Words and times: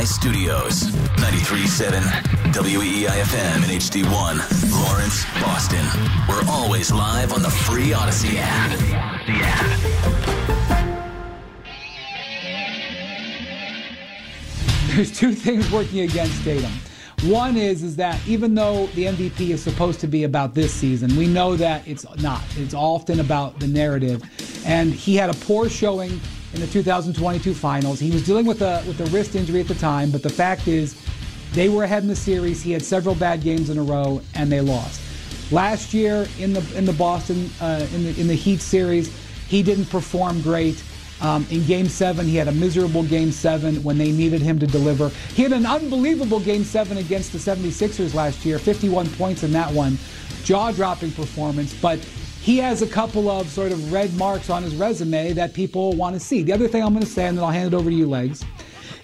WEEI 0.00 0.06
Studios. 0.06 0.82
93.7 1.16 2.00
WEEI-FM 2.54 3.56
and 3.56 3.64
HD1. 3.64 4.40
Lawrence, 4.72 5.24
Boston. 5.42 5.84
We're 6.26 6.42
always 6.48 6.90
live 6.90 7.34
on 7.34 7.42
the 7.42 7.50
free 7.50 7.90
Audacy 7.90 8.36
app. 8.38 8.72
App. 9.28 9.66
There's 14.96 15.12
two 15.12 15.32
things 15.32 15.70
working 15.70 16.00
against 16.00 16.42
Tatum. 16.44 16.72
One 17.24 17.58
is 17.58 17.82
is 17.82 17.96
that 17.96 18.18
even 18.26 18.54
though 18.54 18.86
the 18.94 19.04
MVP 19.04 19.50
is 19.50 19.62
supposed 19.62 20.00
to 20.00 20.06
be 20.06 20.24
about 20.24 20.54
this 20.54 20.72
season, 20.72 21.14
we 21.14 21.26
know 21.26 21.56
that 21.56 21.86
it's 21.86 22.06
not. 22.22 22.42
It's 22.56 22.72
often 22.72 23.20
about 23.20 23.60
the 23.60 23.66
narrative. 23.66 24.22
And 24.64 24.94
he 24.94 25.16
had 25.16 25.28
a 25.28 25.34
poor 25.34 25.68
showing 25.68 26.18
in 26.54 26.60
the 26.60 26.66
2022 26.66 27.54
finals. 27.54 28.00
He 28.00 28.10
was 28.10 28.24
dealing 28.24 28.46
with 28.46 28.62
a 28.62 28.82
with 28.86 29.00
a 29.00 29.06
wrist 29.06 29.34
injury 29.34 29.60
at 29.60 29.68
the 29.68 29.74
time, 29.74 30.10
but 30.10 30.22
the 30.22 30.30
fact 30.30 30.68
is 30.68 30.96
they 31.52 31.68
were 31.68 31.84
ahead 31.84 32.02
in 32.02 32.08
the 32.08 32.16
series. 32.16 32.62
He 32.62 32.72
had 32.72 32.82
several 32.82 33.14
bad 33.14 33.42
games 33.42 33.70
in 33.70 33.78
a 33.78 33.82
row 33.82 34.20
and 34.34 34.50
they 34.50 34.60
lost. 34.60 35.00
Last 35.52 35.92
year 35.92 36.28
in 36.38 36.52
the 36.52 36.64
in 36.76 36.84
the 36.84 36.92
Boston 36.92 37.50
uh, 37.60 37.86
in 37.94 38.04
the 38.04 38.20
in 38.20 38.26
the 38.26 38.34
Heat 38.34 38.60
series, 38.60 39.14
he 39.48 39.62
didn't 39.62 39.86
perform 39.86 40.40
great. 40.42 40.82
Um, 41.20 41.46
in 41.50 41.66
game 41.66 41.86
seven, 41.86 42.24
he 42.24 42.36
had 42.36 42.48
a 42.48 42.52
miserable 42.52 43.02
game 43.02 43.30
seven 43.30 43.82
when 43.82 43.98
they 43.98 44.10
needed 44.10 44.40
him 44.40 44.58
to 44.58 44.66
deliver. 44.66 45.10
He 45.34 45.42
had 45.42 45.52
an 45.52 45.66
unbelievable 45.66 46.40
game 46.40 46.64
seven 46.64 46.96
against 46.96 47.32
the 47.32 47.38
76ers 47.38 48.14
last 48.14 48.46
year, 48.46 48.58
51 48.58 49.06
points 49.10 49.42
in 49.42 49.52
that 49.52 49.70
one. 49.70 49.98
Jaw 50.44 50.72
dropping 50.72 51.12
performance, 51.12 51.74
but 51.74 51.98
he 52.40 52.56
has 52.58 52.80
a 52.82 52.86
couple 52.86 53.30
of 53.30 53.48
sort 53.48 53.70
of 53.70 53.92
red 53.92 54.14
marks 54.14 54.48
on 54.48 54.62
his 54.62 54.74
resume 54.74 55.32
that 55.34 55.52
people 55.52 55.92
want 55.92 56.14
to 56.14 56.20
see. 56.20 56.42
The 56.42 56.52
other 56.52 56.68
thing 56.68 56.82
I'm 56.82 56.94
going 56.94 57.04
to 57.04 57.10
say, 57.10 57.26
and 57.26 57.36
then 57.36 57.44
I'll 57.44 57.50
hand 57.50 57.74
it 57.74 57.76
over 57.76 57.90
to 57.90 57.94
you, 57.94 58.08
Legs, 58.08 58.44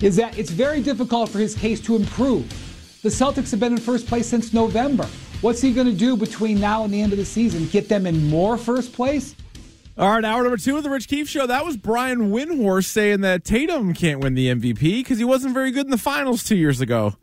is 0.00 0.16
that 0.16 0.38
it's 0.38 0.50
very 0.50 0.80
difficult 0.80 1.28
for 1.28 1.38
his 1.38 1.54
case 1.54 1.80
to 1.82 1.96
improve. 1.96 2.48
The 3.02 3.10
Celtics 3.10 3.51
have 3.51 3.60
been 3.60 3.73
in 3.73 3.79
first 3.79 4.07
place 4.07 4.26
since 4.26 4.52
November. 4.52 5.07
What's 5.42 5.60
he 5.60 5.73
going 5.73 5.87
to 5.87 5.92
do 5.92 6.16
between 6.16 6.59
now 6.59 6.84
and 6.84 6.92
the 6.92 7.01
end 7.01 7.12
of 7.12 7.18
the 7.18 7.24
season? 7.24 7.68
Get 7.68 7.88
them 7.88 8.07
in 8.07 8.29
more 8.29 8.57
first 8.57 8.95
place? 8.95 9.34
All 9.98 10.10
right, 10.10 10.24
hour 10.24 10.42
number 10.42 10.57
two 10.57 10.76
of 10.76 10.82
the 10.82 10.90
Rich 10.90 11.09
Keefe 11.09 11.29
Show. 11.29 11.46
That 11.46 11.64
was 11.64 11.76
Brian 11.76 12.30
Windhorst 12.30 12.87
saying 12.87 13.20
that 13.20 13.45
Tatum 13.45 13.95
can't 13.95 14.20
win 14.20 14.34
the 14.34 14.48
MVP 14.48 14.80
because 14.80 15.18
he 15.18 15.24
wasn't 15.24 15.54
very 15.54 15.70
good 15.70 15.87
in 15.87 15.90
the 15.90 15.98
finals 15.98 16.42
two 16.42 16.57
years 16.57 16.80
ago. 16.80 17.16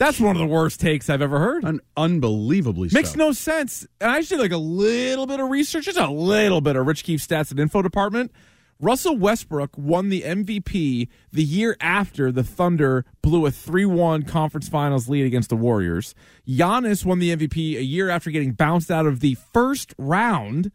That's 0.00 0.18
one 0.18 0.34
of 0.34 0.40
the 0.40 0.46
worst 0.46 0.80
takes 0.80 1.10
I've 1.10 1.20
ever 1.20 1.38
heard. 1.38 1.62
Un- 1.62 1.80
unbelievably 1.94 2.88
Makes 2.90 3.10
so. 3.12 3.18
no 3.18 3.32
sense. 3.32 3.86
And 4.00 4.10
I 4.10 4.20
just 4.20 4.30
did 4.30 4.40
like 4.40 4.50
a 4.50 4.56
little 4.56 5.26
bit 5.26 5.40
of 5.40 5.50
research, 5.50 5.84
just 5.84 5.98
a 5.98 6.10
little 6.10 6.62
bit 6.62 6.74
of 6.74 6.86
Rich 6.86 7.04
Keefe 7.04 7.20
stats 7.20 7.50
and 7.50 7.60
info 7.60 7.82
department. 7.82 8.32
Russell 8.80 9.14
Westbrook 9.14 9.76
won 9.76 10.08
the 10.08 10.22
MVP 10.22 11.08
the 11.32 11.44
year 11.44 11.76
after 11.82 12.32
the 12.32 12.42
Thunder 12.42 13.04
blew 13.20 13.44
a 13.44 13.50
3 13.50 13.84
1 13.84 14.22
conference 14.22 14.70
finals 14.70 15.06
lead 15.06 15.26
against 15.26 15.50
the 15.50 15.56
Warriors. 15.56 16.14
Giannis 16.48 17.04
won 17.04 17.18
the 17.18 17.36
MVP 17.36 17.76
a 17.76 17.84
year 17.84 18.08
after 18.08 18.30
getting 18.30 18.52
bounced 18.52 18.90
out 18.90 19.04
of 19.04 19.20
the 19.20 19.36
first 19.52 19.94
round. 19.98 20.72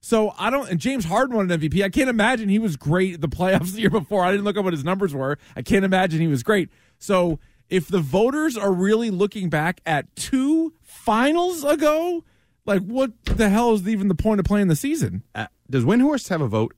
So 0.00 0.32
I 0.38 0.50
don't. 0.50 0.70
And 0.70 0.78
James 0.78 1.04
Harden 1.06 1.34
won 1.34 1.50
an 1.50 1.60
MVP. 1.60 1.82
I 1.82 1.88
can't 1.88 2.08
imagine 2.08 2.48
he 2.48 2.60
was 2.60 2.76
great 2.76 3.14
at 3.14 3.20
the 3.22 3.28
playoffs 3.28 3.72
the 3.74 3.80
year 3.80 3.90
before. 3.90 4.22
I 4.24 4.30
didn't 4.30 4.44
look 4.44 4.56
up 4.56 4.62
what 4.62 4.72
his 4.72 4.84
numbers 4.84 5.12
were. 5.12 5.36
I 5.56 5.62
can't 5.62 5.84
imagine 5.84 6.20
he 6.20 6.28
was 6.28 6.44
great. 6.44 6.68
So 7.00 7.40
if 7.70 7.88
the 7.88 8.00
voters 8.00 8.56
are 8.56 8.72
really 8.72 9.10
looking 9.10 9.48
back 9.50 9.80
at 9.86 10.14
two 10.16 10.72
finals 10.82 11.64
ago, 11.64 12.24
like 12.66 12.82
what 12.82 13.12
the 13.24 13.48
hell 13.48 13.74
is 13.74 13.86
even 13.88 14.08
the 14.08 14.14
point 14.14 14.40
of 14.40 14.46
playing 14.46 14.68
the 14.68 14.76
season? 14.76 15.22
Uh, 15.34 15.46
does 15.70 15.84
Windhorst 15.84 16.28
have 16.28 16.40
a 16.40 16.48
vote? 16.48 16.74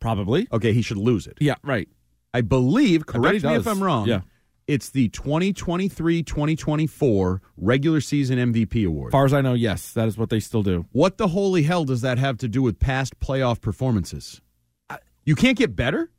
Probably. 0.00 0.46
Okay, 0.52 0.72
he 0.72 0.82
should 0.82 0.98
lose 0.98 1.26
it. 1.26 1.38
Yeah. 1.40 1.54
Right. 1.62 1.88
I 2.34 2.40
believe, 2.42 3.06
correct 3.06 3.42
he 3.42 3.48
me 3.48 3.54
if. 3.54 3.66
I'm 3.66 3.82
wrong, 3.82 4.06
Yeah. 4.06 4.20
it's 4.66 4.90
the 4.90 5.08
2023 5.08 6.22
2024 6.22 7.40
regular 7.56 8.00
season 8.00 8.38
MVP 8.52 8.86
award. 8.86 9.10
As 9.10 9.12
far 9.12 9.24
as 9.24 9.32
I 9.32 9.40
know, 9.40 9.54
yes, 9.54 9.92
that 9.94 10.06
is 10.06 10.18
what 10.18 10.28
they 10.28 10.40
still 10.40 10.62
do. 10.62 10.86
What 10.92 11.16
the 11.18 11.28
holy 11.28 11.62
hell 11.62 11.84
does 11.84 12.02
that 12.02 12.18
have 12.18 12.36
to 12.38 12.48
do 12.48 12.62
with 12.62 12.78
past 12.78 13.18
playoff 13.20 13.60
performances? 13.60 14.40
You 15.24 15.34
can't 15.34 15.58
get 15.58 15.74
better? 15.74 16.10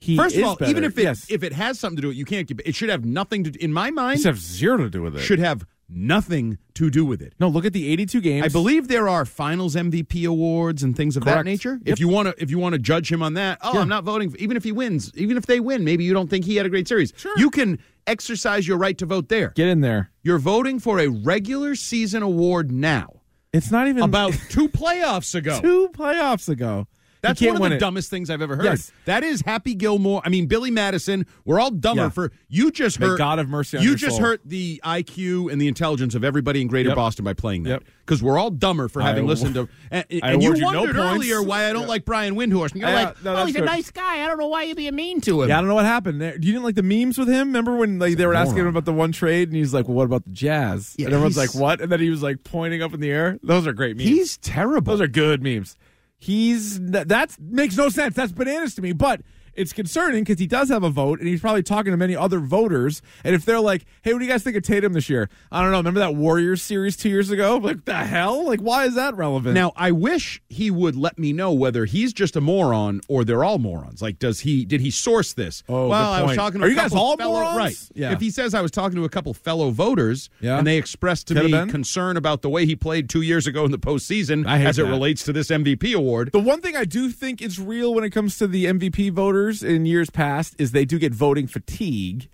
He 0.00 0.16
First 0.16 0.36
of 0.36 0.44
all, 0.44 0.56
better. 0.56 0.70
even 0.70 0.84
if 0.84 0.98
it, 0.98 1.02
yes, 1.02 1.26
if 1.30 1.42
it 1.42 1.52
has 1.54 1.78
something 1.80 1.96
to 1.96 2.02
do 2.02 2.08
with 2.08 2.16
it, 2.16 2.18
you 2.18 2.24
can't 2.26 2.46
get 2.46 2.60
it 2.66 2.74
should 2.74 2.90
have 2.90 3.04
nothing 3.04 3.44
to 3.44 3.64
in 3.64 3.72
my 3.72 3.90
mind 3.90 4.18
These 4.18 4.24
have 4.24 4.38
zero 4.38 4.76
to 4.78 4.90
do 4.90 5.02
with 5.02 5.16
it. 5.16 5.20
should 5.20 5.38
have 5.38 5.64
nothing 5.88 6.58
to 6.74 6.90
do 6.90 7.04
with 7.04 7.22
it. 7.22 7.34
no, 7.38 7.48
look 7.48 7.64
at 7.64 7.72
the 7.72 7.88
82 7.90 8.20
games. 8.20 8.44
I 8.44 8.48
believe 8.48 8.88
there 8.88 9.08
are 9.08 9.24
finals 9.24 9.76
MVP 9.76 10.26
awards 10.26 10.82
and 10.82 10.96
things 10.96 11.16
of 11.16 11.24
that 11.24 11.44
nature. 11.44 11.78
Yep. 11.84 11.92
If 11.92 12.00
you 12.00 12.08
want 12.08 12.28
to, 12.28 12.42
if 12.42 12.50
you 12.50 12.58
want 12.58 12.72
to 12.74 12.78
judge 12.78 13.10
him 13.12 13.22
on 13.22 13.34
that, 13.34 13.58
oh, 13.62 13.74
Yeah. 13.74 13.80
I'm 13.80 13.88
not 13.88 14.04
voting. 14.04 14.30
For, 14.30 14.36
even 14.38 14.56
if 14.56 14.64
he 14.64 14.72
wins, 14.72 15.12
even 15.14 15.36
if 15.36 15.46
they 15.46 15.60
win, 15.60 15.84
maybe 15.84 16.04
you 16.04 16.12
don't 16.12 16.28
think 16.28 16.44
he 16.44 16.56
had 16.56 16.66
a 16.66 16.70
great 16.70 16.88
series. 16.88 17.12
Sure. 17.16 17.32
You 17.38 17.50
can 17.50 17.78
exercise 18.06 18.66
your 18.68 18.76
right 18.76 18.96
to 18.98 19.06
vote 19.06 19.28
there. 19.28 19.50
get 19.50 19.68
in 19.68 19.80
there. 19.80 20.10
You're 20.22 20.38
voting 20.38 20.80
for 20.80 20.98
a 20.98 21.08
regular 21.08 21.74
season 21.74 22.22
award 22.22 22.70
now. 22.72 23.20
It's 23.52 23.70
not 23.70 23.86
even 23.86 24.02
About 24.02 24.32
two 24.50 24.68
playoffs 24.68 25.34
ago. 25.34 25.60
two 25.62 25.88
playoffs 25.92 26.48
ago. 26.48 26.88
That's 27.24 27.40
one 27.40 27.56
of 27.56 27.70
the 27.70 27.76
it. 27.76 27.80
dumbest 27.80 28.10
things 28.10 28.30
I've 28.30 28.42
ever 28.42 28.56
heard. 28.56 28.64
Yes. 28.64 28.92
That 29.06 29.24
is 29.24 29.40
Happy 29.40 29.74
Gilmore. 29.74 30.22
I 30.24 30.28
mean, 30.28 30.46
Billy 30.46 30.70
Madison. 30.70 31.26
We're 31.44 31.58
all 31.60 31.70
dumber 31.70 32.04
Yeah. 32.04 32.08
for 32.10 32.32
you. 32.48 32.70
Just 32.70 33.00
May 33.00 33.06
hurt. 33.06 33.18
God 33.18 33.38
of 33.38 33.48
mercy 33.48 33.78
on 33.78 33.82
You 33.82 33.96
just 33.96 34.16
soul. 34.16 34.26
hurt 34.26 34.40
the 34.44 34.80
IQ 34.84 35.50
and 35.50 35.60
the 35.60 35.68
intelligence 35.68 36.14
of 36.14 36.22
everybody 36.24 36.60
in 36.60 36.68
Greater 36.68 36.90
Yep. 36.90 36.96
Boston 36.96 37.24
by 37.24 37.32
playing 37.34 37.64
that. 37.64 37.70
Yep. 37.70 37.84
Because 38.06 38.22
we're 38.22 38.38
all 38.38 38.50
dumber 38.50 38.88
for 38.88 39.00
having 39.00 39.24
aw- 39.24 39.28
listened 39.28 39.54
to. 39.54 39.68
And, 39.90 40.04
I 40.24 40.32
and 40.32 40.42
you 40.42 40.48
award 40.50 40.58
you 40.58 40.72
no 40.72 40.78
wondered 40.80 40.96
points. 40.96 41.14
earlier 41.14 41.42
why 41.42 41.68
I 41.70 41.72
don't 41.72 41.86
like 41.88 42.04
Brian 42.04 42.34
Windhorst. 42.34 42.72
And 42.72 42.80
you're 42.80 42.90
Yeah, 42.90 43.04
like, 43.04 43.24
no, 43.24 43.36
oh, 43.36 43.46
he's 43.46 43.54
a 43.54 43.60
nice 43.60 43.90
guy. 43.92 44.24
I 44.24 44.26
don't 44.26 44.38
know 44.38 44.48
why 44.48 44.64
you'd 44.64 44.76
be 44.76 44.90
mean 44.90 45.20
to 45.22 45.42
him. 45.42 45.48
Yeah, 45.48 45.58
I 45.58 45.60
don't 45.60 45.68
know 45.68 45.76
what 45.76 45.84
happened 45.84 46.20
there. 46.20 46.34
You 46.34 46.40
didn't 46.52 46.64
like 46.64 46.74
the 46.74 46.82
memes 46.82 47.16
with 47.16 47.28
him? 47.28 47.48
Remember 47.48 47.76
when 47.76 47.98
like 48.00 48.16
they 48.16 48.26
were 48.26 48.34
asking 48.34 48.58
him 48.58 48.66
about 48.66 48.84
the 48.86 48.92
one 48.92 49.12
trade 49.12 49.48
and 49.48 49.56
he's 49.56 49.72
like, 49.72 49.86
"Well, 49.88 49.94
what 49.96 50.04
about 50.04 50.24
the 50.24 50.30
Jazz?" 50.32 50.94
Yeah, 50.98 51.06
and 51.06 51.14
everyone's 51.14 51.36
like, 51.36 51.54
"What?" 51.54 51.80
And 51.80 51.90
then 51.92 52.00
he 52.00 52.10
was 52.10 52.22
like 52.22 52.42
pointing 52.44 52.82
up 52.82 52.92
in 52.92 53.00
the 53.00 53.10
air. 53.10 53.38
Those 53.42 53.66
are 53.68 53.72
great 53.72 53.96
memes. 53.96 54.08
He's 54.08 54.36
terrible. 54.38 54.92
Those 54.92 55.00
are 55.00 55.06
good 55.06 55.42
memes. 55.42 55.76
He's 56.24 56.80
that 56.80 57.36
makes 57.38 57.76
no 57.76 57.90
sense. 57.90 58.14
That's 58.14 58.32
bananas 58.32 58.74
to 58.76 58.82
me. 58.82 58.92
But 58.92 59.20
it's 59.56 59.72
concerning 59.72 60.24
because 60.24 60.38
he 60.38 60.46
does 60.46 60.68
have 60.68 60.82
a 60.82 60.90
vote, 60.90 61.18
and 61.20 61.28
he's 61.28 61.40
probably 61.40 61.62
talking 61.62 61.90
to 61.92 61.96
many 61.96 62.16
other 62.16 62.38
voters. 62.38 63.02
And 63.24 63.34
if 63.34 63.44
they're 63.44 63.60
like, 63.60 63.84
"Hey, 64.02 64.12
what 64.12 64.18
do 64.20 64.24
you 64.24 64.30
guys 64.30 64.42
think 64.42 64.56
of 64.56 64.62
Tatum 64.62 64.92
this 64.92 65.08
year?" 65.08 65.28
I 65.52 65.62
don't 65.62 65.70
know. 65.70 65.78
Remember 65.78 66.00
that 66.00 66.14
Warriors 66.14 66.62
series 66.62 66.96
two 66.96 67.08
years 67.08 67.30
ago? 67.30 67.56
Like 67.58 67.84
the 67.84 67.94
hell? 67.94 68.44
Like 68.46 68.60
why 68.60 68.84
is 68.84 68.94
that 68.94 69.16
relevant? 69.16 69.54
Now, 69.54 69.72
I 69.76 69.90
wish 69.92 70.42
he 70.48 70.70
would 70.70 70.96
let 70.96 71.18
me 71.18 71.32
know 71.32 71.52
whether 71.52 71.84
he's 71.84 72.12
just 72.12 72.36
a 72.36 72.40
moron 72.40 73.00
or 73.08 73.24
they're 73.24 73.44
all 73.44 73.58
morons. 73.58 74.02
Like, 74.02 74.18
does 74.18 74.40
he 74.40 74.64
did 74.64 74.80
he 74.80 74.90
source 74.90 75.32
this? 75.32 75.62
Oh, 75.68 75.88
well, 75.88 76.12
I 76.12 76.22
was 76.22 76.36
talking 76.36 76.60
to 76.60 76.66
Are 76.66 76.68
a 76.68 76.70
you 76.70 76.76
guys 76.76 76.92
all 76.94 77.16
fellow, 77.16 77.40
morons? 77.40 77.56
right? 77.56 77.76
Yeah. 77.94 78.12
If 78.12 78.20
he 78.20 78.30
says 78.30 78.54
I 78.54 78.60
was 78.60 78.70
talking 78.70 78.96
to 78.96 79.04
a 79.04 79.08
couple 79.08 79.32
fellow 79.34 79.70
voters, 79.70 80.28
Yeah. 80.40 80.58
and 80.58 80.66
they 80.66 80.76
expressed 80.78 81.28
to 81.28 81.34
Could've 81.34 81.50
me 81.66 81.70
concern 81.70 82.16
about 82.16 82.42
the 82.42 82.50
way 82.50 82.66
he 82.66 82.76
played 82.76 83.08
two 83.08 83.22
years 83.22 83.46
ago 83.46 83.64
in 83.64 83.70
the 83.70 83.78
postseason 83.78 84.46
as 84.48 84.78
it 84.78 84.84
relates 84.84 85.22
to 85.24 85.32
this 85.32 85.48
MVP 85.50 85.94
award. 85.94 86.30
The 86.32 86.38
one 86.40 86.60
thing 86.60 86.76
I 86.76 86.84
do 86.84 87.10
think 87.10 87.40
is 87.40 87.58
real 87.58 87.94
when 87.94 88.04
it 88.04 88.10
comes 88.10 88.36
to 88.38 88.46
the 88.46 88.66
MVP 88.66 89.10
voters 89.12 89.43
in 89.50 89.86
years 89.86 90.10
past 90.10 90.54
is 90.58 90.72
they 90.72 90.84
do 90.84 90.98
get 90.98 91.12
voting 91.12 91.46
fatigue. 91.46 92.28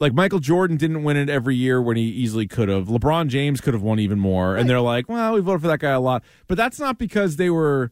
Like 0.00 0.12
Michael 0.12 0.40
Jordan 0.40 0.76
didn't 0.76 1.04
win 1.04 1.16
it 1.16 1.28
every 1.30 1.54
year 1.54 1.80
when 1.80 1.96
he 1.96 2.04
easily 2.04 2.46
could 2.48 2.68
have. 2.68 2.88
LeBron 2.88 3.28
James 3.28 3.60
could 3.60 3.74
have 3.74 3.82
won 3.82 3.98
even 4.00 4.18
more. 4.18 4.56
And 4.56 4.68
they're 4.68 4.80
like, 4.80 5.08
well, 5.08 5.34
we 5.34 5.40
voted 5.40 5.62
for 5.62 5.68
that 5.68 5.78
guy 5.78 5.90
a 5.92 6.00
lot. 6.00 6.24
But 6.48 6.56
that's 6.56 6.80
not 6.80 6.98
because 6.98 7.36
they 7.36 7.50
were. 7.50 7.90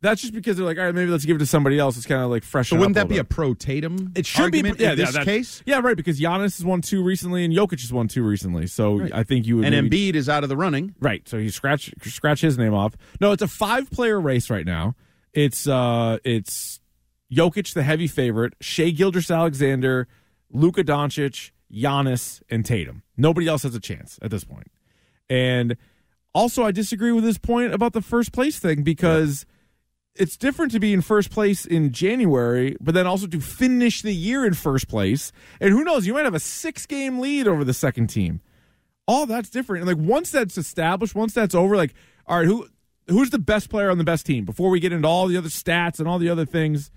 That's 0.00 0.20
just 0.20 0.34
because 0.34 0.56
they're 0.56 0.66
like, 0.66 0.78
all 0.78 0.84
right, 0.86 0.94
maybe 0.94 1.12
let's 1.12 1.24
give 1.24 1.36
it 1.36 1.38
to 1.38 1.46
somebody 1.46 1.78
else. 1.78 1.96
It's 1.96 2.06
kind 2.06 2.22
of 2.22 2.28
like 2.30 2.42
fresh. 2.42 2.70
So 2.70 2.76
wouldn't 2.76 2.96
that 2.96 3.08
be 3.08 3.18
a 3.18 3.24
pro 3.24 3.54
Tatum? 3.54 4.12
It 4.16 4.26
should 4.26 4.50
be 4.50 4.58
yeah, 4.58 4.68
in 4.70 4.76
yeah, 4.76 4.94
this 4.96 5.16
case. 5.18 5.62
Yeah, 5.64 5.78
right. 5.78 5.96
Because 5.96 6.18
Giannis 6.18 6.56
has 6.56 6.64
won 6.64 6.80
two 6.80 7.04
recently, 7.04 7.44
and 7.44 7.54
Jokic 7.54 7.80
has 7.82 7.92
won 7.92 8.08
two 8.08 8.24
recently. 8.24 8.66
So 8.66 9.08
I 9.14 9.22
think 9.22 9.46
you 9.46 9.58
would 9.58 9.66
And 9.66 9.74
maybe- 9.76 10.10
Embiid 10.10 10.16
is 10.16 10.28
out 10.28 10.42
of 10.42 10.48
the 10.48 10.56
running. 10.56 10.96
Right. 10.98 11.28
So 11.28 11.36
you 11.36 11.50
scratch 11.50 11.94
scratch 12.02 12.40
his 12.40 12.58
name 12.58 12.74
off. 12.74 12.96
No, 13.20 13.30
it's 13.30 13.42
a 13.42 13.48
five 13.48 13.92
player 13.92 14.20
race 14.20 14.50
right 14.50 14.66
now. 14.66 14.96
It's 15.34 15.68
uh 15.68 16.18
it's 16.24 16.80
Jokic 17.32 17.72
the 17.74 17.82
heavy 17.82 18.06
favorite, 18.06 18.54
Shai 18.60 18.90
Gilgeous-Alexander, 18.90 20.06
Luka 20.50 20.84
Doncic, 20.84 21.50
Giannis, 21.72 22.42
and 22.50 22.64
Tatum. 22.64 23.02
Nobody 23.16 23.46
else 23.46 23.62
has 23.62 23.74
a 23.74 23.80
chance 23.80 24.18
at 24.20 24.30
this 24.30 24.44
point. 24.44 24.70
And 25.30 25.76
also 26.34 26.64
I 26.64 26.72
disagree 26.72 27.12
with 27.12 27.24
his 27.24 27.38
point 27.38 27.72
about 27.72 27.94
the 27.94 28.02
first 28.02 28.32
place 28.32 28.58
thing 28.58 28.82
because 28.82 29.46
it's 30.14 30.36
different 30.36 30.72
to 30.72 30.80
be 30.80 30.92
in 30.92 31.00
first 31.00 31.30
place 31.30 31.64
in 31.64 31.92
January, 31.92 32.76
but 32.80 32.92
then 32.92 33.06
also 33.06 33.26
to 33.26 33.40
finish 33.40 34.02
the 34.02 34.14
year 34.14 34.44
in 34.44 34.52
first 34.52 34.88
place. 34.88 35.32
And 35.60 35.70
who 35.70 35.84
knows, 35.84 36.06
you 36.06 36.12
might 36.12 36.24
have 36.26 36.34
a 36.34 36.40
six 36.40 36.84
game 36.84 37.18
lead 37.18 37.48
over 37.48 37.64
the 37.64 37.74
second 37.74 38.08
team 38.08 38.42
all 39.06 39.26
that's 39.26 39.50
different. 39.50 39.86
And 39.86 39.98
like 39.98 40.08
once 40.08 40.30
that's 40.30 40.56
established, 40.56 41.14
once 41.14 41.34
that's 41.34 41.54
over, 41.54 41.76
like 41.76 41.94
all 42.26 42.38
right, 42.38 42.46
who 42.46 42.68
who's 43.08 43.30
the 43.30 43.38
best 43.38 43.68
player 43.68 43.90
on 43.90 43.98
the 43.98 44.04
best 44.04 44.26
team? 44.26 44.44
Before 44.44 44.70
we 44.70 44.80
get 44.80 44.92
into 44.92 45.08
all 45.08 45.26
the 45.26 45.36
other 45.36 45.48
stats 45.48 45.98
and 45.98 46.08
all 46.08 46.18
the 46.18 46.28
other 46.28 46.46
things, 46.46 46.90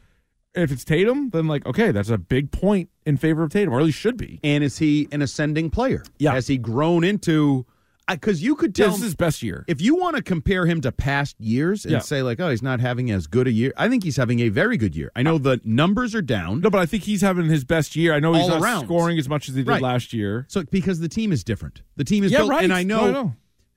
if 0.56 0.72
it's 0.72 0.84
Tatum, 0.84 1.30
then 1.32 1.48
like 1.48 1.66
okay, 1.66 1.92
that's 1.92 2.10
a 2.10 2.18
big 2.18 2.52
point 2.52 2.90
in 3.06 3.18
favor 3.18 3.44
of 3.44 3.52
Tatum, 3.52 3.74
or 3.74 3.80
at 3.80 3.86
least 3.86 3.98
should 4.00 4.18
be. 4.18 4.40
And 4.44 4.64
is 4.64 4.78
he 4.78 5.08
an 5.12 5.22
ascending 5.22 5.70
player? 5.70 6.04
Yeah. 6.18 6.32
Has 6.34 6.48
he 6.48 6.58
grown 6.58 7.04
into? 7.04 7.66
because 8.08 8.44
you 8.44 8.54
could 8.56 8.78
Yeah, 8.78 8.86
tell 8.86 8.92
this 8.92 9.00
is 9.00 9.06
his 9.06 9.16
best 9.16 9.42
year. 9.42 9.66
if 9.68 9.82
you 9.82 9.96
want 9.96 10.16
to 10.16 10.22
compare 10.22 10.68
him 10.68 10.80
to 10.82 10.92
past 10.92 11.36
years 11.40 11.86
and 11.86 11.92
Yeah. 11.94 12.00
say 12.00 12.22
like, 12.22 12.40
oh, 12.40 12.52
he's 12.52 12.62
not 12.62 12.80
having 12.80 13.10
as 13.10 13.26
good 13.26 13.48
a 13.48 13.52
year. 13.52 13.74
I 13.78 13.90
think 13.90 14.04
he's 14.04 14.16
having 14.18 14.42
a 14.42 14.50
very 14.50 14.78
good 14.78 14.96
year. 14.96 15.12
I 15.16 15.24
know 15.24 15.40
the 15.40 15.60
numbers 15.64 16.14
are 16.14 16.22
down. 16.22 16.62
No, 16.62 16.70
but 16.70 16.78
I 16.78 16.86
think 16.86 17.02
he's 17.02 17.22
having 17.22 17.46
his 17.48 17.64
best 17.64 17.96
year. 17.96 18.14
I 18.14 18.20
know 18.20 18.34
he's 18.34 18.48
not 18.48 18.62
around. 18.62 18.86
scoring 18.86 19.18
as 19.18 19.28
much 19.28 19.50
as 19.50 19.56
he 19.56 19.64
did 19.64 19.70
Right. 19.72 19.82
last 19.82 20.14
year. 20.14 20.46
So 20.50 20.64
because 20.70 21.00
the 21.00 21.10
team 21.10 21.32
is 21.32 21.44
different, 21.44 21.82
the 21.96 22.04
team 22.04 22.24
is 22.24 22.32
Yeah, 22.32 22.40
built, 22.42 22.52
right. 22.52 22.64
and 22.64 22.72
I 22.72 22.84
know, 22.84 23.02
No, 23.02 23.08
I 23.08 23.12
know. 23.12 23.36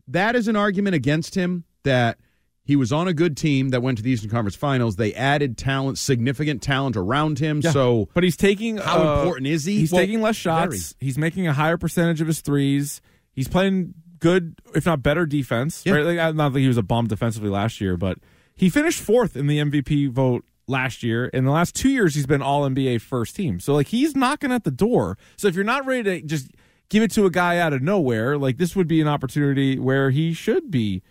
that 0.08 0.36
is 0.36 0.46
an 0.46 0.56
argument 0.56 0.94
against 0.94 1.34
him 1.34 1.64
that 1.84 2.18
he 2.68 2.76
was 2.76 2.92
on 2.92 3.08
a 3.08 3.14
good 3.14 3.34
team 3.34 3.70
that 3.70 3.80
went 3.80 3.96
to 3.96 4.04
the 4.04 4.10
Eastern 4.10 4.28
Conference 4.28 4.54
Finals. 4.54 4.96
They 4.96 5.14
added 5.14 5.56
talent, 5.56 5.96
significant 5.96 6.60
talent 6.60 6.98
around 6.98 7.38
him. 7.38 7.62
Yeah. 7.64 7.70
So 7.70 8.10
but 8.12 8.22
he's 8.24 8.36
taking 8.36 8.76
how 8.76 8.98
uh, 9.02 9.18
important 9.20 9.46
is 9.46 9.64
he? 9.64 9.78
He's 9.78 9.90
Well, 9.90 10.02
taking 10.02 10.20
less 10.20 10.36
shots. 10.36 10.92
very. 10.92 11.06
He's 11.06 11.16
making 11.16 11.46
a 11.48 11.54
higher 11.54 11.78
percentage 11.78 12.20
of 12.20 12.26
his 12.26 12.42
threes. 12.42 13.00
He's 13.32 13.48
playing 13.48 13.94
good, 14.20 14.54
if 14.74 14.84
not 14.84 15.02
better, 15.02 15.24
defense. 15.24 15.82
Yeah. 15.86 15.94
Right? 15.94 16.04
Like, 16.04 16.18
I- 16.18 16.30
not 16.32 16.52
that 16.52 16.60
he 16.60 16.68
was 16.68 16.76
a 16.76 16.82
bum 16.82 17.06
defensively 17.06 17.48
last 17.48 17.80
year, 17.80 17.96
but 17.96 18.18
he 18.54 18.68
finished 18.68 19.00
fourth 19.00 19.34
in 19.34 19.46
the 19.46 19.60
MVP 19.60 20.10
vote 20.10 20.44
last 20.66 21.02
year. 21.02 21.24
In 21.28 21.46
the 21.46 21.50
last 21.50 21.74
two 21.74 21.88
years, 21.88 22.14
he's 22.16 22.26
been 22.26 22.42
All 22.42 22.68
NBA 22.68 23.00
first 23.00 23.34
team. 23.34 23.60
So 23.60 23.72
like 23.72 23.86
he's 23.86 24.14
knocking 24.14 24.52
at 24.52 24.64
the 24.64 24.70
door. 24.70 25.16
So 25.38 25.48
if 25.48 25.54
you're 25.54 25.64
not 25.64 25.86
ready 25.86 26.02
to 26.02 26.20
just 26.26 26.50
give 26.90 27.02
it 27.02 27.10
to 27.12 27.24
a 27.24 27.30
guy 27.30 27.56
out 27.56 27.72
of 27.72 27.80
nowhere, 27.80 28.36
like 28.36 28.58
this 28.58 28.76
would 28.76 28.88
be 28.88 29.00
an 29.00 29.08
opportunity 29.08 29.78
where 29.78 30.10
he 30.10 30.34
should 30.34 30.70
be 30.70 31.02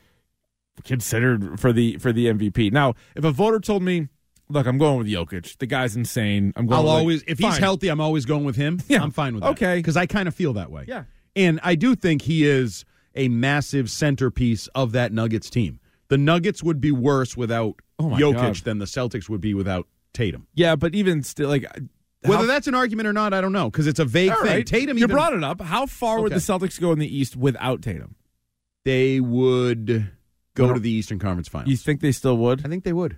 considered 0.83 1.59
for 1.59 1.71
the 1.73 1.97
for 1.97 2.11
the 2.13 2.27
MVP. 2.27 2.71
Now, 2.71 2.93
if 3.15 3.23
a 3.23 3.31
voter 3.31 3.59
told 3.59 3.83
me, 3.83 4.07
"Look, 4.49 4.65
I'm 4.67 4.77
going 4.77 4.97
with 4.99 5.07
Jokic. 5.07 5.57
The 5.57 5.65
guy's 5.65 5.95
insane. 5.95 6.53
I'm 6.55 6.65
going." 6.67 6.79
I'll 6.79 6.85
like, 6.85 6.99
always, 6.99 7.23
if 7.27 7.39
he's 7.39 7.57
healthy, 7.57 7.87
I'm 7.89 8.01
always 8.01 8.25
going 8.25 8.43
with 8.43 8.55
him. 8.55 8.79
Yeah. 8.87 9.01
I'm 9.03 9.11
fine 9.11 9.33
with 9.33 9.43
that. 9.43 9.49
Okay. 9.51 9.77
because 9.77 9.97
I 9.97 10.05
kind 10.05 10.27
of 10.27 10.35
feel 10.35 10.53
that 10.53 10.71
way. 10.71 10.85
Yeah. 10.87 11.03
and 11.35 11.59
I 11.63 11.75
do 11.75 11.95
think 11.95 12.21
he 12.23 12.45
is 12.45 12.85
a 13.15 13.27
massive 13.29 13.89
centerpiece 13.89 14.67
of 14.75 14.91
that 14.91 15.11
Nuggets 15.11 15.49
team. 15.49 15.79
The 16.09 16.17
Nuggets 16.17 16.61
would 16.63 16.79
be 16.79 16.91
worse 16.91 17.35
without 17.35 17.75
Oh 17.99 18.09
Jokic 18.11 18.33
God. 18.35 18.55
than 18.57 18.77
the 18.79 18.85
Celtics 18.85 19.27
would 19.27 19.41
be 19.41 19.53
without 19.55 19.87
Tatum. 20.13 20.47
Yeah, 20.53 20.75
but 20.75 20.93
even 20.95 21.23
still, 21.23 21.49
like 21.49 21.65
Whether 22.21 22.37
how- 22.41 22.45
that's 22.45 22.67
an 22.67 22.75
argument 22.75 23.07
or 23.07 23.13
not, 23.13 23.33
I 23.33 23.41
don't 23.41 23.51
know 23.51 23.69
because 23.71 23.87
it's 23.87 23.99
a 23.99 24.05
vague 24.05 24.31
thing. 24.35 24.43
right, 24.45 24.65
Tatum, 24.65 24.97
you 24.97 25.03
even, 25.05 25.13
brought 25.15 25.33
it 25.33 25.43
up. 25.43 25.61
How 25.61 25.85
far 25.87 26.21
would 26.21 26.31
the 26.31 26.35
Celtics 26.37 26.79
go 26.79 26.91
in 26.91 26.99
the 26.99 27.13
East 27.17 27.35
without 27.35 27.81
Tatum? 27.81 28.15
they 28.85 29.19
would 29.19 30.11
go 30.57 30.65
Well, 30.65 30.73
to 30.75 30.79
the 30.79 30.91
Eastern 30.91 31.19
Conference 31.19 31.47
Finals. 31.47 31.69
You 31.69 31.77
think 31.77 32.01
they 32.01 32.11
still 32.11 32.37
would? 32.37 32.65
I 32.65 32.69
think 32.69 32.83
they 32.83 32.93
would. 32.93 33.17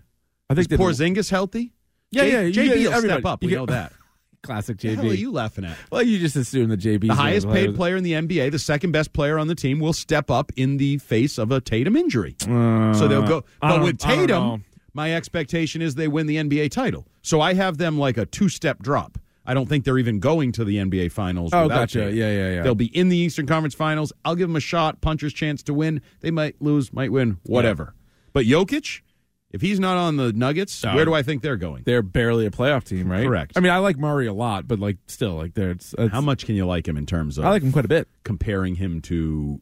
I 0.49 0.53
think 0.55 0.71
Is 0.71 0.77
they 0.77 0.77
Porzingis 0.83 1.29
healthy? 1.29 1.73
Yeah, 2.11 2.23
J- 2.23 2.31
yeah, 2.31 2.41
you 2.41 2.53
JB 2.53 2.53
get- 2.53 2.77
will 2.89 2.93
everybody- 2.93 3.21
step 3.21 3.25
up. 3.25 3.43
you 3.43 3.47
We 3.47 3.49
get- 3.51 3.55
know 3.59 3.65
that. 3.67 3.93
classic 4.41 4.75
What 4.77 4.81
the 4.81 4.95
hell 4.95 5.05
are 5.11 5.13
you 5.13 5.31
laughing 5.31 5.65
at? 5.65 5.77
Well, 5.91 6.01
you 6.01 6.17
just 6.17 6.35
assume 6.35 6.69
that 6.69 6.79
JB 6.79 7.07
The 7.07 7.13
highest 7.13 7.49
paid 7.49 7.75
player 7.75 7.95
in 7.97 8.03
the 8.03 8.13
NBA, 8.13 8.51
the 8.51 8.59
second 8.59 8.91
best 8.93 9.11
player 9.13 9.37
on 9.37 9.47
the 9.47 9.55
team, 9.55 9.79
will 9.79 9.91
step 9.93 10.31
up 10.31 10.51
in 10.55 10.77
the 10.77 10.97
face 10.99 11.37
of 11.37 11.51
a 11.51 11.59
Tatum 11.59 11.95
injury. 11.97 12.35
so 12.39 13.07
they'll 13.07 13.27
go. 13.27 13.37
Uh, 13.39 13.41
I 13.61 13.69
But 13.69 13.75
don't- 13.75 13.83
with 13.83 14.05
I 14.05 14.15
don't 14.15 14.27
know. 14.27 14.33
Tatum, 14.57 14.63
my 14.93 15.13
expectation 15.13 15.81
is 15.81 15.95
they 15.95 16.07
win 16.07 16.25
the 16.27 16.37
NBA 16.37 16.69
title. 16.71 17.05
So 17.21 17.41
I 17.41 17.53
have 17.53 17.77
them 17.77 17.97
like 17.99 18.17
a 18.17 18.25
two 18.25 18.49
step 18.49 18.81
drop. 18.81 19.17
I 19.49 19.55
don't 19.55 19.67
think 19.67 19.83
they're 19.83 19.97
even 19.97 20.19
going 20.19 20.51
to 20.53 20.63
the 20.63 20.77
NBA 20.77 21.11
Finals. 21.11 21.49
Oh, 21.53 21.67
gotcha. 21.67 22.11
Yeah, 22.13 22.31
yeah, 22.31 22.49
yeah. 22.55 22.61
They'll 22.61 22.75
be 22.75 22.95
in 22.95 23.09
the 23.09 23.17
Eastern 23.17 23.47
Conference 23.47 23.73
Finals. 23.73 24.13
I'll 24.23 24.35
give 24.35 24.47
them 24.47 24.55
a 24.55 24.59
shot, 24.59 25.01
puncher's 25.01 25.33
chance 25.33 25.63
to 25.63 25.73
win. 25.73 26.01
They 26.19 26.29
might 26.29 26.61
lose, 26.61 26.93
might 26.93 27.11
win, 27.11 27.37
whatever. 27.47 27.95
But 28.31 28.45
Jokic, 28.45 29.01
if 29.49 29.61
he's 29.61 29.79
not 29.79 29.97
on 29.97 30.17
the 30.17 30.31
Nuggets, 30.31 30.83
No. 30.83 30.93
where 30.93 31.03
do 31.03 31.15
I 31.15 31.23
think 31.23 31.41
they're 31.41 31.57
going? 31.57 31.81
They're 31.83 32.03
barely 32.03 32.45
a 32.45 32.51
playoff 32.51 32.83
team, 32.83 33.11
right? 33.11 33.25
Correct. 33.25 33.53
I 33.55 33.59
mean, 33.61 33.71
I 33.71 33.79
like 33.79 33.97
Murray 33.97 34.27
a 34.27 34.33
lot, 34.33 34.67
but 34.67 34.77
like 34.79 34.97
still, 35.07 35.33
like 35.33 35.55
there, 35.55 35.71
it's, 35.71 35.95
it's 35.97 36.11
How 36.13 36.21
much 36.21 36.45
can 36.45 36.53
you 36.55 36.67
like 36.67 36.87
him 36.87 36.95
in 36.95 37.07
terms 37.07 37.39
of 37.39 37.45
I 37.45 37.49
like 37.49 37.63
him 37.63 37.71
quite 37.71 37.85
a 37.85 37.89
bit. 37.89 38.07
comparing 38.23 38.75
him 38.75 39.01
to 39.01 39.61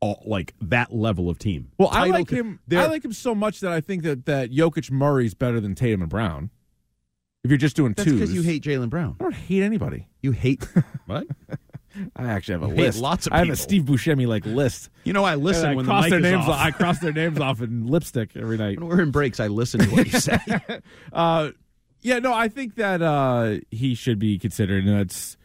all, 0.00 0.24
like 0.26 0.54
that 0.60 0.92
level 0.92 1.30
of 1.30 1.38
team? 1.38 1.70
Well, 1.78 1.90
I 1.92 2.06
like 2.08 2.28
him. 2.30 2.58
I 2.72 2.86
like 2.86 3.04
him 3.04 3.12
so 3.12 3.32
much 3.36 3.60
that 3.60 3.70
I 3.70 3.80
think 3.80 4.02
that 4.02 4.26
that 4.26 4.50
Jokic 4.50 4.90
Murray's 4.90 5.34
better 5.34 5.60
than 5.60 5.76
Tatum 5.76 6.00
and 6.02 6.10
Brown. 6.10 6.50
If 7.42 7.50
you're 7.50 7.58
just 7.58 7.74
doing 7.76 7.94
That's 7.94 8.04
twos, 8.08 8.20
because 8.20 8.34
you 8.34 8.42
hate 8.42 8.62
Jaylen 8.62 8.90
Brown. 8.90 9.16
I 9.18 9.22
don't 9.24 9.34
hate 9.34 9.62
anybody. 9.62 10.06
You 10.20 10.32
hate 10.32 10.62
what? 11.06 11.26
I 12.14 12.24
actually 12.26 12.52
have 12.60 12.62
a 12.62 12.66
You 12.68 12.74
hate 12.74 12.82
list. 12.82 13.00
lots 13.00 13.26
of 13.26 13.32
I 13.32 13.38
have 13.38 13.48
a. 13.48 13.56
Steve 13.56 13.82
Buscemi 13.84 14.26
like 14.26 14.44
list. 14.46 14.90
You 15.04 15.12
know 15.12 15.24
I 15.24 15.34
listen 15.36 15.64
And 15.64 15.72
I 15.72 15.76
when 15.76 15.86
the 15.86 15.90
cross 15.90 16.02
mic 16.04 16.10
their 16.10 16.18
is 16.20 16.24
names. 16.24 16.44
off. 16.48 16.60
I 16.60 16.70
cross 16.70 16.98
their 17.00 17.12
names 17.12 17.40
off 17.40 17.60
in 17.62 17.86
lipstick 17.86 18.36
every 18.36 18.56
night. 18.58 18.78
when 18.78 18.88
we're 18.88 19.00
in 19.02 19.10
breaks, 19.10 19.40
I 19.40 19.46
listen 19.48 19.80
to 19.80 19.86
what 19.90 20.06
you 20.12 20.18
say. 20.20 20.38
Uh, 21.12 21.50
yeah, 22.02 22.18
no, 22.18 22.32
I 22.32 22.48
think 22.48 22.76
that 22.76 23.02
uh, 23.02 23.56
he 23.70 23.94
should 23.94 24.18
be 24.18 24.38
considered, 24.38 24.84
and 24.86 25.00
it's 25.00 25.36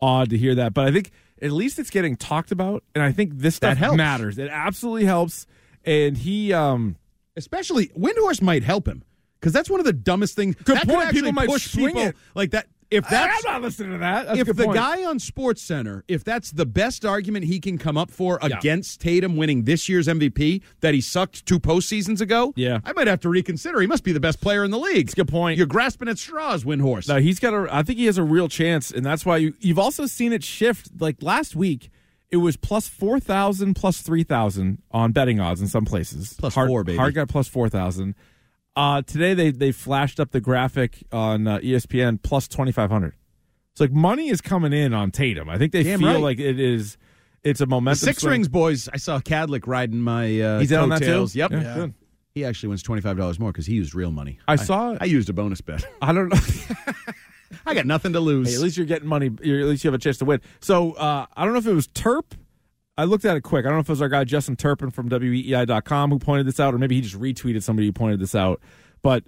odd 0.00 0.30
to 0.30 0.38
hear 0.38 0.54
that, 0.56 0.72
but 0.74 0.86
I 0.88 0.92
think 0.92 1.10
at 1.42 1.52
least 1.52 1.78
it's 1.78 1.90
getting 1.90 2.16
talked 2.16 2.50
about, 2.50 2.82
and 2.94 3.04
I 3.04 3.12
think 3.12 3.32
this 3.34 3.56
stuff 3.56 3.76
helps. 3.76 3.96
matters. 3.96 4.38
It 4.38 4.48
absolutely 4.50 5.04
helps, 5.04 5.46
and 5.84 6.16
he. 6.16 6.52
Um, 6.52 6.96
Especially 7.36 7.86
Windhorst 7.88 8.42
might 8.42 8.64
help 8.64 8.88
him 8.88 9.04
because 9.40 9.52
that's 9.52 9.70
one 9.70 9.80
of 9.80 9.86
the 9.86 9.92
dumbest 9.92 10.36
things. 10.36 10.54
Good 10.56 10.76
that 10.76 10.88
point. 10.88 11.10
People 11.10 11.32
might 11.32 11.48
push 11.48 11.74
people 11.74 12.00
it. 12.00 12.16
like 12.34 12.50
that. 12.52 12.66
If 12.90 13.08
that's 13.08 13.46
I'm 13.46 13.52
not 13.52 13.62
listening 13.62 13.92
to 13.92 13.98
that. 13.98 14.26
That's 14.26 14.40
if 14.40 14.48
the 14.48 14.64
point. 14.64 14.74
guy 14.74 15.04
on 15.04 15.20
Sports 15.20 15.62
Center, 15.62 16.02
if 16.08 16.24
that's 16.24 16.50
the 16.50 16.66
best 16.66 17.04
argument 17.04 17.44
he 17.44 17.60
can 17.60 17.78
come 17.78 17.96
up 17.96 18.10
for 18.10 18.40
Yeah. 18.42 18.56
against 18.58 19.00
Tatum 19.00 19.36
winning 19.36 19.62
this 19.62 19.88
year's 19.88 20.08
MVP 20.08 20.60
that 20.80 20.92
he 20.92 21.00
sucked 21.00 21.46
two 21.46 21.60
postseasons 21.60 22.20
ago, 22.20 22.52
Yeah. 22.56 22.80
I 22.84 22.92
might 22.92 23.06
have 23.06 23.20
to 23.20 23.28
reconsider. 23.28 23.80
He 23.80 23.86
must 23.86 24.02
be 24.02 24.10
the 24.10 24.18
best 24.18 24.40
player 24.40 24.64
in 24.64 24.72
the 24.72 24.78
league. 24.78 25.06
That's 25.06 25.12
a 25.12 25.16
good 25.18 25.28
point. 25.28 25.56
You're 25.56 25.68
grasping 25.68 26.08
at 26.08 26.18
straws, 26.18 26.64
Windhorst. 26.64 27.06
No, 27.06 27.18
he's 27.20 27.38
got 27.38 27.54
a. 27.54 27.68
I 27.72 27.84
think 27.84 28.00
he 28.00 28.06
has 28.06 28.18
a 28.18 28.24
real 28.24 28.48
chance, 28.48 28.90
and 28.90 29.06
that's 29.06 29.24
why 29.24 29.36
you, 29.36 29.54
you've 29.60 29.78
also 29.78 30.06
seen 30.06 30.32
it 30.32 30.42
shift. 30.42 30.90
Like 30.98 31.22
last 31.22 31.54
week, 31.54 31.90
it 32.32 32.38
was 32.38 32.56
plus 32.56 32.88
four 32.88 33.20
thousand, 33.20 33.74
plus 33.74 34.00
three 34.02 34.24
thousand 34.24 34.82
on 34.90 35.12
betting 35.12 35.38
odds 35.38 35.60
in 35.60 35.68
some 35.68 35.84
places. 35.84 36.34
Plus 36.40 36.56
hard, 36.56 36.66
four, 36.66 36.82
baby. 36.82 36.98
Hard 36.98 37.14
got 37.14 37.28
plus 37.28 37.46
four 37.46 37.68
thousand. 37.68 38.16
Uh, 38.76 39.02
today 39.02 39.34
they 39.34 39.50
they 39.50 39.72
flashed 39.72 40.20
up 40.20 40.30
the 40.30 40.40
graphic 40.40 41.02
on 41.12 41.46
uh, 41.46 41.58
ESPN 41.58 42.22
plus 42.22 42.46
twenty 42.48 42.72
five 42.72 42.90
hundred. 42.90 43.14
It's 43.72 43.80
like 43.80 43.92
money 43.92 44.28
is 44.28 44.40
coming 44.40 44.72
in 44.72 44.94
on 44.94 45.10
Tatum. 45.10 45.48
I 45.48 45.58
think 45.58 45.72
they 45.72 45.82
Damn 45.82 46.00
feel 46.00 46.14
right. 46.14 46.20
like 46.20 46.38
it 46.40 46.58
is. 46.60 46.96
It's 47.42 47.60
a 47.60 47.64
The 47.64 47.68
momentum. 47.70 48.06
Six 48.06 48.20
swing. 48.22 48.32
Rings 48.32 48.48
boys, 48.48 48.88
I 48.92 48.98
saw 48.98 49.18
Cadlick 49.18 49.66
riding 49.66 50.00
my 50.00 50.40
uh, 50.40 50.58
He's 50.60 50.72
on 50.72 50.90
that 50.90 51.02
too? 51.02 51.26
Yep. 51.32 51.50
Yeah, 51.52 51.74
good. 51.74 51.94
He 52.32 52.44
actually 52.44 52.68
wins 52.68 52.82
twenty 52.82 53.02
five 53.02 53.16
dollars 53.16 53.38
more 53.40 53.50
because 53.50 53.66
he 53.66 53.74
used 53.74 53.94
real 53.94 54.10
money. 54.12 54.38
I 54.46 54.56
saw- 54.56 54.96
I 55.00 55.04
used 55.06 55.28
a 55.28 55.32
bonus 55.32 55.60
bet. 55.60 55.84
I 56.02 56.12
don't 56.12 56.28
know. 56.28 56.40
I 57.66 57.74
got 57.74 57.86
nothing 57.86 58.12
to 58.12 58.20
lose. 58.20 58.50
Hey, 58.50 58.54
at 58.54 58.60
least 58.60 58.76
you're 58.76 58.86
getting 58.86 59.08
money. 59.08 59.30
You're, 59.42 59.60
at 59.60 59.66
least 59.66 59.82
you 59.82 59.88
have 59.88 59.98
a 59.98 60.02
chance 60.02 60.18
to 60.18 60.24
win. 60.24 60.40
So 60.60 60.92
uh, 60.92 61.26
I 61.36 61.44
don't 61.44 61.52
know 61.52 61.58
if 61.58 61.66
it 61.66 61.74
was 61.74 61.88
Turp. 61.88 62.32
I 63.00 63.04
looked 63.04 63.24
at 63.24 63.36
it 63.36 63.40
quick. 63.42 63.64
I 63.64 63.68
don't 63.68 63.76
know 63.76 63.80
if 63.80 63.88
it 63.88 63.92
was 63.92 64.02
our 64.02 64.08
guy 64.08 64.24
Justin 64.24 64.56
Turpin 64.56 64.90
from 64.90 65.08
WEEI.com 65.08 66.10
who 66.10 66.18
pointed 66.18 66.46
this 66.46 66.60
out, 66.60 66.74
or 66.74 66.78
maybe 66.78 66.96
he 66.96 67.00
just 67.00 67.18
retweeted 67.18 67.62
somebody 67.62 67.86
who 67.86 67.92
pointed 67.92 68.20
this 68.20 68.34
out. 68.34 68.60
But 69.02 69.24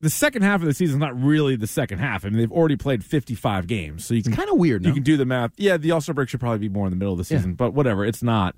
the 0.00 0.10
second 0.10 0.42
half 0.42 0.60
of 0.60 0.66
the 0.66 0.74
season 0.74 0.96
is 0.96 1.00
not 1.00 1.20
really 1.20 1.56
the 1.56 1.66
second 1.66 1.98
half. 1.98 2.24
I 2.24 2.28
mean, 2.28 2.38
they've 2.38 2.52
already 2.52 2.76
played 2.76 3.04
55 3.04 3.66
games, 3.66 4.04
so 4.04 4.14
you 4.14 4.22
can 4.22 4.32
kind 4.32 4.48
of 4.48 4.56
weird. 4.56 4.82
you 4.84 4.90
no? 4.90 4.94
can 4.94 5.02
do 5.02 5.16
the 5.16 5.26
math. 5.26 5.52
Yeah, 5.56 5.76
the 5.76 5.90
All 5.90 6.00
Star 6.00 6.14
break 6.14 6.28
should 6.28 6.40
probably 6.40 6.58
be 6.60 6.68
more 6.68 6.86
in 6.86 6.90
the 6.90 6.96
middle 6.96 7.12
of 7.12 7.18
the 7.18 7.34
Yeah. 7.34 7.38
season, 7.40 7.54
but 7.54 7.74
whatever. 7.74 8.04
It's 8.04 8.22
not. 8.22 8.54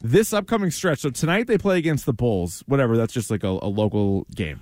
This 0.00 0.32
upcoming 0.32 0.72
stretch. 0.72 0.98
So 1.00 1.10
tonight 1.10 1.46
they 1.46 1.56
play 1.58 1.78
against 1.78 2.06
the 2.06 2.12
Bulls. 2.12 2.64
Whatever. 2.66 2.96
That's 2.96 3.12
just 3.12 3.30
like 3.30 3.44
a, 3.44 3.48
a 3.48 3.68
local 3.70 4.26
game. 4.34 4.60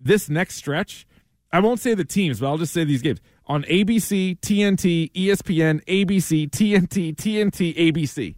This 0.00 0.28
next 0.28 0.56
stretch, 0.56 1.06
I 1.52 1.60
won't 1.60 1.78
say 1.78 1.94
the 1.94 2.04
teams, 2.04 2.40
but 2.40 2.48
I'll 2.48 2.58
just 2.58 2.72
say 2.72 2.82
these 2.82 3.00
games 3.00 3.20
on 3.46 3.64
ABC, 3.64 4.38
TNT, 4.40 5.12
ESPN, 5.12 5.84
ABC, 5.84 6.50
TNT, 6.50 7.14
TNT, 7.14 7.76
ABC. 7.76 8.36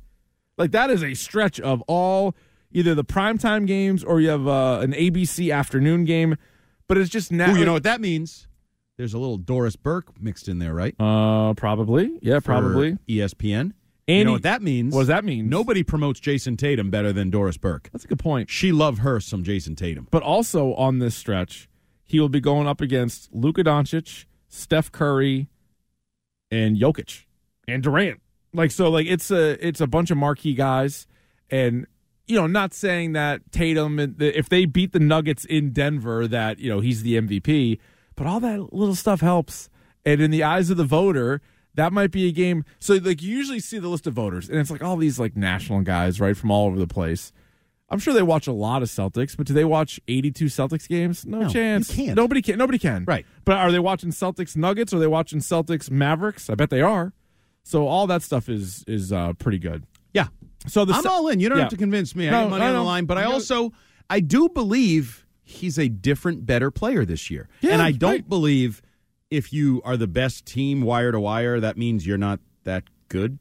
Like 0.58 0.72
that 0.72 0.90
is 0.90 1.02
a 1.02 1.14
stretch 1.14 1.60
of 1.60 1.82
all 1.82 2.34
either 2.72 2.94
the 2.94 3.04
primetime 3.04 3.66
games 3.66 4.02
or 4.02 4.20
you 4.20 4.28
have 4.28 4.46
uh, 4.46 4.80
an 4.82 4.92
ABC 4.92 5.54
afternoon 5.54 6.04
game. 6.04 6.36
But 6.88 6.98
it's 6.98 7.10
just 7.10 7.32
now. 7.32 7.52
Ooh, 7.52 7.58
you 7.58 7.64
know 7.64 7.72
what 7.72 7.82
that 7.82 8.00
means? 8.00 8.46
There's 8.96 9.12
a 9.12 9.18
little 9.18 9.36
Doris 9.36 9.76
Burke 9.76 10.20
mixed 10.20 10.48
in 10.48 10.58
there, 10.58 10.72
right? 10.72 10.94
Uh, 10.98 11.52
probably. 11.54 12.18
Yeah, 12.22 12.40
probably. 12.40 12.96
ESPN. 13.08 13.72
And 14.08 14.18
you 14.18 14.24
know 14.24 14.32
what 14.32 14.42
that 14.42 14.62
means? 14.62 14.94
What 14.94 15.02
does 15.02 15.08
that 15.08 15.24
mean? 15.24 15.48
Nobody 15.48 15.82
promotes 15.82 16.20
Jayson 16.20 16.56
Tatum 16.56 16.90
better 16.90 17.12
than 17.12 17.28
Doris 17.28 17.56
Burke. 17.56 17.90
That's 17.92 18.04
a 18.04 18.08
good 18.08 18.20
point. 18.20 18.48
She 18.48 18.70
loved 18.70 19.00
her 19.00 19.18
some 19.18 19.42
Jayson 19.42 19.74
Tatum. 19.74 20.06
But 20.12 20.22
also 20.22 20.74
on 20.74 21.00
this 21.00 21.16
stretch, 21.16 21.68
he 22.04 22.20
will 22.20 22.28
be 22.28 22.40
going 22.40 22.68
up 22.68 22.80
against 22.80 23.34
Luka 23.34 23.64
Doncic, 23.64 24.26
Steph 24.48 24.92
Curry, 24.92 25.48
and 26.50 26.76
Jokic 26.76 27.24
and 27.66 27.82
Durant. 27.82 28.20
Like 28.52 28.70
so, 28.70 28.90
like 28.90 29.06
it's 29.06 29.30
a 29.30 29.66
it's 29.66 29.80
a 29.80 29.86
bunch 29.86 30.10
of 30.10 30.16
marquee 30.16 30.54
guys, 30.54 31.06
and 31.50 31.86
you 32.26 32.36
know, 32.36 32.46
not 32.46 32.74
saying 32.74 33.12
that 33.12 33.52
Tatum 33.52 34.16
if 34.18 34.48
they 34.48 34.64
beat 34.64 34.92
the 34.92 34.98
Nuggets 35.00 35.44
in 35.44 35.70
Denver, 35.70 36.26
that 36.26 36.58
you 36.58 36.68
know 36.70 36.80
he's 36.80 37.02
the 37.02 37.20
MVP, 37.20 37.78
but 38.14 38.26
all 38.26 38.40
that 38.40 38.72
little 38.72 38.94
stuff 38.94 39.20
helps. 39.20 39.68
And 40.04 40.20
in 40.20 40.30
the 40.30 40.44
eyes 40.44 40.70
of 40.70 40.76
the 40.76 40.84
voter, 40.84 41.42
that 41.74 41.92
might 41.92 42.12
be 42.12 42.28
a 42.28 42.32
game. 42.32 42.64
So 42.78 42.94
like 42.94 43.22
you 43.22 43.36
usually 43.36 43.60
see 43.60 43.78
the 43.78 43.88
list 43.88 44.06
of 44.06 44.14
voters, 44.14 44.48
and 44.48 44.58
it's 44.58 44.70
like 44.70 44.82
all 44.82 44.96
these 44.96 45.18
like 45.18 45.36
national 45.36 45.82
guys, 45.82 46.20
right, 46.20 46.36
from 46.36 46.50
all 46.50 46.66
over 46.66 46.78
the 46.78 46.86
place. 46.86 47.32
I'm 47.88 47.98
sure 48.00 48.12
they 48.14 48.22
watch 48.22 48.46
a 48.48 48.52
lot 48.52 48.82
of 48.82 48.88
Celtics, 48.88 49.36
but 49.36 49.46
do 49.46 49.54
they 49.54 49.64
watch 49.64 50.00
82 50.08 50.46
Celtics 50.46 50.88
games? 50.88 51.24
No, 51.24 51.42
No, 51.42 51.48
chance. 51.48 51.96
you 51.96 52.06
can't. 52.06 52.16
Nobody 52.16 52.42
can. 52.42 52.58
Nobody 52.58 52.78
can. 52.78 53.04
Right. 53.06 53.24
But 53.44 53.58
are 53.58 53.70
they 53.70 53.78
watching 53.78 54.10
Celtics 54.10 54.56
Nuggets? 54.56 54.92
Are 54.92 54.98
they 54.98 55.06
watching 55.06 55.38
Celtics 55.38 55.88
Mavericks? 55.90 56.50
I 56.50 56.54
bet 56.56 56.70
they 56.70 56.80
are. 56.82 57.12
So 57.62 57.86
all 57.86 58.06
that 58.08 58.22
stuff 58.22 58.48
is 58.48 58.84
is 58.88 59.12
uh, 59.12 59.32
pretty 59.34 59.58
good. 59.58 59.84
Yeah. 60.14 60.28
So 60.66 60.84
the 60.84 60.94
I'm 60.94 61.02
se- 61.02 61.08
all 61.08 61.28
in. 61.28 61.38
You 61.40 61.48
don't 61.48 61.58
yeah. 61.58 61.64
have 61.64 61.70
to 61.70 61.76
convince 61.76 62.14
me. 62.16 62.28
I 62.28 62.30
No, 62.32 62.42
got 62.44 62.50
money 62.50 62.64
I 62.64 62.68
on 62.70 62.74
the 62.74 62.82
line, 62.82 63.04
but 63.06 63.18
I 63.18 63.24
also 63.24 63.72
I 64.10 64.20
do 64.20 64.48
believe 64.48 65.24
he's 65.42 65.78
a 65.78 65.88
different, 65.88 66.44
better 66.46 66.70
player 66.72 67.04
this 67.04 67.30
year. 67.30 67.48
Yeah, 67.60 67.72
and 67.74 67.82
I 67.82 67.92
don't 67.92 68.10
right. 68.10 68.28
believe 68.28 68.82
if 69.30 69.52
you 69.52 69.80
are 69.84 69.96
the 69.96 70.06
best 70.08 70.44
team 70.46 70.80
wire 70.82 71.12
to 71.12 71.20
wire, 71.20 71.60
that 71.60 71.76
means 71.76 72.04
you're 72.06 72.18
not 72.18 72.40
that 72.64 72.84
good. 73.08 73.38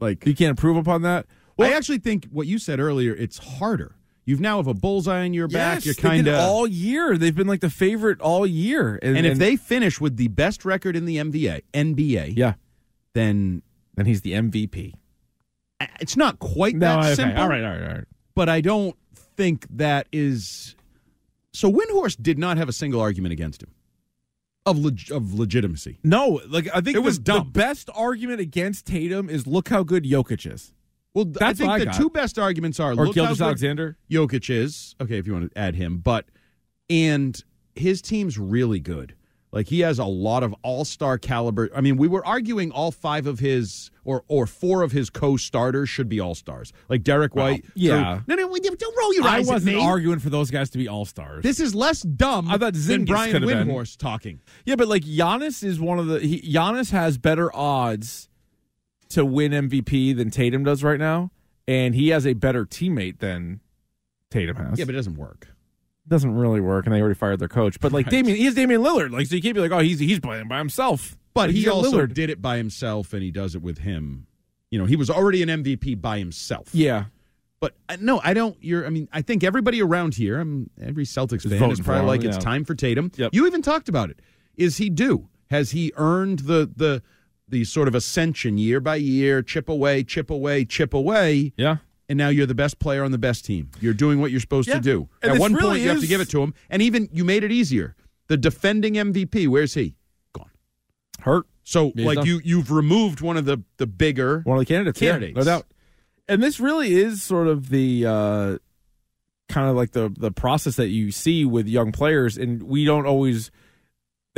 Like 0.00 0.24
You 0.26 0.34
can't 0.34 0.50
improve 0.50 0.76
upon 0.76 1.02
that. 1.02 1.26
I 1.58 1.72
actually 1.72 1.98
think 1.98 2.26
what 2.30 2.46
you 2.46 2.58
said 2.58 2.78
earlier, 2.80 3.14
it's 3.14 3.38
harder. 3.38 3.94
You've 4.24 4.40
now 4.40 4.58
have 4.58 4.66
a 4.66 4.74
bullseye 4.74 5.24
on 5.24 5.32
your 5.32 5.48
back. 5.48 5.76
Yes, 5.76 5.86
You're 5.86 5.94
kind 5.94 6.28
of 6.28 6.34
all 6.34 6.66
year. 6.66 7.16
They've 7.16 7.34
been 7.34 7.46
like 7.46 7.60
the 7.62 7.70
favorite 7.70 8.20
all 8.20 8.46
year. 8.46 8.98
and 9.02 9.26
if 9.26 9.38
they 9.38 9.56
finish 9.56 10.00
with 10.00 10.16
the 10.16 10.28
best 10.28 10.64
record 10.66 10.94
in 10.96 11.06
the 11.06 11.16
NBA, 11.16 11.62
NBA, 11.72 12.34
yeah, 12.36 12.54
then 13.14 13.62
then 13.94 14.06
he's 14.06 14.20
the 14.20 14.32
MVP. 14.32 14.92
it's 16.00 16.16
not 16.16 16.38
quite 16.38 16.74
No, 16.76 16.86
that 16.86 16.98
okay. 17.06 17.14
simple. 17.14 17.40
all 17.42 17.48
right, 17.48 17.64
all 17.64 17.70
right, 17.70 17.82
all 17.82 17.94
right. 17.94 18.04
but 18.34 18.48
I 18.48 18.60
don't 18.60 18.96
think 19.36 19.66
that 19.70 20.06
is. 20.12 20.76
So 21.54 21.72
Windhorst 21.72 22.22
did 22.22 22.38
not 22.38 22.56
have 22.58 22.68
a 22.68 22.72
single 22.72 23.00
argument 23.00 23.32
against 23.32 23.62
him 23.62 23.70
of 24.66 24.78
leg- 24.78 25.10
of 25.10 25.32
legitimacy. 25.34 25.98
No, 26.04 26.40
like 26.48 26.68
I 26.74 26.80
think 26.82 26.96
It 26.96 27.00
was 27.00 27.18
the, 27.20 27.38
the 27.38 27.40
best 27.44 27.88
argument 27.94 28.40
against 28.40 28.84
Tatum 28.86 29.30
is 29.30 29.46
look 29.46 29.68
how 29.70 29.82
good 29.82 30.04
Jokic 30.04 30.52
is, 30.52 30.74
Well, 31.18 31.24
th- 31.24 31.36
That's 31.38 31.60
I 31.60 31.64
think 31.64 31.70
I 31.72 31.78
the 31.80 31.84
got. 31.86 31.94
two 31.96 32.10
best 32.10 32.38
arguments 32.38 32.78
are 32.78 32.92
or 32.92 33.06
look 33.06 33.14
Gilgeous-Alexander. 33.16 33.96
Jokic 34.08 34.48
is 34.50 34.94
okay 35.00 35.18
if 35.18 35.26
you 35.26 35.32
want 35.32 35.50
to 35.52 35.58
add 35.58 35.74
him, 35.74 35.98
but 35.98 36.26
and 36.88 37.42
his 37.74 38.00
team's 38.00 38.38
really 38.38 38.78
good. 38.78 39.16
Like 39.50 39.66
he 39.66 39.80
has 39.80 39.98
a 39.98 40.04
lot 40.04 40.44
of 40.44 40.54
all 40.62 40.84
star 40.84 41.18
caliber. 41.18 41.70
I 41.74 41.80
mean, 41.80 41.96
we 41.96 42.06
were 42.06 42.24
arguing 42.24 42.70
all 42.70 42.92
five 42.92 43.26
of 43.26 43.40
his 43.40 43.90
or 44.04 44.22
or 44.28 44.46
four 44.46 44.82
of 44.82 44.92
his 44.92 45.10
co 45.10 45.36
starters 45.36 45.88
should 45.88 46.08
be 46.08 46.20
all 46.20 46.36
stars. 46.36 46.72
Like 46.88 47.02
Derrick 47.02 47.34
White. 47.34 47.64
yeah. 47.74 48.20
Drew- 48.26 48.36
no, 48.36 48.46
no, 48.46 48.58
don't 48.58 48.96
roll 48.96 49.14
your 49.14 49.26
eyes 49.26 49.48
at 49.48 49.52
wasn't 49.54 49.78
arguing 49.78 50.20
for 50.20 50.30
those 50.30 50.52
guys 50.52 50.70
to 50.70 50.78
be 50.78 50.86
all 50.86 51.04
stars. 51.04 51.42
This 51.42 51.58
is 51.58 51.74
less 51.74 52.02
dumb 52.02 52.48
I 52.48 52.58
thought 52.58 52.74
than 52.74 53.06
Brian 53.06 53.32
have 53.32 53.42
been. 53.42 53.66
Windhorst 53.66 53.96
talking. 53.96 54.40
Yeah, 54.66 54.76
but 54.76 54.86
like 54.86 55.02
Giannis 55.02 55.64
is 55.64 55.80
one 55.80 55.98
of 55.98 56.06
the 56.06 56.20
he, 56.20 56.42
Giannis 56.42 56.92
has 56.92 57.18
better 57.18 57.50
odds 57.56 58.27
to 59.10 59.24
win 59.24 59.52
MVP 59.52 60.16
than 60.16 60.30
Tatum 60.30 60.64
does 60.64 60.82
right 60.84 60.98
now, 60.98 61.30
and 61.66 61.94
he 61.94 62.08
has 62.08 62.26
a 62.26 62.34
better 62.34 62.64
teammate 62.64 63.18
than 63.18 63.60
Tatum 64.30 64.56
has. 64.56 64.78
Yeah, 64.78 64.84
but 64.84 64.94
it 64.94 64.98
doesn't 64.98 65.16
work. 65.16 65.48
it 66.04 66.08
doesn't 66.08 66.34
really 66.34 66.60
work, 66.60 66.86
and 66.86 66.94
they 66.94 67.00
already 67.00 67.14
fired 67.14 67.38
their 67.38 67.48
coach. 67.48 67.80
But 67.80 67.92
like 67.92 68.08
Damian, 68.08 68.36
he 68.36 68.44
has 68.44 68.54
Damian 68.54 68.82
Lillard. 68.82 69.10
Like 69.10 69.26
so, 69.26 69.34
you 69.36 69.42
can't 69.42 69.54
be 69.54 69.60
like, 69.60 69.72
oh, 69.72 69.78
he's 69.80 69.98
he's 69.98 70.20
playing 70.20 70.48
by 70.48 70.58
himself. 70.58 71.16
But 71.34 71.50
he's 71.50 71.64
he 71.64 71.70
also 71.70 71.92
Lillard. 71.92 72.14
did 72.14 72.30
it 72.30 72.42
by 72.42 72.56
himself, 72.56 73.12
and 73.12 73.22
he 73.22 73.30
does 73.30 73.54
it 73.54 73.62
with 73.62 73.78
him. 73.78 74.26
You 74.70 74.78
know, 74.78 74.84
he 74.86 74.96
was 74.96 75.08
already 75.08 75.42
an 75.42 75.48
MVP 75.48 76.00
by 76.00 76.18
himself. 76.18 76.68
Yeah, 76.74 77.04
But 77.60 77.74
uh, 77.88 77.96
no, 78.00 78.20
I 78.22 78.34
don't. 78.34 78.56
You're. 78.60 78.84
I 78.86 78.90
mean, 78.90 79.08
I 79.12 79.22
think 79.22 79.42
everybody 79.44 79.80
around 79.80 80.14
here, 80.14 80.40
um, 80.40 80.68
every 80.80 81.04
Celtics 81.04 81.48
fan, 81.48 81.70
is 81.70 81.80
probably 81.80 82.00
him, 82.00 82.06
like 82.06 82.24
it's 82.24 82.36
yeah. 82.36 82.42
time 82.42 82.64
for 82.64 82.74
Tatum. 82.74 83.10
Yep. 83.16 83.30
You 83.34 83.46
even 83.46 83.62
talked 83.62 83.88
about 83.88 84.10
it. 84.10 84.20
Is 84.56 84.76
he 84.76 84.90
due? 84.90 85.28
Has 85.50 85.70
he 85.70 85.92
earned 85.96 86.40
the 86.40 86.70
the 86.74 87.02
the 87.48 87.64
sort 87.64 87.88
of 87.88 87.94
ascension 87.94 88.58
year 88.58 88.80
by 88.80 88.96
year, 88.96 89.42
chip 89.42 89.68
away, 89.68 90.04
chip 90.04 90.30
away, 90.30 90.64
chip 90.64 90.92
away? 90.94 91.52
yeah. 91.56 91.76
And 92.10 92.16
now 92.16 92.30
you're 92.30 92.46
the 92.46 92.54
best 92.54 92.78
player 92.78 93.04
on 93.04 93.10
the 93.12 93.18
best 93.18 93.44
team. 93.44 93.70
You're 93.82 93.92
doing 93.92 94.18
what 94.18 94.30
you're 94.30 94.40
supposed 94.40 94.66
Yeah. 94.66 94.76
to 94.76 94.80
do. 94.80 95.08
And 95.22 95.32
At 95.32 95.38
one 95.38 95.52
really 95.52 95.68
point, 95.72 95.82
you 95.82 95.88
have 95.90 96.00
to 96.00 96.06
give 96.06 96.22
it 96.22 96.30
to 96.30 96.42
him, 96.42 96.54
and 96.70 96.80
even 96.80 97.08
you 97.12 97.22
made 97.22 97.44
it 97.44 97.52
easier. 97.52 97.94
The 98.28 98.38
defending 98.38 98.94
MVP, 98.94 99.46
where's 99.46 99.74
he? 99.74 99.94
Gone. 100.32 100.48
Hurt 101.20 101.44
So, 101.64 101.92
He's 101.94 102.06
like 102.06 102.16
done. 102.16 102.26
you, 102.26 102.40
you've 102.42 102.70
removed 102.70 103.20
one 103.20 103.36
of 103.36 103.44
the 103.44 103.62
the 103.76 103.86
bigger. 103.86 104.40
one 104.44 104.56
of 104.56 104.60
the 104.62 104.66
candidates. 104.66 105.02
yeah, 105.02 105.10
Candidates. 105.12 105.36
no 105.36 105.44
doubt. 105.44 105.66
And 106.28 106.42
this 106.42 106.58
really 106.60 106.94
is 106.94 107.22
sort 107.22 107.46
of 107.46 107.68
the 107.68 108.06
uh, 108.06 108.58
kind 109.50 109.68
of 109.68 109.76
like 109.76 109.90
the 109.92 110.08
the 110.18 110.30
process 110.30 110.76
that 110.76 110.88
you 110.88 111.10
see 111.10 111.44
with 111.44 111.66
young 111.68 111.92
players, 111.92 112.38
and 112.38 112.62
we 112.62 112.86
don't 112.86 113.04
always. 113.06 113.50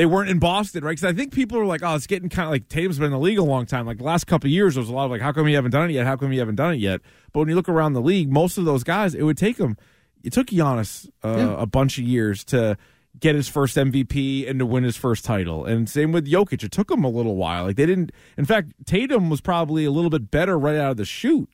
They 0.01 0.07
weren't 0.07 0.31
in 0.31 0.39
Boston, 0.39 0.83
right? 0.83 0.93
Because 0.93 1.05
I 1.05 1.13
think 1.13 1.31
people 1.35 1.59
are 1.59 1.67
like, 1.67 1.83
"Oh, 1.83 1.95
it's 1.95 2.07
getting 2.07 2.31
kind 2.31 2.47
of 2.47 2.53
like 2.53 2.69
Tatum's 2.71 2.97
been 2.97 3.05
in 3.09 3.13
the 3.13 3.19
league 3.19 3.37
a 3.37 3.43
long 3.43 3.67
time." 3.67 3.85
Like 3.85 3.99
the 3.99 4.05
last 4.05 4.27
couple 4.27 4.49
of 4.49 4.51
years, 4.51 4.75
there 4.75 4.81
was 4.81 4.89
a 4.89 4.95
lot 4.95 5.05
of 5.05 5.11
like, 5.11 5.21
"How 5.21 5.31
come 5.31 5.47
you 5.47 5.57
haven't 5.57 5.73
done 5.73 5.91
it 5.91 5.93
yet? 5.93 6.07
How 6.07 6.17
come 6.17 6.33
you 6.33 6.39
haven't 6.39 6.55
done 6.55 6.73
it 6.73 6.79
yet?" 6.79 7.03
But 7.35 7.41
when 7.41 7.49
you 7.51 7.55
look 7.55 7.69
around 7.69 7.93
the 7.93 8.01
league, 8.01 8.33
most 8.33 8.57
of 8.57 8.65
those 8.65 8.83
guys, 8.83 9.15
it 9.15 9.25
would 9.25 9.37
take 9.37 9.59
them. 9.59 9.77
It 10.25 10.33
took 10.33 10.47
Giannis 10.47 11.07
uh, 11.23 11.35
Yeah. 11.37 11.55
a 11.59 11.67
bunch 11.67 11.99
of 11.99 12.05
years 12.05 12.45
to 12.45 12.79
get 13.19 13.35
his 13.35 13.47
first 13.47 13.77
MVP 13.77 14.49
and 14.49 14.59
to 14.59 14.65
win 14.65 14.85
his 14.85 14.97
first 14.97 15.23
title. 15.23 15.67
And 15.67 15.87
same 15.87 16.13
with 16.13 16.27
Jokic. 16.27 16.65
It 16.65 16.73
took 16.73 16.91
him 16.91 17.05
a 17.05 17.09
little 17.11 17.37
while. 17.37 17.65
Like 17.65 17.77
they 17.77 17.85
didn't. 17.85 18.11
In 18.39 18.47
fact, 18.47 18.73
Tatum 18.87 19.29
was 19.29 19.43
probably 19.43 19.85
a 19.85 19.91
little 19.91 20.09
bit 20.09 20.31
better 20.31 20.59
right 20.59 20.77
out 20.77 20.93
of 20.93 20.97
the 20.97 21.05
shoot, 21.05 21.51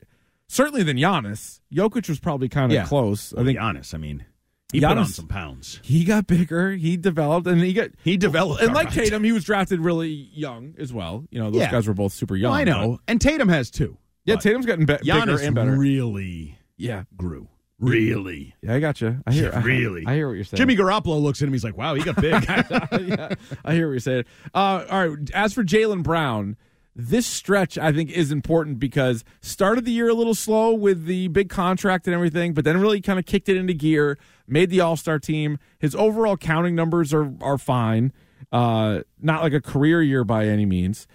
certainly 0.46 0.84
than 0.84 0.98
Giannis. 0.98 1.58
Jokic 1.74 2.08
was 2.08 2.20
probably 2.20 2.48
kind 2.48 2.70
of 2.70 2.76
Yeah. 2.76 2.84
close. 2.86 3.34
I 3.36 3.42
think 3.42 3.58
Giannis. 3.58 3.92
I 3.92 3.98
mean, 3.98 4.24
he 4.72 4.80
put 4.80 4.98
on 4.98 5.06
some 5.06 5.28
pounds. 5.28 5.80
he 5.84 6.04
got 6.04 6.26
bigger. 6.26 6.72
He 6.72 6.96
developed, 6.96 7.46
and 7.46 7.60
he 7.60 7.72
got 7.72 7.90
He 8.02 8.16
developed, 8.16 8.62
And 8.62 8.74
like 8.74 8.88
right. 8.88 8.94
Tatum, 9.04 9.22
he 9.24 9.32
was 9.32 9.44
drafted 9.44 9.80
really 9.80 10.08
young 10.08 10.74
as 10.78 10.92
well. 10.92 11.24
You 11.30 11.38
know, 11.38 11.50
those 11.50 11.60
Yeah. 11.62 11.70
guys 11.70 11.86
were 11.86 11.94
both 11.94 12.12
super 12.12 12.34
young. 12.36 12.50
Well, 12.52 12.60
I 12.60 12.64
know, 12.64 12.98
and 13.06 13.20
Tatum 13.20 13.48
has 13.48 13.70
too. 13.70 13.96
Yeah, 14.24 14.36
Tatum's 14.36 14.66
gotten 14.66 14.84
be- 14.86 14.96
bigger 15.02 15.38
and 15.40 15.54
better. 15.54 15.76
really 15.76 16.58
yeah, 16.76 17.04
grew. 17.16 17.48
Really, 17.78 18.54
yeah, 18.62 18.74
I 18.74 18.80
got 18.80 19.00
you. 19.02 19.22
I 19.26 19.32
hear. 19.32 19.50
Yeah, 19.52 19.62
really. 19.62 20.04
I, 20.06 20.14
hear 20.14 20.28
what 20.28 20.34
you're 20.34 20.44
saying. 20.44 20.56
Jimmy 20.56 20.76
Garoppolo 20.76 21.20
looks 21.20 21.42
at 21.42 21.46
him. 21.46 21.52
He's 21.52 21.62
like, 21.62 21.76
"Wow, 21.76 21.94
he 21.94 22.02
got 22.02 22.16
big." 22.16 22.32
yeah, 22.48 23.34
I 23.66 23.74
hear 23.74 23.86
what 23.88 23.92
you're 23.92 24.00
saying. 24.00 24.24
Uh, 24.54 24.84
all 24.90 25.08
right. 25.08 25.30
As 25.34 25.52
for 25.52 25.62
Jaylen 25.62 26.02
Brown, 26.02 26.56
this 26.98 27.26
stretch 27.26 27.76
I 27.76 27.92
think 27.92 28.10
is 28.10 28.32
important 28.32 28.78
because 28.78 29.22
started 29.42 29.84
the 29.84 29.92
year 29.92 30.08
a 30.08 30.14
little 30.14 30.34
slow 30.34 30.72
with 30.72 31.04
the 31.04 31.28
big 31.28 31.50
contract 31.50 32.06
and 32.06 32.14
everything, 32.14 32.54
but 32.54 32.64
then 32.64 32.80
really 32.80 33.02
kind 33.02 33.18
of 33.18 33.26
kicked 33.26 33.48
it 33.50 33.56
into 33.56 33.74
gear. 33.74 34.18
Made 34.48 34.70
the 34.70 34.80
All 34.80 34.96
Star 34.96 35.18
team. 35.18 35.58
His 35.78 35.94
overall 35.94 36.36
counting 36.36 36.74
numbers 36.74 37.12
are 37.12 37.32
are 37.40 37.58
fine. 37.58 38.12
Uh, 38.50 39.00
not 39.20 39.42
like 39.42 39.52
a 39.52 39.60
career 39.60 40.02
year 40.02 40.24
by 40.24 40.46
any 40.46 40.64
means, 40.64 41.06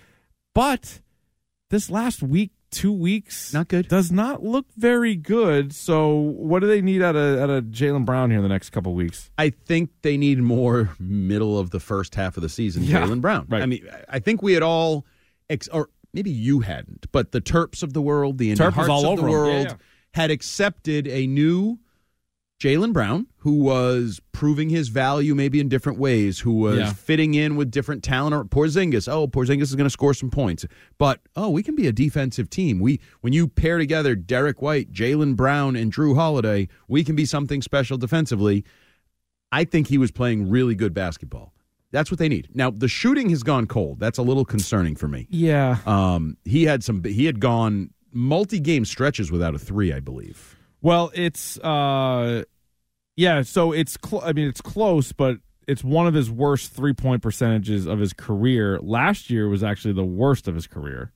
but 0.53 0.99
this 1.69 1.89
last 1.89 2.21
week, 2.21 2.51
two 2.71 2.91
weeks, 2.91 3.53
Not 3.53 3.67
good. 3.69 3.87
Does 3.87 4.11
not 4.11 4.43
look 4.43 4.65
very 4.77 5.15
good. 5.15 5.73
So, 5.73 6.13
what 6.15 6.59
do 6.59 6.67
they 6.67 6.81
need 6.81 7.01
out 7.01 7.15
of 7.15 7.39
out 7.39 7.49
of 7.49 7.65
Jaylen 7.65 8.05
Brown 8.05 8.29
here 8.29 8.37
in 8.39 8.43
the 8.43 8.49
next 8.49 8.71
couple 8.71 8.93
weeks? 8.93 9.31
I 9.37 9.49
think 9.49 9.89
they 10.01 10.17
need 10.17 10.39
more 10.39 10.89
middle 10.99 11.57
of 11.57 11.69
the 11.71 11.79
first 11.79 12.15
half 12.15 12.37
of 12.37 12.43
the 12.43 12.49
season. 12.49 12.83
Yeah, 12.83 13.05
Jaylen 13.05 13.21
Brown. 13.21 13.45
right. 13.49 13.61
I 13.61 13.65
mean, 13.65 13.87
I 14.09 14.19
think 14.19 14.41
we 14.41 14.53
had 14.53 14.63
all, 14.63 15.05
ex- 15.51 15.67
or 15.69 15.89
maybe 16.13 16.31
you 16.31 16.61
hadn't, 16.61 17.05
but 17.11 17.31
the 17.31 17.41
Terps 17.41 17.83
of 17.83 17.93
the 17.93 18.01
world, 18.01 18.37
the 18.37 18.47
Terp 18.49 18.51
Indian 18.51 18.71
Hearts 18.73 18.89
all 18.89 19.13
of 19.13 19.19
the 19.19 19.23
'em. 19.25 19.29
Yeah, 19.29 19.35
world, 19.35 19.65
yeah. 19.67 19.73
had 20.13 20.31
accepted 20.31 21.07
a 21.07 21.27
new 21.27 21.79
Jaylen 22.61 22.93
Brown 22.93 23.25
who 23.37 23.53
was 23.63 24.21
proving 24.33 24.69
his 24.69 24.89
value 24.89 25.33
maybe 25.33 25.59
in 25.59 25.67
different 25.67 25.97
ways, 25.97 26.39
who 26.41 26.53
was 26.53 26.77
Yeah. 26.77 26.93
fitting 26.93 27.33
in 27.33 27.55
with 27.55 27.71
different 27.71 28.03
talent. 28.03 28.35
Or 28.35 28.43
Porzingis, 28.45 29.11
oh, 29.11 29.27
Porzingis 29.27 29.63
is 29.63 29.75
going 29.75 29.85
to 29.87 29.89
score 29.89 30.13
some 30.13 30.29
points, 30.29 30.63
but 30.99 31.21
oh, 31.35 31.49
we 31.49 31.63
can 31.63 31.75
be 31.75 31.87
a 31.87 31.91
defensive 31.91 32.51
team. 32.51 32.79
We 32.79 32.99
when 33.21 33.33
you 33.33 33.47
pair 33.47 33.79
together 33.79 34.15
Derrick 34.15 34.61
White, 34.61 34.91
Jaylen 34.93 35.35
Brown, 35.35 35.75
and 35.75 35.91
Jrue 35.91 36.15
Holiday, 36.15 36.67
we 36.87 37.03
can 37.03 37.15
be 37.15 37.25
something 37.25 37.63
special 37.63 37.97
defensively. 37.97 38.63
I 39.51 39.63
think 39.63 39.87
he 39.87 39.97
was 39.97 40.11
playing 40.11 40.49
really 40.49 40.75
good 40.75 40.93
basketball. 40.93 41.53
That's 41.91 42.09
what 42.09 42.19
they 42.19 42.29
need. 42.29 42.47
Now 42.53 42.71
the 42.71 42.87
shooting 42.87 43.29
has 43.31 43.43
gone 43.43 43.67
cold. 43.67 43.99
That's 43.99 44.17
a 44.17 44.21
little 44.23 44.45
concerning 44.45 44.95
for 44.95 45.07
me. 45.07 45.27
Yeah. 45.29 45.77
Um, 45.85 46.37
he 46.45 46.63
had 46.63 46.83
some. 46.83 47.03
He 47.03 47.25
had 47.25 47.39
gone 47.39 47.91
multi-game 48.13 48.85
stretches 48.85 49.31
without 49.31 49.55
a 49.55 49.59
three, 49.59 49.91
I 49.93 49.99
believe. 49.99 50.57
Well, 50.81 51.11
it's 51.13 51.57
uh 51.59 52.43
yeah, 53.15 53.41
so 53.41 53.71
it's 53.71 53.97
cl- 54.03 54.23
I 54.25 54.33
mean 54.33 54.47
it's 54.47 54.61
close, 54.61 55.11
but 55.11 55.37
it's 55.67 55.83
one 55.83 56.07
of 56.07 56.13
his 56.13 56.29
worst 56.31 56.71
three-point 56.73 57.21
percentages 57.21 57.85
of 57.85 57.99
his 57.99 58.13
career. 58.13 58.79
Last 58.81 59.29
year 59.29 59.47
was 59.47 59.63
actually 59.63 59.93
the 59.93 60.03
worst 60.03 60.47
of 60.47 60.55
his 60.55 60.67
career. 60.67 61.11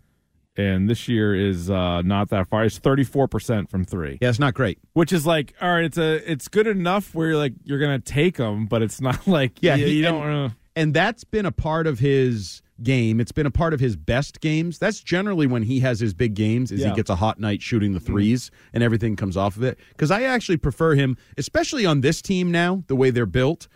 And 0.58 0.90
this 0.90 1.10
year 1.10 1.36
is 1.36 1.70
uh 1.70 2.02
not 2.04 2.30
that 2.30 2.48
far. 2.48 2.64
It's 2.64 2.80
34% 2.80 3.70
from 3.70 3.84
3. 3.84 4.20
Yeah, 4.22 4.30
it's 4.30 4.40
not 4.40 4.54
great. 4.54 4.80
Which 4.94 5.12
is 5.12 5.26
like 5.26 5.54
all 5.62 5.70
right, 5.74 5.84
it's 5.86 5.98
a 5.98 6.32
it's 6.32 6.48
good 6.48 6.68
enough 6.68 7.14
where 7.16 7.30
you're 7.30 7.38
like 7.38 7.54
you're 7.64 7.80
going 7.80 8.00
to 8.00 8.06
take 8.14 8.38
them, 8.38 8.66
but 8.68 8.82
it's 8.82 9.02
not 9.02 9.26
like 9.28 9.62
Yeah, 9.62 9.76
you, 9.76 9.86
he- 9.88 9.94
you 9.98 10.02
don't 10.04 10.24
and- 10.24 10.52
uh, 10.52 10.56
And 10.76 10.94
that's 10.94 11.24
been 11.24 11.46
a 11.46 11.52
part 11.52 11.88
of 11.88 12.00
his 12.00 12.62
game. 12.84 13.22
It's 13.22 13.32
been 13.32 13.46
a 13.46 13.52
part 13.52 13.74
of 13.74 13.80
his 13.80 13.96
best 13.96 14.42
games. 14.42 14.78
That's 14.80 15.00
generally 15.00 15.48
when 15.48 15.64
he 15.64 15.80
has 15.80 16.00
his 16.02 16.14
big 16.14 16.34
games 16.34 16.72
is 16.72 16.82
Yeah. 16.82 16.90
he 16.90 16.96
gets 16.96 17.10
a 17.10 17.16
hot 17.16 17.40
night 17.40 17.62
shooting 17.62 17.94
the 17.94 18.00
mm-hmm. 18.00 18.08
threes 18.14 18.52
and 18.74 18.84
everything 18.84 19.16
comes 19.16 19.38
off 19.38 19.56
of 19.56 19.64
it. 19.64 19.80
Cuz 19.98 20.12
I 20.12 20.24
actually 20.24 20.58
prefer 20.58 20.94
him 20.96 21.16
especially 21.38 21.86
on 21.86 22.02
this 22.02 22.22
team 22.22 22.52
now, 22.52 22.84
the 22.88 22.96
way 22.96 23.12
they're 23.12 23.26
built. 23.26 23.68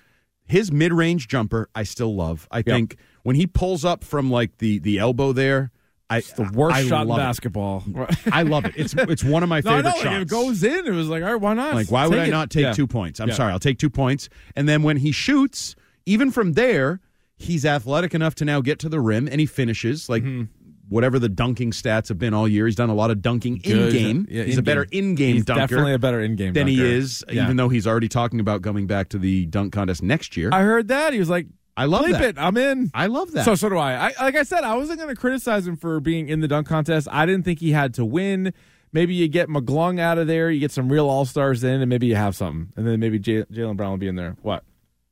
His 0.45 0.71
mid-range 0.71 1.27
jumper 1.29 1.69
I 1.73 1.83
still 1.83 2.13
love. 2.15 2.47
I 2.51 2.61
think 2.61 2.97
when 3.23 3.35
he 3.37 3.47
pulls 3.47 3.85
up 3.85 4.03
from 4.03 4.29
like 4.29 4.57
the 4.57 4.79
the 4.79 4.97
elbow 4.99 5.31
there, 5.31 5.71
I 6.09 6.17
it's 6.17 6.33
the 6.33 6.49
worst 6.53 6.75
I 6.75 6.83
shot 6.83 7.03
in 7.03 7.07
love 7.07 7.19
it. 7.19 7.21
basketball. 7.21 7.83
I 8.31 8.41
love 8.43 8.65
it. 8.65 8.73
It's 8.75 8.93
it's 8.95 9.23
one 9.23 9.43
of 9.43 9.49
my 9.49 9.61
favorite 9.61 9.83
know, 9.83 9.89
like, 9.89 10.01
shots. 10.01 10.15
if 10.15 10.21
it 10.23 10.27
goes 10.27 10.63
in, 10.63 10.85
it 10.87 10.91
was 10.91 11.07
like, 11.07 11.23
all 11.23 11.31
right, 11.33 11.39
why 11.41 11.53
not? 11.53 11.75
Like, 11.75 11.89
why 11.91 12.07
would 12.07 12.17
I 12.19 12.27
not 12.27 12.49
take 12.49 12.73
two 12.73 12.87
points? 12.87 13.19
I'm 13.21 13.29
Yeah. 13.29 13.35
sorry, 13.35 13.53
I'll 13.53 13.59
take 13.59 13.77
two 13.77 13.89
points. 13.91 14.27
And 14.55 14.67
then 14.67 14.81
when 14.83 14.97
he 14.97 15.11
shoots, 15.13 15.75
even 16.05 16.31
from 16.31 16.53
there, 16.53 16.99
he's 17.37 17.65
athletic 17.65 18.13
enough 18.13 18.35
to 18.35 18.45
now 18.45 18.61
get 18.61 18.79
to 18.79 18.89
the 18.89 18.99
rim 18.99 19.27
and 19.27 19.39
he 19.39 19.45
finishes. 19.45 20.09
Like, 20.09 20.23
Mm-hmm. 20.23 20.43
whatever 20.89 21.19
the 21.19 21.29
dunking 21.29 21.69
stats 21.71 22.07
have 22.09 22.17
been 22.17 22.33
all 22.33 22.47
year. 22.47 22.65
He's 22.65 22.75
done 22.75 22.89
a 22.89 22.95
lot 22.95 23.11
of 23.11 23.21
dunking 23.21 23.57
in 23.63 23.91
game. 23.91 24.27
Yeah, 24.29 24.43
he's 24.43 24.55
a 24.55 24.59
in-game. 24.59 24.63
better 24.65 24.87
in 24.91 25.13
game 25.15 25.41
dunker. 25.43 25.61
definitely 25.61 25.93
a 25.93 25.99
better 25.99 26.19
in-game 26.19 26.53
than 26.53 26.65
he 26.67 26.81
is, 26.83 27.23
Yeah. 27.31 27.43
even 27.43 27.57
though 27.57 27.69
he's 27.69 27.85
already 27.85 28.07
talking 28.07 28.39
about 28.39 28.63
coming 28.63 28.87
back 28.87 29.09
to 29.09 29.19
the 29.19 29.45
dunk 29.45 29.71
contest 29.71 30.01
next 30.01 30.35
year. 30.35 30.49
I 30.51 30.61
heard 30.63 30.87
that 30.87 31.13
he 31.13 31.19
was 31.19 31.29
like, 31.29 31.45
I 31.77 31.85
love 31.85 32.05
"Bleep 32.05 32.11
that. 32.13 32.23
it, 32.23 32.37
I'm 32.39 32.57
in." 32.57 32.89
I 32.93 33.05
love 33.05 33.31
that. 33.33 33.45
So 33.45 33.53
so 33.55 33.69
do 33.69 33.77
I. 33.77 34.07
I. 34.09 34.13
Like 34.19 34.35
I 34.35 34.43
said, 34.43 34.63
I 34.65 34.75
wasn't 34.75 34.99
going 34.99 35.13
to 35.13 35.19
criticize 35.19 35.65
him 35.67 35.77
for 35.77 35.99
being 36.01 36.27
in 36.27 36.41
the 36.41 36.47
dunk 36.47 36.67
contest. 36.67 37.07
I 37.09 37.25
didn't 37.25 37.43
think 37.43 37.59
he 37.59 37.71
had 37.71 37.93
to 37.93 38.03
win. 38.03 38.51
Maybe 38.91 39.13
you 39.13 39.27
get 39.29 39.47
McClung 39.47 39.99
out 39.99 40.17
of 40.17 40.25
there, 40.27 40.49
you 40.49 40.59
get 40.59 40.71
some 40.71 40.91
real 40.91 41.07
all 41.07 41.23
stars 41.23 41.63
in, 41.63 41.79
and 41.81 41.87
maybe 41.87 42.07
you 42.07 42.15
have 42.15 42.35
something, 42.35 42.73
and 42.75 42.85
then 42.87 42.99
maybe 42.99 43.17
Jaylen 43.19 43.77
Brown 43.77 43.91
will 43.91 43.97
be 43.97 44.07
in 44.07 44.15
there. 44.15 44.35
What? 44.41 44.63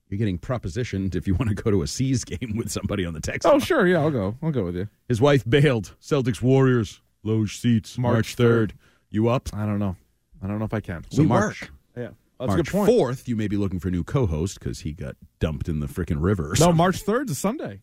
You're 0.10 0.18
getting 0.18 0.40
propositioned 0.40 1.16
if 1.16 1.28
you 1.28 1.36
want 1.36 1.50
to 1.50 1.56
go 1.56 1.70
to 1.70 1.82
a 1.82 1.88
C's 1.88 2.24
game 2.24 2.56
with 2.56 2.72
somebody 2.72 3.06
on 3.06 3.14
the 3.14 3.20
text. 3.20 3.46
Oh 3.46 3.52
line. 3.52 3.60
sure, 3.60 3.86
yeah, 3.88 4.00
I'll 4.00 4.12
go. 4.12 4.36
I'll 4.42 4.52
go 4.52 4.64
with 4.64 4.76
you. 4.76 4.88
His 5.08 5.20
wife 5.20 5.44
bailed. 5.48 5.96
Celtics 6.02 6.42
Warriors. 6.42 7.02
Loge 7.24 7.58
seats. 7.60 7.98
March 7.98 8.14
March 8.14 8.36
3rd. 8.38 8.72
You 9.10 9.28
up? 9.28 9.50
I 9.54 9.66
don't 9.66 9.80
know. 9.80 9.96
I 10.42 10.48
don't 10.48 10.60
know 10.60 10.66
if 10.66 10.74
I 10.74 10.80
can. 10.80 11.04
So 11.10 11.24
We 11.24 11.28
March, 11.28 11.62
work. 11.64 11.72
Yeah, 11.98 12.04
that's 12.40 12.54
a 12.54 12.56
March 12.56 12.58
good 12.58 12.68
point. 12.72 12.92
4th, 12.92 13.28
you 13.28 13.36
may 13.36 13.48
be 13.50 13.58
looking 13.58 13.80
for 13.80 13.88
a 13.90 13.92
new 13.92 14.04
co 14.04 14.28
host 14.28 14.60
because 14.60 14.80
he 14.82 14.94
got 14.94 15.16
dumped 15.40 15.68
in 15.68 15.80
the 15.82 15.88
freaking 15.88 16.22
river. 16.22 16.54
No. 16.60 16.72
March 16.72 17.02
third 17.02 17.30
is 17.30 17.38
Sunday. 17.38 17.82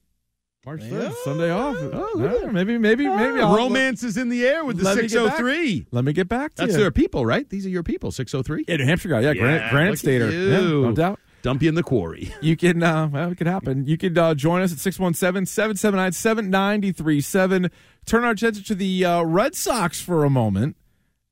March 0.64 0.80
third, 0.82 1.02
Yeah. 1.10 1.12
Sunday 1.24 1.50
off. 1.50 1.76
Oh, 1.78 2.10
Yeah, 2.16 2.22
look 2.32 2.52
maybe, 2.52 2.78
maybe, 2.78 3.06
maybe. 3.06 3.38
Ah. 3.40 3.48
I'll- 3.50 3.56
Romance 3.56 4.02
is 4.02 4.16
in 4.16 4.30
the 4.30 4.46
air 4.46 4.64
with 4.64 4.78
the 4.78 4.84
Let 4.84 4.96
me 4.96 5.02
603. 5.08 5.88
Let 5.90 6.04
me 6.06 6.14
get 6.14 6.26
back 6.28 6.54
to 6.54 6.62
That's 6.62 6.72
you. 6.72 6.78
their 6.80 6.90
people, 6.90 7.26
right? 7.26 7.46
These 7.50 7.66
are 7.66 7.70
your 7.70 7.82
people, 7.82 8.10
603. 8.12 8.64
Yeah, 8.66 8.76
New 8.76 8.86
Hampshire 8.86 9.10
guy. 9.10 9.20
Yeah, 9.20 9.34
Granite, 9.34 9.56
Yeah, 9.62 9.70
Granite 9.70 9.86
look 9.90 9.94
at 9.94 9.98
Stater. 9.98 10.30
you. 10.30 10.48
Yeah, 10.50 10.60
no 10.60 10.92
doubt. 10.92 11.20
Dump 11.44 11.62
you 11.62 11.68
in 11.68 11.74
the 11.76 11.82
quarry. 11.82 12.32
You 12.42 12.56
can, 12.56 12.82
uh, 12.82 13.06
well, 13.12 13.30
it 13.30 13.36
could 13.36 13.46
happen. 13.46 13.86
You 13.86 13.96
could 13.98 14.16
uh, 14.18 14.34
join 14.34 14.62
us 14.62 14.72
at 14.72 14.78
617 14.78 15.44
779 15.46 16.12
7937. 16.12 17.70
Turn 18.06 18.24
our 18.24 18.30
attention 18.30 18.64
to 18.64 18.74
the 18.74 19.04
uh, 19.04 19.22
Red 19.22 19.54
Sox 19.54 20.00
for 20.00 20.24
a 20.24 20.30
moment 20.30 20.76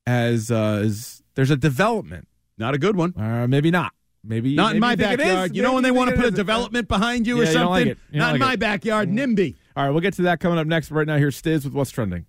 as, 0.07 0.51
uh, 0.51 0.83
as 0.85 1.23
there's 1.35 1.51
a 1.51 1.57
development. 1.57 2.29
Not 2.59 2.75
a 2.75 2.79
good 2.79 2.95
one. 2.95 3.15
Uh, 3.19 3.47
maybe 3.49 3.71
not. 3.71 3.93
Maybe 4.25 4.55
Not 4.55 4.67
maybe 4.69 4.77
in 4.77 4.81
my 4.83 4.91
you 4.93 4.97
think 4.99 5.13
it 5.15 5.21
is. 5.21 5.27
backyard. 5.27 5.57
You 5.57 5.63
know 5.63 5.73
when 5.75 5.83
they 5.83 5.91
want 5.91 6.11
to 6.11 6.17
put 6.17 6.27
a 6.27 6.31
development 6.31 6.87
behind 6.89 7.27
you 7.27 7.39
Yeah, 7.39 7.43
or 7.43 7.47
you 7.47 7.53
don't 7.55 7.71
like 7.71 7.79
something? 7.81 7.89
it. 7.91 7.99
You 8.13 8.21
don't 8.21 8.29
Not 8.29 8.35
in 8.37 8.41
my 8.41 8.53
it. 8.53 8.61
backyard. 8.61 9.09
NIMBY. 9.09 9.57
All 9.75 9.85
right, 9.85 9.91
we'll 9.91 10.01
get 10.01 10.15
to 10.15 10.23
that 10.23 10.39
coming 10.41 10.59
up 10.59 10.67
next. 10.69 10.91
Right 10.93 11.07
now, 11.07 11.17
here's 11.17 11.41
Stiz 11.41 11.65
with 11.65 11.73
What's 11.73 11.91
Trending. 11.91 12.27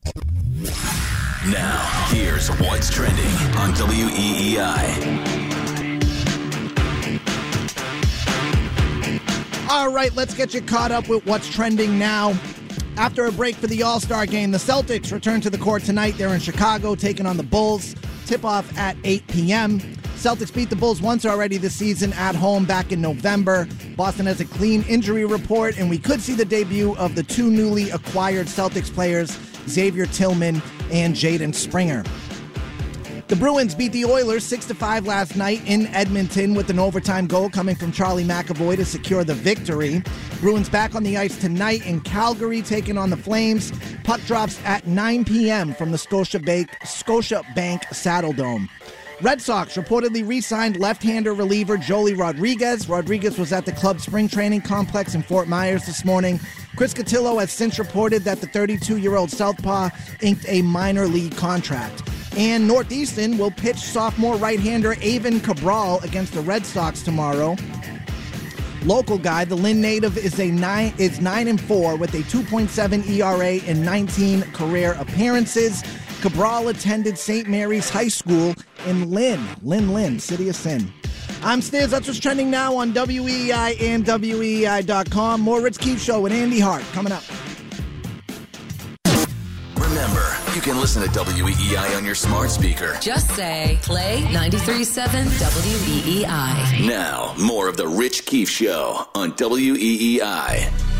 Now, 1.52 2.08
here's 2.10 2.48
what's 2.62 2.90
trending 2.90 3.26
on 3.58 3.74
WEEI. 3.74 5.43
All 9.76 9.92
right, 9.92 10.16
let's 10.16 10.36
get 10.36 10.54
you 10.54 10.62
caught 10.62 10.92
up 10.92 11.10
with 11.10 11.26
what's 11.26 11.50
trending 11.50 11.98
now. 11.98 12.40
After 12.96 13.26
a 13.26 13.32
break 13.32 13.56
for 13.56 13.66
the 13.66 13.82
All 13.82 14.00
Star 14.00 14.28
game, 14.28 14.52
the 14.52 14.60
Celtics 14.60 15.12
return 15.12 15.42
to 15.42 15.50
the 15.50 15.58
court 15.58 15.82
tonight. 15.82 16.14
They're 16.16 16.36
in 16.36 16.42
Chicago 16.42 16.94
taking 16.94 17.26
on 17.26 17.38
the 17.38 17.44
Bulls. 17.44 17.96
Tip 18.28 18.46
off 18.46 18.78
at 18.78 18.96
8 19.04 19.28
p.m. 19.30 19.80
Celtics 19.80 20.54
beat 20.54 20.70
the 20.70 20.76
Bulls 20.76 21.02
once 21.02 21.26
already 21.26 21.58
this 21.58 21.74
season 21.74 22.14
at 22.14 22.36
home 22.36 22.66
back 22.66 22.92
in 22.92 23.02
November. 23.02 23.68
Boston 23.98 24.28
has 24.28 24.40
a 24.40 24.46
clean 24.46 24.84
injury 24.88 25.26
report, 25.26 25.80
and 25.80 25.90
we 25.90 25.98
could 25.98 26.22
see 26.22 26.36
the 26.36 26.46
debut 26.46 26.96
of 26.98 27.16
the 27.16 27.24
two 27.24 27.50
newly 27.50 27.90
acquired 27.90 28.46
Celtics 28.46 28.94
players, 28.94 29.36
Xavier 29.68 30.06
Tillman 30.06 30.62
and 30.92 31.16
Jaden 31.16 31.56
Springer. 31.56 32.04
The 33.30 33.38
Bruins 33.38 33.74
beat 33.74 33.94
the 33.94 34.04
Oilers 34.04 34.44
6 34.44 34.66
to 34.66 34.76
5 34.76 35.08
last 35.08 35.38
night 35.38 35.62
in 35.66 35.88
Edmonton 35.88 36.54
with 36.56 36.70
an 36.70 36.78
overtime 36.78 37.26
goal 37.26 37.50
coming 37.50 37.74
from 37.76 37.94
Charlie 37.94 38.26
McAvoy 38.26 38.76
to 38.76 38.86
secure 38.86 39.24
the 39.24 39.34
victory. 39.34 40.04
Bruins 40.42 40.68
back 40.68 40.94
on 40.94 41.04
the 41.04 41.18
ice 41.18 41.38
tonight 41.38 41.86
in 41.86 42.02
Calgary 42.02 42.62
taking 42.62 42.98
on 42.98 43.10
the 43.10 43.18
Flames. 43.18 43.72
Puck 44.04 44.20
drops 44.26 44.60
at 44.66 44.86
9 44.88 45.24
p.m. 45.24 45.74
from 45.74 45.92
the 45.92 45.98
Scotiabank, 45.98 46.68
Scotia 46.86 47.44
Bank 47.56 47.84
Saddle 47.94 48.34
Dome. 48.34 48.70
Red 49.22 49.42
Sox 49.42 49.78
reportedly 49.78 50.28
re-signed 50.28 50.80
left-hander 50.80 51.34
reliever 51.34 51.78
Joely 51.78 52.18
Rodriguez. 52.18 52.90
Rodriguez 52.90 53.38
was 53.38 53.54
at 53.54 53.66
the 53.66 53.72
club 53.72 54.02
spring 54.02 54.28
training 54.28 54.62
complex 54.62 55.16
in 55.16 55.22
Fort 55.22 55.48
Myers 55.48 55.86
this 55.86 56.04
morning. 56.04 56.40
Chris 56.76 56.94
Cotillo 56.94 57.40
has 57.40 57.52
since 57.52 57.78
reported 57.78 58.24
that 58.24 58.42
the 58.42 58.48
32-year-old 58.48 59.30
Southpaw 59.30 59.90
inked 60.22 60.46
a 60.48 60.62
minor 60.64 61.08
league 61.08 61.36
contract. 61.38 62.02
And 62.36 62.68
Northeastern 62.68 63.38
will 63.38 63.52
pitch 63.52 63.78
sophomore 63.78 64.36
right-hander 64.36 64.96
Avon 65.02 65.40
Cabral 65.40 66.00
against 66.02 66.34
the 66.34 66.42
Red 66.42 66.66
Sox 66.66 67.04
tomorrow. 67.04 67.56
Local 68.84 69.18
guy, 69.18 69.46
the 69.46 69.56
Lynn 69.56 69.80
native 69.80 70.18
is 70.18 70.40
a 70.42 70.52
nine 70.52 70.94
is 70.98 71.22
nine 71.22 71.48
and 71.48 71.62
four 71.62 71.96
with 71.96 72.14
a 72.16 72.24
2.7 72.24 73.10
ERA 73.10 73.64
in 73.64 73.86
19 73.86 74.42
career 74.52 74.98
appearances. 75.00 75.84
Cabral 76.24 76.70
attended 76.70 77.18
St. 77.18 77.50
Mary's 77.50 77.90
High 77.90 78.08
School 78.08 78.56
in 78.88 79.12
Lynn, 79.12 79.46
Lynn, 79.62 79.94
Lynn, 79.94 80.20
City 80.20 80.48
of 80.48 80.56
Sin. 80.56 80.90
I'm 81.44 81.60
Stiz. 81.60 81.90
That's 81.90 82.08
what's 82.08 82.18
trending 82.18 82.50
now 82.50 82.78
on 82.78 82.94
WEEI 82.94 83.82
and 83.82 84.06
WEEI.com. 84.06 85.42
More 85.42 85.60
Rich 85.60 85.80
Keefe 85.80 86.00
Show 86.00 86.22
with 86.22 86.32
Andy 86.32 86.62
Hart 86.62 86.84
coming 86.94 87.12
up. 87.12 87.24
Remember, 89.76 90.26
you 90.56 90.62
can 90.62 90.80
listen 90.80 91.04
to 91.04 91.10
WEEI 91.10 91.98
on 91.98 92.06
your 92.06 92.16
smart 92.16 92.50
speaker. 92.52 92.98
Just 93.02 93.30
say 93.32 93.78
play 93.82 94.22
937 94.22 95.26
WEEI. 95.26 96.88
Now, 96.88 97.36
more 97.38 97.68
of 97.68 97.76
the 97.76 97.90
Rich 97.90 98.26
Keefe 98.26 98.50
Show 98.50 99.10
on 99.14 99.34
WEEI. 99.34 100.93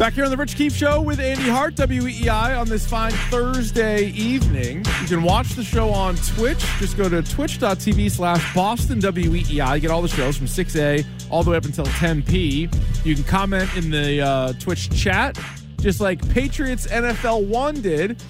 Back 0.00 0.14
here 0.14 0.24
on 0.24 0.30
the 0.30 0.36
Rich 0.38 0.56
Keefe 0.56 0.74
Show 0.74 1.02
with 1.02 1.20
Andy 1.20 1.50
Hart, 1.50 1.74
WEEI, 1.74 2.58
on 2.58 2.66
this 2.66 2.86
fine 2.86 3.12
Thursday 3.28 4.06
evening. 4.06 4.78
You 5.02 5.06
can 5.06 5.22
watch 5.22 5.50
the 5.50 5.62
show 5.62 5.90
on 5.90 6.16
Twitch. 6.16 6.64
Just 6.78 6.96
go 6.96 7.06
to 7.06 7.22
twitch.tv 7.22 8.10
slash 8.10 8.54
Boston 8.54 8.98
WEEI. 8.98 9.74
You 9.74 9.80
get 9.80 9.90
all 9.90 10.00
the 10.00 10.08
shows 10.08 10.38
from 10.38 10.46
6A 10.46 11.04
all 11.28 11.42
the 11.42 11.50
way 11.50 11.58
up 11.58 11.66
until 11.66 11.84
10P. 11.84 13.04
You 13.04 13.14
can 13.14 13.24
comment 13.24 13.68
in 13.76 13.90
the 13.90 14.22
uh, 14.22 14.52
Twitch 14.54 14.88
chat, 14.98 15.38
just 15.80 16.00
like 16.00 16.26
Patriots 16.30 16.86
NFL 16.86 17.44
1 17.44 17.82
did 17.82 18.22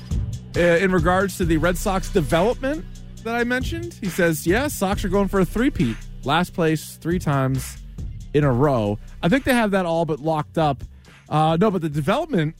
uh, 0.56 0.61
in 0.61 0.90
regards 0.90 1.37
to 1.38 1.44
the 1.44 1.56
Red 1.56 1.78
Sox 1.78 2.11
development 2.11 2.85
that 3.22 3.37
I 3.37 3.44
mentioned. 3.44 3.94
He 4.00 4.09
says, 4.09 4.44
yeah, 4.44 4.66
Sox 4.66 5.04
are 5.04 5.09
going 5.09 5.28
for 5.28 5.38
a 5.38 5.44
three-peat. 5.44 5.96
Last 6.24 6.52
place 6.52 6.96
three 6.96 7.20
times 7.20 7.76
in 8.35 8.42
a 8.42 8.52
row. 8.52 8.98
I 9.22 9.28
think 9.28 9.44
they 9.44 9.54
have 9.54 9.70
that 9.70 9.87
all 9.87 10.04
but 10.04 10.18
locked 10.18 10.59
up. 10.59 10.83
Uh, 11.31 11.57
no, 11.59 11.71
but 11.71 11.81
the 11.81 11.88
development 11.88 12.57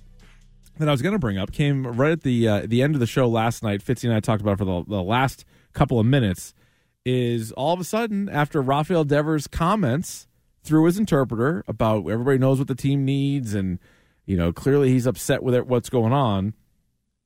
that 0.79 0.89
I 0.89 0.93
was 0.93 1.03
going 1.03 1.13
to 1.13 1.19
bring 1.19 1.37
up 1.37 1.53
came 1.53 1.87
right 1.87 2.13
at 2.13 2.23
the 2.23 2.49
uh, 2.49 2.63
the 2.67 2.83
end 2.83 2.95
of 2.95 3.01
the 3.01 3.07
show 3.07 3.29
last 3.29 3.63
night. 3.63 3.85
Fitzy 3.85 4.05
and 4.05 4.15
I 4.15 4.21
talked 4.21 4.41
about 4.41 4.53
it 4.53 4.59
for 4.59 4.65
the, 4.65 4.85
the 4.87 5.03
last 5.03 5.45
couple 5.73 5.99
of 5.99 6.07
minutes. 6.07 6.55
Is 7.05 7.51
all 7.53 7.73
of 7.73 7.81
a 7.81 7.85
sudden 7.85 8.29
after 8.29 8.61
Rafael 8.61 9.05
Devers' 9.05 9.47
comments 9.47 10.29
through 10.63 10.85
his 10.85 10.99
interpreter 10.99 11.65
about 11.67 12.09
everybody 12.09 12.39
knows 12.39 12.59
what 12.59 12.69
the 12.69 12.75
team 12.75 13.05
needs, 13.05 13.55
and 13.55 13.79
you 14.25 14.37
know 14.37 14.53
clearly 14.53 14.91
he's 14.91 15.07
upset 15.07 15.43
with 15.43 15.55
it, 15.55 15.67
what's 15.67 15.91
going 15.91 16.13
on. 16.13 16.55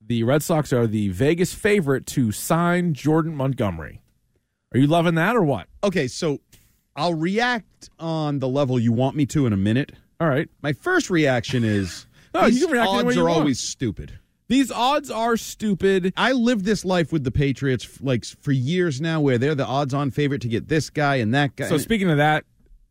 The 0.01 0.23
Red 0.23 0.43
Sox 0.43 0.71
are 0.73 0.87
the 0.87 1.09
Vegas 1.09 1.53
favorite 1.53 2.05
to 2.07 2.31
sign 2.31 2.93
Jordan 2.93 3.35
Montgomery. 3.35 4.01
Are 4.73 4.79
you 4.79 4.87
loving 4.87 5.15
that 5.15 5.35
or 5.35 5.43
what? 5.43 5.67
Okay, 5.83 6.07
so 6.07 6.39
I'll 6.95 7.13
react 7.13 7.89
on 7.99 8.39
the 8.39 8.47
level 8.47 8.79
you 8.79 8.91
want 8.91 9.15
me 9.15 9.25
to 9.27 9.45
in 9.45 9.53
a 9.53 9.57
minute. 9.57 9.93
All 10.19 10.27
right. 10.29 10.49
My 10.61 10.73
first 10.73 11.09
reaction 11.09 11.63
is 11.63 12.05
No, 12.33 12.45
these 12.45 12.59
you 12.59 12.67
can 12.67 12.73
react 12.73 12.89
any 12.89 12.97
way 13.03 13.07
odds 13.07 13.15
you 13.15 13.21
are 13.21 13.25
want. 13.29 13.39
always 13.39 13.59
stupid. 13.59 14.19
These 14.47 14.71
odds 14.71 15.09
are 15.09 15.37
stupid. 15.37 16.13
I 16.15 16.31
lived 16.33 16.65
this 16.65 16.85
life 16.85 17.11
with 17.11 17.23
the 17.23 17.31
Patriots 17.31 17.85
f- 17.85 17.99
like 18.01 18.25
for 18.25 18.51
years 18.51 19.01
now, 19.01 19.19
where 19.19 19.37
they're 19.39 19.55
the 19.55 19.65
odds-on 19.65 20.11
favorite 20.11 20.41
to 20.43 20.47
get 20.47 20.67
this 20.67 20.89
guy 20.91 21.15
and 21.15 21.33
that 21.33 21.55
guy. 21.55 21.67
So 21.67 21.77
speaking 21.79 22.09
of 22.11 22.17
that, 22.17 22.45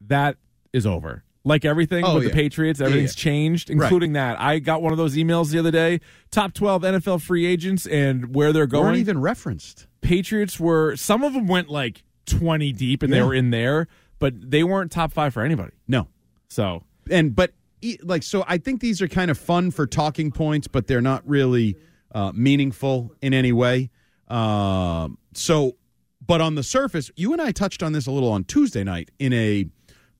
that 0.08 0.36
is 0.72 0.84
over. 0.86 1.22
Like 1.44 1.64
everything 1.64 2.04
Oh, 2.04 2.14
with 2.14 2.24
yeah. 2.24 2.28
the 2.30 2.34
Patriots, 2.34 2.80
everything's 2.80 3.14
changed, 3.14 3.68
Right. 3.70 3.76
including 3.84 4.14
that. 4.14 4.40
I 4.40 4.58
got 4.58 4.82
one 4.82 4.92
of 4.92 4.98
those 4.98 5.14
emails 5.14 5.50
the 5.52 5.58
other 5.60 5.70
day. 5.70 6.00
Top 6.32 6.54
twelve 6.54 6.82
NFL 6.82 7.20
free 7.22 7.46
agents 7.46 7.86
and 7.86 8.34
where 8.34 8.52
they're 8.52 8.62
weren't 8.62 8.72
going. 8.72 8.96
even 8.96 9.20
referenced. 9.20 9.86
Patriots 10.00 10.58
were 10.58 10.96
some 10.96 11.22
of 11.22 11.34
them 11.34 11.46
went 11.46 11.68
like 11.68 12.02
twenty 12.26 12.72
deep 12.72 13.02
and 13.02 13.12
they 13.12 13.18
Yeah. 13.18 13.26
were 13.26 13.34
in 13.34 13.50
there, 13.50 13.86
but 14.18 14.50
they 14.50 14.64
weren't 14.64 14.90
top 14.90 15.12
five 15.12 15.34
for 15.34 15.42
anybody. 15.44 15.72
No, 15.86 16.08
So 16.48 16.82
and 17.10 17.34
but 17.34 17.52
like 18.02 18.22
so, 18.22 18.44
I 18.46 18.58
think 18.58 18.80
these 18.80 19.02
are 19.02 19.08
kind 19.08 19.30
of 19.30 19.38
fun 19.38 19.70
for 19.70 19.86
talking 19.86 20.30
points, 20.30 20.68
but 20.68 20.86
they're 20.86 21.02
not 21.02 21.22
really 21.28 21.76
uh, 22.12 22.32
meaningful 22.34 23.12
in 23.20 23.34
any 23.34 23.52
way. 23.52 23.90
Um, 24.28 25.18
so, 25.34 25.76
but 26.26 26.40
on 26.40 26.54
the 26.54 26.62
surface, 26.62 27.10
you 27.16 27.32
and 27.32 27.42
I 27.42 27.52
touched 27.52 27.82
on 27.82 27.92
this 27.92 28.06
a 28.06 28.10
little 28.10 28.30
on 28.30 28.44
Tuesday 28.44 28.84
night 28.84 29.10
in 29.18 29.32
a 29.32 29.66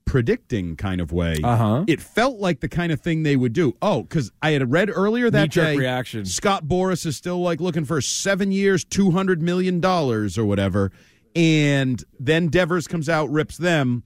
predicting 0.05 0.77
kind 0.77 1.01
of 1.01 1.13
way. 1.13 1.37
Uh-huh. 1.43 1.85
It 1.87 2.01
felt 2.01 2.39
like 2.39 2.61
the 2.61 2.69
kind 2.69 2.93
of 2.93 3.01
thing 3.01 3.23
they 3.23 3.37
would 3.37 3.55
do. 3.55 3.75
Oh, 3.81 4.03
because 4.03 4.31
I 4.43 4.51
had 4.51 4.71
read 4.71 4.91
earlier 4.95 5.31
that 5.31 5.51
day, 5.51 5.77
reaction. 5.77 6.27
Scott 6.27 6.67
Boras 6.67 7.07
is 7.07 7.17
still 7.17 7.41
like 7.41 7.61
looking 7.61 7.87
for 7.87 8.01
seven 8.03 8.53
years, 8.53 8.85
two 8.85 9.11
hundred 9.13 9.41
million 9.41 9.81
dollars 9.81 10.37
or 10.37 10.45
whatever, 10.45 10.93
and 11.35 12.05
then 12.21 12.49
Devers 12.49 12.87
comes 12.87 13.09
out, 13.09 13.31
rips 13.31 13.57
them. 13.57 14.03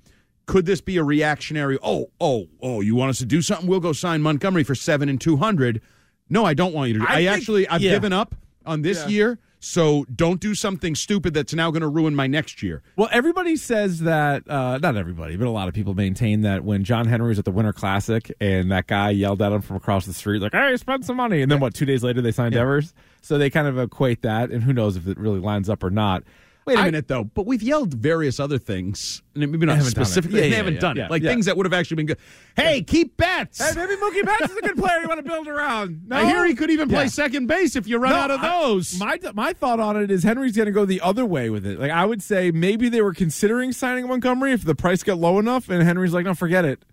Could 0.49 0.67
this 0.67 0.81
be 0.81 0.97
a 0.97 1.05
reactionary? 1.05 1.79
Oh, 1.81 2.11
oh, 2.21 2.49
oh! 2.61 2.81
You 2.81 2.97
want 2.97 3.11
us 3.11 3.19
to 3.19 3.27
do 3.27 3.41
something? 3.41 3.69
We'll 3.69 3.79
go 3.79 3.93
sign 3.93 4.23
Montgomery 4.23 4.65
for 4.65 4.75
seven 4.75 5.09
and 5.09 5.21
two 5.21 5.37
hundred. 5.37 5.81
No, 6.29 6.45
I 6.45 6.55
don't 6.55 6.75
want 6.75 6.89
you 6.89 6.95
to. 6.95 7.01
Do. 7.01 7.07
I 7.09 7.13
I, 7.13 7.17
think- 7.19 7.31
actually, 7.31 7.69
I've 7.69 7.81
yeah. 7.83 7.93
given 7.93 8.13
up 8.13 8.35
on 8.67 8.83
this 8.83 9.03
Yeah. 9.03 9.09
year. 9.09 9.39
So 9.61 10.05
don't 10.15 10.41
do 10.41 10.55
something 10.55 10.95
stupid 10.95 11.35
that's 11.35 11.53
now 11.53 11.73
going 11.73 11.83
to 11.83 11.89
ruin 11.89 12.15
my 12.15 12.29
next 12.29 12.63
year. 12.63 12.81
Well, 12.95 13.09
everybody 13.11 13.57
says 13.57 13.99
that, 14.03 14.49
uh, 14.49 14.79
not 14.79 14.97
everybody, 14.97 15.35
but 15.37 15.49
a 15.49 15.51
lot 15.51 15.67
of 15.67 15.75
people 15.75 15.95
maintain 15.95 16.43
that 16.43 16.63
when 16.63 16.85
John 16.85 17.09
Henry 17.09 17.31
was 17.31 17.41
at 17.41 17.45
the 17.45 17.51
Winter 17.51 17.73
Classic 17.73 18.31
and 18.41 18.71
that 18.71 18.87
guy 18.87 19.11
yelled 19.11 19.43
at 19.43 19.51
him 19.51 19.61
from 19.61 19.75
across 19.75 20.07
the 20.07 20.13
street, 20.15 20.41
like, 20.43 20.53
hey, 20.53 20.77
spend 20.77 21.05
some 21.05 21.17
money. 21.17 21.43
And 21.43 21.51
then, 21.51 21.59
what, 21.59 21.75
two 21.75 21.87
days 21.87 22.05
later, 22.05 22.23
they 22.23 22.31
signed 22.31 22.55
Devers? 22.55 22.95
So 23.21 23.37
they 23.37 23.51
kind 23.51 23.67
of 23.67 23.77
equate 23.81 24.23
that, 24.23 24.51
and 24.53 24.63
who 24.63 24.73
knows 24.73 24.97
if 24.97 25.09
it 25.09 25.19
really 25.19 25.41
lines 25.41 25.69
up 25.69 25.83
or 25.83 25.91
not. 25.91 26.23
Wait 26.69 26.79
a 26.79 26.83
I- 26.83 26.85
minute, 26.85 27.09
though. 27.09 27.25
But 27.25 27.47
we've 27.47 27.63
yelled 27.63 27.95
various 27.95 28.39
other 28.39 28.59
things, 28.59 29.23
and 29.35 29.51
maybe 29.51 29.67
not 29.67 29.77
haven't 29.77 29.95
done 29.95 30.03
it. 30.03 30.07
specifically. 30.07 30.37
Yeah, 30.39 30.43
they 30.43 30.51
yeah, 30.51 30.57
haven't 30.57 30.75
yeah, 30.75 30.81
done 30.81 30.97
yeah, 30.97 31.05
it, 31.07 31.11
like 31.11 31.23
things 31.23 31.47
that 31.47 31.57
would 31.57 31.67
have 31.67 31.73
actually 31.73 31.97
been 31.97 32.07
good. 32.07 32.19
Hey, 32.57 32.83
keep 32.83 33.17
bets. 33.17 33.59
Hey, 33.59 33.75
maybe 33.75 33.95
Mookie 34.01 34.25
Betts 34.25 34.51
is 34.53 34.57
a 34.57 34.61
good 34.63 34.77
player 34.77 35.01
you 35.01 35.09
want 35.09 35.19
to 35.25 35.29
build 35.29 35.49
around. 35.49 36.09
No? 36.09 36.17
I 36.19 36.25
hear 36.27 36.45
he 36.47 36.55
could 36.55 36.71
even 36.71 36.89
play 36.89 37.09
second 37.09 37.47
base 37.47 37.75
if 37.77 37.87
you 37.89 37.99
run 37.99 38.13
No, 38.13 38.19
out 38.19 38.31
of 38.31 38.41
I- 38.41 38.49
those. 38.63 38.99
my 38.99 39.19
my 39.35 39.53
thought 39.53 39.81
on 39.81 39.97
it 40.01 40.11
is 40.11 40.23
Henry's 40.23 40.57
going 40.57 40.67
to 40.67 40.73
go 40.73 40.85
the 40.85 41.01
other 41.01 41.25
way 41.27 41.51
with 41.51 41.67
it. 41.67 41.79
Like 41.81 41.91
I 41.91 42.05
would 42.05 42.23
say 42.23 42.51
maybe 42.51 42.89
they 42.89 43.03
were 43.03 43.15
considering 43.15 43.73
signing 43.73 44.07
Montgomery 44.09 44.53
if 44.53 44.65
the 44.65 44.75
price 44.75 45.03
got 45.03 45.19
low 45.19 45.39
enough, 45.39 45.69
and 45.69 45.83
Henry's 45.83 46.13
like, 46.13 46.25
no, 46.25 46.35
forget 46.35 46.65
it, 46.65 46.85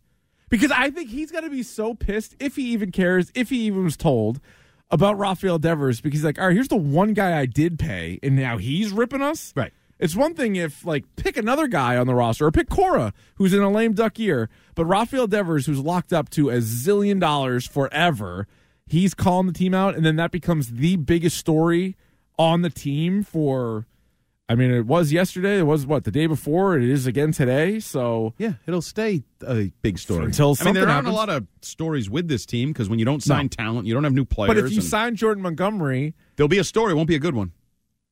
because 0.49 0.71
I 0.71 0.89
think 0.89 1.09
he's 1.09 1.31
going 1.31 1.43
to 1.43 1.49
be 1.49 1.63
so 1.63 1.93
pissed 1.93 2.35
if 2.39 2.55
he 2.55 2.71
even 2.71 2.91
cares, 2.91 3.31
if 3.35 3.49
he 3.49 3.61
even 3.61 3.83
was 3.83 3.97
told 3.97 4.39
about 4.91 5.17
Rafael 5.17 5.59
Devers, 5.59 6.01
because 6.01 6.19
he's 6.19 6.25
like, 6.25 6.39
all 6.39 6.47
right, 6.47 6.53
here's 6.53 6.67
the 6.67 6.75
one 6.75 7.13
guy 7.13 7.37
I 7.39 7.45
did 7.45 7.79
pay, 7.79 8.19
and 8.21 8.35
now 8.35 8.57
he's 8.57 8.91
ripping 8.91 9.21
us. 9.21 9.53
Right. 9.55 9.73
It's 9.97 10.15
one 10.15 10.33
thing 10.33 10.55
if 10.55 10.85
like 10.85 11.05
pick 11.15 11.37
another 11.37 11.67
guy 11.67 11.95
on 11.97 12.05
the 12.05 12.15
roster 12.15 12.45
or 12.45 12.51
pick 12.51 12.69
Cora 12.69 13.13
who's 13.35 13.53
in 13.53 13.61
a 13.61 13.71
lame 13.71 13.93
duck 13.93 14.19
year, 14.19 14.49
but 14.75 14.85
Rafael 14.85 15.27
Devers 15.27 15.65
who's 15.65 15.79
locked 15.79 16.11
up 16.11 16.29
to 16.31 16.49
a 16.49 16.57
zillion 16.57 17.19
dollars 17.19 17.65
forever, 17.65 18.47
he's 18.85 19.13
calling 19.13 19.47
the 19.47 19.53
team 19.53 19.73
out, 19.73 19.95
and 19.95 20.05
then 20.05 20.17
that 20.17 20.31
becomes 20.31 20.71
the 20.71 20.97
biggest 20.97 21.37
story 21.37 21.95
on 22.37 22.61
the 22.61 22.69
team 22.69 23.23
for. 23.23 23.87
I 24.47 24.53
mean, 24.53 24.69
it 24.69 24.85
was 24.85 25.11
yesterday. 25.11 25.57
It 25.57 25.63
was 25.63 25.87
what 25.87 26.03
the 26.03 26.11
day 26.11 26.27
before. 26.27 26.77
It 26.77 26.83
is 26.87 27.07
again 27.07 27.31
today. 27.31 27.79
So 27.79 28.33
yeah, 28.37 28.53
it'll 28.67 28.81
stay 28.83 29.23
a 29.45 29.71
big 29.81 29.97
story 29.97 30.25
Until 30.25 30.53
something 30.53 30.67
I 30.67 30.71
mean, 30.71 30.75
something 30.75 30.87
there 30.87 30.95
aren't 30.95 31.07
happens. 31.07 31.13
a 31.13 31.17
lot 31.17 31.29
of 31.29 31.47
stories 31.61 32.09
with 32.11 32.27
this 32.27 32.45
team 32.45 32.69
because 32.71 32.87
when 32.87 32.99
you 32.99 33.05
don't 33.05 33.23
sign 33.23 33.45
No. 33.45 33.49
talent, 33.49 33.87
you 33.87 33.93
don't 33.95 34.03
have 34.03 34.13
new 34.13 34.25
players. 34.25 34.49
but 34.49 34.57
if 34.57 34.71
you 34.71 34.77
and 34.77 34.85
sign 34.85 35.15
Jordan 35.15 35.41
Montgomery, 35.41 36.13
there'll 36.35 36.47
be 36.47 36.59
a 36.59 36.63
story. 36.63 36.91
It 36.91 36.95
won't 36.95 37.07
be 37.07 37.15
a 37.15 37.19
good 37.19 37.33
one. 37.35 37.53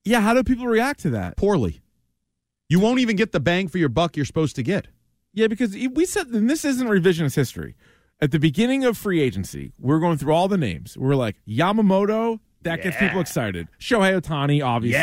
yeah, 0.05 0.21
how 0.21 0.33
do 0.33 0.43
people 0.43 0.65
react 0.65 1.01
to 1.01 1.09
that? 1.11 1.37
Poorly. 1.37 1.81
You 2.67 2.79
won't 2.79 2.99
even 2.99 3.15
get 3.15 3.31
the 3.31 3.39
bang 3.39 3.67
for 3.67 3.77
your 3.77 3.89
buck 3.89 4.15
you're 4.17 4.25
supposed 4.25 4.55
to 4.55 4.63
get. 4.63 4.87
Yeah, 5.33 5.47
because 5.47 5.73
we 5.75 6.05
said, 6.05 6.27
and 6.27 6.49
this 6.49 6.65
isn't 6.65 6.87
revisionist 6.87 7.35
history. 7.35 7.75
At 8.19 8.31
the 8.31 8.39
beginning 8.39 8.85
of 8.85 8.97
free 8.97 9.19
agency, 9.21 9.71
we're 9.79 9.99
going 9.99 10.17
through 10.17 10.33
all 10.33 10.47
the 10.47 10.57
names. 10.57 10.97
We're 10.97 11.15
like 11.15 11.35
Yamamoto, 11.47 12.39
that 12.63 12.81
gets 12.83 12.97
people 12.97 13.19
excited. 13.21 13.67
Shohei 13.79 14.19
Ohtani, 14.19 14.65
obviously. 14.65 14.99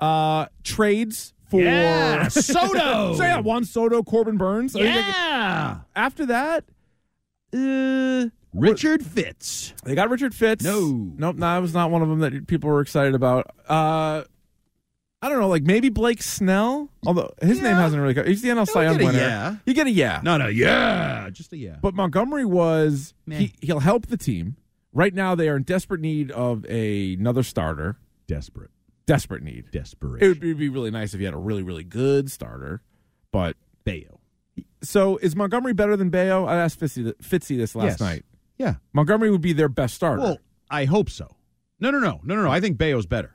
Uh, 0.00 0.46
trades 0.62 1.32
for 1.50 1.60
Soto. 2.30 3.14
so 3.14 3.22
yeah, 3.22 3.40
Juan 3.40 3.64
Soto, 3.64 4.02
Corbin 4.02 4.36
Burnes. 4.36 4.74
I 4.74 4.80
think 4.80 4.94
they 4.94 5.02
could- 5.02 5.14
yeah. 5.14 5.76
after 5.94 6.26
that, 6.26 6.64
uh, 7.54 8.28
Richard 8.52 9.04
Fitts. 9.04 9.74
they 9.84 9.94
got 9.94 10.10
Richard 10.10 10.34
Fitts. 10.34 10.64
No. 10.64 11.12
nope, 11.16 11.36
that 11.38 11.58
was 11.58 11.74
not 11.74 11.90
one 11.90 12.02
of 12.02 12.08
them 12.08 12.20
that 12.20 12.46
people 12.46 12.70
were 12.70 12.80
excited 12.80 13.14
about. 13.14 13.46
Uh, 13.68 14.22
I 15.22 15.28
don't 15.28 15.40
know, 15.40 15.48
like 15.48 15.62
maybe 15.62 15.88
Blake 15.88 16.22
Snell. 16.22 16.90
Although 17.06 17.32
his 17.40 17.56
name 17.58 17.72
Yeah. 17.76 17.80
hasn't 17.80 18.00
really. 18.02 18.14
Come. 18.14 18.26
He's 18.26 18.42
the 18.42 18.48
NL 18.50 18.66
Cy 18.68 18.82
Young 18.84 18.94
get 18.98 19.02
a 19.02 19.06
winner. 19.06 19.18
yeah. 19.18 19.56
You 19.64 19.72
get 19.74 19.86
a 19.86 19.90
yeah. 19.90 20.20
No, 20.22 20.36
no, 20.36 20.48
yeah. 20.48 21.30
Just 21.32 21.52
a 21.52 21.56
yeah. 21.56 21.76
But 21.80 21.94
Montgomery 21.94 22.44
was 22.44 23.14
Meh. 23.26 23.38
he, 23.38 23.54
he'll 23.62 23.80
help 23.80 24.06
the 24.06 24.16
team. 24.18 24.56
Right 24.94 25.12
now, 25.12 25.34
they 25.34 25.48
are 25.48 25.56
in 25.56 25.64
desperate 25.64 26.00
need 26.00 26.30
of 26.30 26.64
a, 26.68 27.14
another 27.14 27.42
starter. 27.42 27.98
Desperate. 28.26 28.70
Desperate 29.06 29.42
need. 29.42 29.70
Desperate. 29.72 30.22
It 30.22 30.28
would 30.28 30.40
be, 30.40 30.52
be 30.54 30.68
really 30.68 30.90
nice 30.90 31.12
if 31.12 31.20
you 31.20 31.26
had 31.26 31.34
a 31.34 31.38
really, 31.38 31.62
really 31.62 31.84
good 31.84 32.30
starter. 32.30 32.80
But 33.32 33.56
Bello. 33.84 34.20
so 34.82 35.16
is 35.18 35.34
Montgomery 35.36 35.72
better 35.74 35.96
than 35.96 36.08
Bello? 36.10 36.46
I 36.46 36.56
asked 36.56 36.78
Fitzy, 36.80 37.12
Fitzy 37.22 37.56
this 37.58 37.74
last 37.74 37.84
Yes. 37.84 38.00
night. 38.00 38.24
Yeah. 38.56 38.76
Montgomery 38.92 39.30
would 39.30 39.40
be 39.42 39.52
their 39.52 39.68
best 39.68 39.94
starter. 39.94 40.22
Well, 40.22 40.38
I 40.70 40.84
hope 40.84 41.10
so. 41.10 41.36
No, 41.80 41.90
no, 41.90 41.98
no, 41.98 42.20
no, 42.22 42.36
no, 42.36 42.42
no. 42.44 42.50
I 42.50 42.60
think 42.60 42.78
Bello's 42.78 43.04
better, 43.04 43.34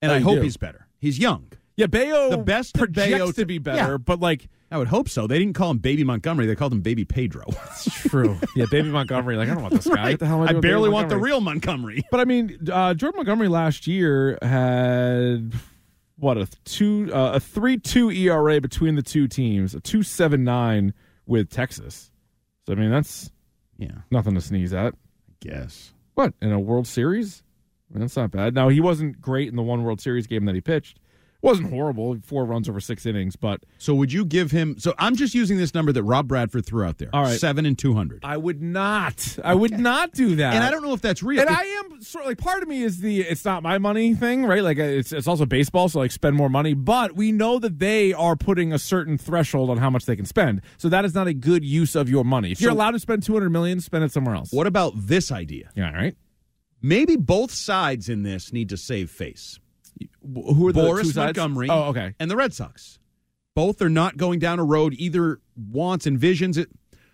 and 0.00 0.10
Oh, 0.10 0.14
I 0.14 0.20
hope 0.20 0.36
do? 0.36 0.42
he's 0.42 0.56
better. 0.56 0.88
He's 0.98 1.18
young. 1.18 1.52
yeah, 1.76 1.86
Bello 1.86 2.30
the 2.30 2.38
best 2.38 2.74
projects 2.74 3.10
Bello 3.12 3.26
to 3.26 3.32
to- 3.34 3.46
be 3.46 3.58
better, 3.58 3.92
Yeah. 3.92 3.96
but 3.98 4.18
like 4.20 4.48
I 4.70 4.78
would 4.78 4.88
hope 4.88 5.08
so. 5.08 5.26
They 5.28 5.38
didn't 5.38 5.54
call 5.54 5.70
him 5.70 5.78
Baby 5.78 6.02
Montgomery; 6.04 6.46
they 6.46 6.56
called 6.56 6.72
him 6.72 6.80
Baby 6.80 7.04
Pedro. 7.04 7.44
That's 7.50 7.84
true. 8.08 8.36
yeah, 8.56 8.66
Baby 8.70 8.88
Montgomery. 8.90 9.36
Like 9.36 9.48
I 9.48 9.54
don't 9.54 9.62
want 9.62 9.74
this 9.74 9.86
guy. 9.94 10.10
What 10.10 10.20
the 10.20 10.26
hell? 10.26 10.42
I, 10.42 10.46
I 10.48 10.52
barely 10.54 10.88
want 10.88 11.08
the 11.08 11.18
real 11.18 11.40
Montgomery. 11.40 12.04
But 12.10 12.20
I 12.20 12.24
mean, 12.24 12.58
uh, 12.72 12.94
Jordan 12.94 13.18
Montgomery 13.18 13.48
last 13.48 13.86
year 13.86 14.38
had 14.42 15.52
what 16.18 16.36
a 16.38 16.46
two 16.64 17.10
uh, 17.12 17.32
a 17.34 17.40
three 17.40 17.78
two 17.78 18.10
ERA 18.10 18.60
between 18.60 18.96
the 18.96 19.02
two 19.02 19.28
teams, 19.28 19.74
a 19.74 19.80
two 19.80 20.02
seven 20.02 20.42
nine 20.44 20.94
with 21.26 21.48
Texas. 21.50 22.10
So 22.66 22.72
I 22.72 22.76
mean, 22.76 22.90
that's 22.90 23.30
Yeah, 23.78 23.90
nothing 24.10 24.34
to 24.34 24.40
sneeze 24.40 24.72
at. 24.72 24.94
I 24.94 25.48
guess. 25.48 25.92
What 26.14 26.34
in 26.42 26.50
a 26.50 26.58
World 26.58 26.86
Series? 26.88 27.42
I 27.88 27.94
mean, 27.94 28.00
that's 28.00 28.16
not 28.16 28.32
bad. 28.32 28.54
Now 28.54 28.68
he 28.68 28.80
wasn't 28.80 29.20
great 29.20 29.48
in 29.48 29.54
the 29.54 29.62
one 29.62 29.84
World 29.84 30.00
Series 30.00 30.26
game 30.26 30.44
that 30.46 30.54
he 30.56 30.60
pitched. 30.60 30.98
Wasn't 31.46 31.70
horrible, 31.70 32.18
four 32.24 32.44
runs 32.44 32.68
over 32.68 32.80
six 32.80 33.06
innings, 33.06 33.36
but 33.36 33.64
So 33.78 33.94
would 33.94 34.12
you 34.12 34.24
give 34.24 34.50
him? 34.50 34.78
So 34.78 34.94
I'm 34.98 35.16
just 35.16 35.34
using 35.34 35.56
this 35.56 35.72
number 35.74 35.92
that 35.92 36.02
Rob 36.02 36.28
Bradford 36.28 36.66
threw 36.66 36.84
out 36.84 36.98
there. 36.98 37.08
All 37.12 37.22
right. 37.22 37.38
seven 37.40 37.64
and 37.64 37.78
two 37.78 37.94
hundred. 37.94 38.20
I 38.24 38.36
would 38.36 38.60
not. 38.60 39.38
I 39.42 39.54
would 39.54 39.78
not 39.78 40.12
do 40.12 40.36
that. 40.36 40.54
And 40.54 40.62
I 40.64 40.70
don't 40.70 40.82
know 40.82 40.92
if 40.92 41.00
that's 41.00 41.22
real. 41.22 41.40
And 41.40 41.48
If- 41.48 41.56
I 41.56 41.62
am 41.64 42.02
sort 42.02 42.24
of 42.24 42.28
like 42.28 42.38
part 42.38 42.62
of 42.62 42.68
me 42.68 42.82
is 42.82 42.98
the 43.00 43.20
it's 43.22 43.44
not 43.44 43.62
my 43.62 43.78
money 43.78 44.14
thing, 44.14 44.44
right? 44.44 44.62
Like 44.62 44.78
it's 44.78 45.12
it's 45.12 45.26
also 45.26 45.46
baseball, 45.46 45.88
so 45.88 45.98
like 46.00 46.10
spend 46.12 46.36
more 46.36 46.50
money. 46.50 46.74
But 46.74 47.16
we 47.16 47.32
know 47.32 47.58
that 47.58 47.78
they 47.78 48.12
are 48.12 48.36
putting 48.36 48.72
a 48.72 48.78
certain 48.78 49.16
threshold 49.16 49.70
on 49.70 49.78
how 49.78 49.88
much 49.88 50.04
they 50.06 50.16
can 50.16 50.26
spend, 50.26 50.60
so 50.76 50.88
that 50.88 51.04
is 51.04 51.14
not 51.14 51.26
a 51.26 51.34
good 51.34 51.64
use 51.64 51.94
of 51.94 52.08
your 52.08 52.24
money. 52.24 52.52
If 52.52 52.60
you're 52.60 52.70
allowed 52.72 52.92
to 52.92 52.98
spend 52.98 53.22
two 53.22 53.32
hundred 53.32 53.50
million, 53.50 53.80
spend 53.80 54.04
it 54.04 54.12
somewhere 54.12 54.34
else. 54.34 54.52
what 54.52 54.66
about 54.66 54.92
this 54.96 55.32
idea? 55.32 55.70
Yeah, 55.74 55.88
all 55.88 55.94
right. 55.94 56.16
Maybe 56.82 57.16
both 57.16 57.50
sides 57.52 58.08
in 58.08 58.22
this 58.22 58.52
need 58.52 58.68
to 58.68 58.76
save 58.76 59.10
face. 59.10 59.58
W- 60.22 60.54
Who 60.54 60.68
are 60.68 60.72
the 60.72 60.82
two 60.82 60.86
Boras 60.88 61.04
sides? 61.12 61.16
Montgomery 61.16 61.68
Oh, 61.70 61.84
okay. 61.90 62.14
and 62.20 62.30
the 62.30 62.36
Red 62.36 62.52
Sox. 62.54 62.98
Both 63.54 63.80
are 63.80 63.88
not 63.88 64.16
going 64.16 64.38
down 64.38 64.58
a 64.58 64.64
road 64.64 64.94
either 64.98 65.40
wants 65.56 66.06
envisions 66.06 66.58
it. 66.58 66.68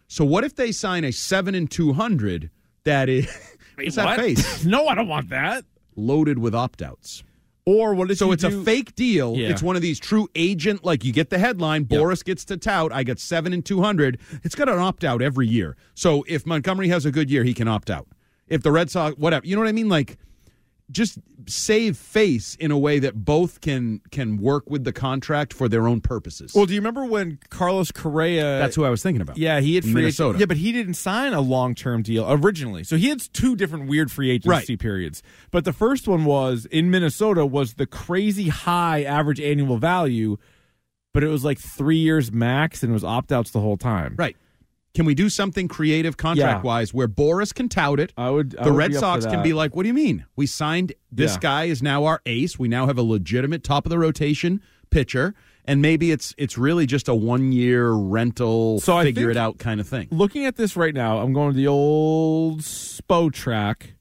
So 0.08 0.24
what 0.24 0.44
if 0.44 0.54
they 0.56 0.72
sign 0.72 1.04
a 1.04 1.12
seven 1.12 1.54
and 1.54 1.70
two 1.70 1.92
hundred 1.92 2.50
that 2.84 3.08
is 3.08 3.26
what's 3.76 3.96
that 3.96 4.18
face 4.18 4.64
no, 4.64 4.86
I 4.88 4.94
don't 4.94 5.08
want 5.08 5.28
that. 5.30 5.64
loaded 5.96 6.38
with 6.38 6.54
opt 6.54 6.82
outs? 6.82 7.22
Or 7.64 7.94
what? 7.94 8.14
So 8.16 8.26
you 8.26 8.32
it's 8.32 8.42
do- 8.42 8.60
a 8.60 8.64
fake 8.64 8.96
deal. 8.96 9.36
Yeah. 9.36 9.50
It's 9.50 9.62
one 9.62 9.76
of 9.76 9.82
these 9.82 10.00
true 10.00 10.26
agent, 10.34 10.84
like 10.84 11.04
you 11.04 11.12
get 11.12 11.30
the 11.30 11.38
headline, 11.38 11.84
Boras 11.84 12.24
gets 12.24 12.44
to 12.46 12.56
tout, 12.56 12.92
I 12.92 13.04
got 13.04 13.20
seven 13.20 13.52
and 13.52 13.64
200. 13.64 14.18
It's 14.42 14.56
got 14.56 14.68
an 14.68 14.80
opt 14.80 15.04
out 15.04 15.22
every 15.22 15.46
year. 15.46 15.76
So 15.94 16.24
if 16.26 16.44
Montgomery 16.44 16.88
has 16.88 17.06
a 17.06 17.12
good 17.12 17.30
year, 17.30 17.44
he 17.44 17.54
can 17.54 17.68
opt 17.68 17.88
out. 17.88 18.08
If 18.48 18.64
the 18.64 18.72
Red 18.72 18.90
Sox, 18.90 19.16
whatever, 19.16 19.46
you 19.46 19.54
know 19.54 19.62
what 19.62 19.68
I 19.68 19.72
mean? 19.72 19.88
Like, 19.88 20.18
just 20.92 21.18
save 21.48 21.96
face 21.96 22.54
in 22.54 22.70
a 22.70 22.78
way 22.78 23.00
that 23.00 23.24
both 23.24 23.60
can 23.60 24.00
can 24.12 24.36
work 24.36 24.70
with 24.70 24.84
the 24.84 24.92
contract 24.92 25.52
for 25.52 25.68
their 25.68 25.88
own 25.88 26.00
purposes. 26.00 26.52
Well, 26.54 26.66
do 26.66 26.74
you 26.74 26.80
remember 26.80 27.04
when 27.04 27.38
Carlos 27.48 27.90
Correa? 27.90 28.42
That's 28.60 28.76
who 28.76 28.84
I 28.84 28.90
was 28.90 29.02
thinking 29.02 29.20
about. 29.22 29.38
Yeah, 29.38 29.58
he 29.60 29.74
had 29.74 29.82
free 29.84 29.94
Minnesota. 29.94 30.36
Agent, 30.36 30.40
yeah, 30.40 30.46
but 30.46 30.56
he 30.58 30.70
didn't 30.70 30.94
sign 30.94 31.32
a 31.32 31.40
long 31.40 31.74
term 31.74 32.02
deal 32.02 32.24
originally. 32.30 32.84
So 32.84 32.96
he 32.96 33.08
had 33.08 33.20
two 33.32 33.56
different 33.56 33.88
weird 33.88 34.12
free 34.12 34.30
agency 34.30 34.48
Right. 34.72 34.78
periods. 34.78 35.22
But 35.50 35.64
the 35.64 35.72
first 35.72 36.06
one 36.06 36.24
was 36.24 36.66
in 36.66 36.90
Minnesota 36.90 37.44
was 37.44 37.74
the 37.74 37.86
crazy 37.86 38.48
high 38.48 39.02
average 39.02 39.40
annual 39.40 39.78
value, 39.78 40.36
but 41.14 41.24
it 41.24 41.28
was 41.28 41.44
like 41.44 41.58
three 41.58 41.98
years 41.98 42.30
max 42.30 42.82
and 42.82 42.90
it 42.90 42.94
was 42.94 43.04
opt 43.04 43.32
outs 43.32 43.50
the 43.50 43.60
whole 43.60 43.76
time. 43.76 44.14
Right. 44.16 44.36
Can 44.94 45.06
we 45.06 45.14
do 45.14 45.28
something 45.30 45.68
creative 45.68 46.16
contract 46.18 46.64
wise 46.64 46.92
where 46.92 47.08
Boras 47.08 47.54
can 47.54 47.68
tout 47.68 47.98
it? 47.98 48.12
I 48.16 48.28
would. 48.30 48.54
I 48.58 48.64
the 48.64 48.70
would 48.72 48.76
Red 48.76 48.94
Sox 48.94 49.24
can 49.24 49.42
be 49.42 49.54
like, 49.54 49.74
"What 49.74 49.82
do 49.84 49.88
you 49.88 49.94
mean? 49.94 50.26
We 50.36 50.46
signed 50.46 50.92
this 51.10 51.32
Yeah. 51.34 51.38
guy 51.40 51.64
is 51.64 51.82
now 51.82 52.04
our 52.04 52.20
ace. 52.26 52.58
We 52.58 52.68
now 52.68 52.86
have 52.86 52.98
a 52.98 53.02
legitimate 53.02 53.64
top 53.64 53.86
of 53.86 53.90
the 53.90 53.98
rotation 53.98 54.60
pitcher, 54.90 55.34
and 55.64 55.80
maybe 55.80 56.10
it's 56.10 56.34
it's 56.36 56.58
really 56.58 56.84
just 56.84 57.08
a 57.08 57.14
one 57.14 57.52
year 57.52 57.90
rental, 57.92 58.80
So 58.80 59.00
figure 59.02 59.30
it 59.30 59.38
out 59.38 59.58
kind 59.58 59.80
of 59.80 59.88
thing." 59.88 60.08
looking 60.10 60.44
at 60.44 60.56
this 60.56 60.76
right 60.76 60.92
now. 60.94 61.18
I'm 61.20 61.32
going 61.32 61.52
to 61.52 61.56
the 61.56 61.68
old 61.68 62.60
Spo 62.60 63.32
track. 63.32 63.94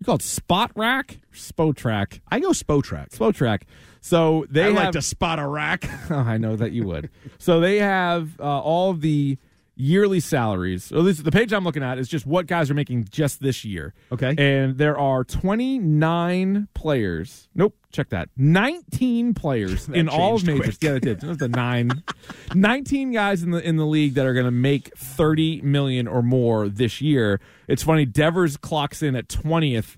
You 0.00 0.04
call 0.06 0.14
it 0.14 0.22
Spot 0.22 0.70
Rack? 0.76 1.18
Spo 1.34 1.74
track. 1.76 2.22
I 2.30 2.40
go 2.40 2.50
Spotrack. 2.52 3.10
Spo 3.10 3.34
track. 3.34 3.66
So 4.00 4.46
they 4.48 4.62
I 4.62 4.66
have 4.66 4.74
like 4.76 4.92
to 4.92 5.02
spot 5.02 5.38
a 5.40 5.46
rack. 5.46 5.90
Oh, 6.08 6.14
I 6.18 6.38
know 6.38 6.54
that 6.56 6.70
you 6.72 6.84
would. 6.86 7.10
so 7.36 7.58
they 7.60 7.78
have 7.80 8.38
uh, 8.40 8.44
all 8.60 8.94
the 8.94 9.36
yearly 9.78 10.18
salaries. 10.20 10.92
Or 10.92 10.98
at 10.98 11.04
least 11.04 11.24
the 11.24 11.30
page 11.30 11.52
I'm 11.52 11.64
looking 11.64 11.82
at 11.82 11.98
is 11.98 12.08
just 12.08 12.26
what 12.26 12.46
guys 12.46 12.70
are 12.70 12.74
making 12.74 13.04
just 13.10 13.40
this 13.40 13.64
year. 13.64 13.94
Okay. 14.12 14.34
And 14.36 14.76
there 14.76 14.98
are 14.98 15.24
29 15.24 16.68
players. 16.74 17.48
Nope, 17.54 17.76
check 17.92 18.10
that. 18.10 18.28
19 18.36 19.34
players 19.34 19.88
in 19.92 20.08
all 20.08 20.34
of 20.34 20.44
majors. 20.44 20.60
quick. 20.64 20.76
Yeah, 20.80 20.96
it 20.96 21.02
did. 21.02 21.22
It 21.22 21.26
was 21.26 21.38
the 21.38 21.48
nine. 21.48 22.02
19 22.54 23.12
guys 23.12 23.42
in 23.42 23.52
the 23.52 23.66
in 23.66 23.76
the 23.76 23.86
league 23.86 24.14
that 24.14 24.26
are 24.26 24.34
going 24.34 24.46
to 24.46 24.50
make 24.50 24.94
30 24.96 25.62
million 25.62 26.08
or 26.08 26.22
more 26.22 26.68
this 26.68 27.00
year. 27.00 27.40
It's 27.68 27.82
funny. 27.82 28.04
Devers 28.04 28.56
clocks 28.56 29.02
in 29.02 29.14
at 29.14 29.28
20th, 29.28 29.96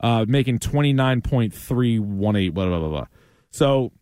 uh, 0.00 0.26
making 0.28 0.58
29.318. 0.58 2.52
Blah 2.54 2.66
blah 2.66 2.78
blah 2.78 2.88
blah. 2.88 3.06
So 3.50 3.92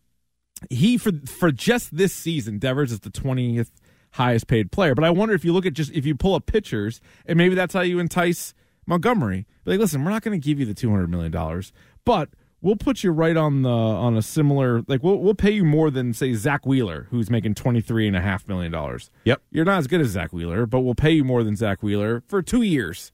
he 0.69 0.99
for 0.99 1.12
for 1.27 1.53
just 1.53 1.97
this 1.97 2.12
season, 2.12 2.59
Devers 2.59 2.90
is 2.90 3.01
the 3.01 3.11
20th 3.11 3.71
highest 4.12 4.46
paid 4.46 4.73
player. 4.73 4.94
But 4.94 5.05
I 5.05 5.11
wonder 5.11 5.35
if 5.35 5.44
you 5.44 5.53
look 5.53 5.66
at 5.66 5.75
just 5.75 5.92
if 5.92 6.07
you 6.07 6.14
pull 6.14 6.35
up 6.35 6.46
pictures, 6.46 7.01
and 7.27 7.37
maybe 7.37 7.55
that's 7.55 7.75
how 7.75 7.81
you 7.83 7.99
entice 7.99 8.55
Montgomery. 8.87 9.46
Be 9.64 9.73
like, 9.73 9.81
listen, 9.81 10.05
we're 10.05 10.11
not 10.11 10.23
going 10.23 10.38
to 10.38 10.44
give 10.44 10.59
you 10.59 10.66
the 10.66 10.75
200 10.75 11.09
million 11.09 11.31
dollars, 11.31 11.73
but 12.05 12.31
we'll 12.62 12.77
put 12.77 13.03
you 13.03 13.11
right 13.11 13.37
on 13.37 13.62
the 13.62 13.70
on 13.70 14.16
a 14.16 14.23
similar 14.23 14.83
like 14.87 15.03
we'll 15.03 15.18
we'll 15.18 15.35
pay 15.35 15.51
you 15.51 15.64
more 15.64 15.90
than 15.90 16.12
say 16.12 16.33
Zach 16.35 16.66
Wheeler, 16.66 17.07
who's 17.11 17.31
making 17.31 17.55
23 17.55 18.07
and 18.07 18.16
a 18.16 18.20
half 18.20 18.49
million 18.49 18.73
dollars. 18.73 19.11
Yep. 19.25 19.42
You're 19.51 19.64
not 19.64 19.79
as 19.79 19.87
good 19.87 20.01
as 20.01 20.09
Zach 20.09 20.33
Wheeler, 20.33 20.66
but 20.66 20.81
we'll 20.81 20.94
pay 20.94 21.12
you 21.12 21.25
more 21.25 21.42
than 21.42 21.57
Zach 21.57 21.83
Wheeler 21.83 22.23
for 22.27 22.42
two 22.42 22.62
years. 22.62 23.12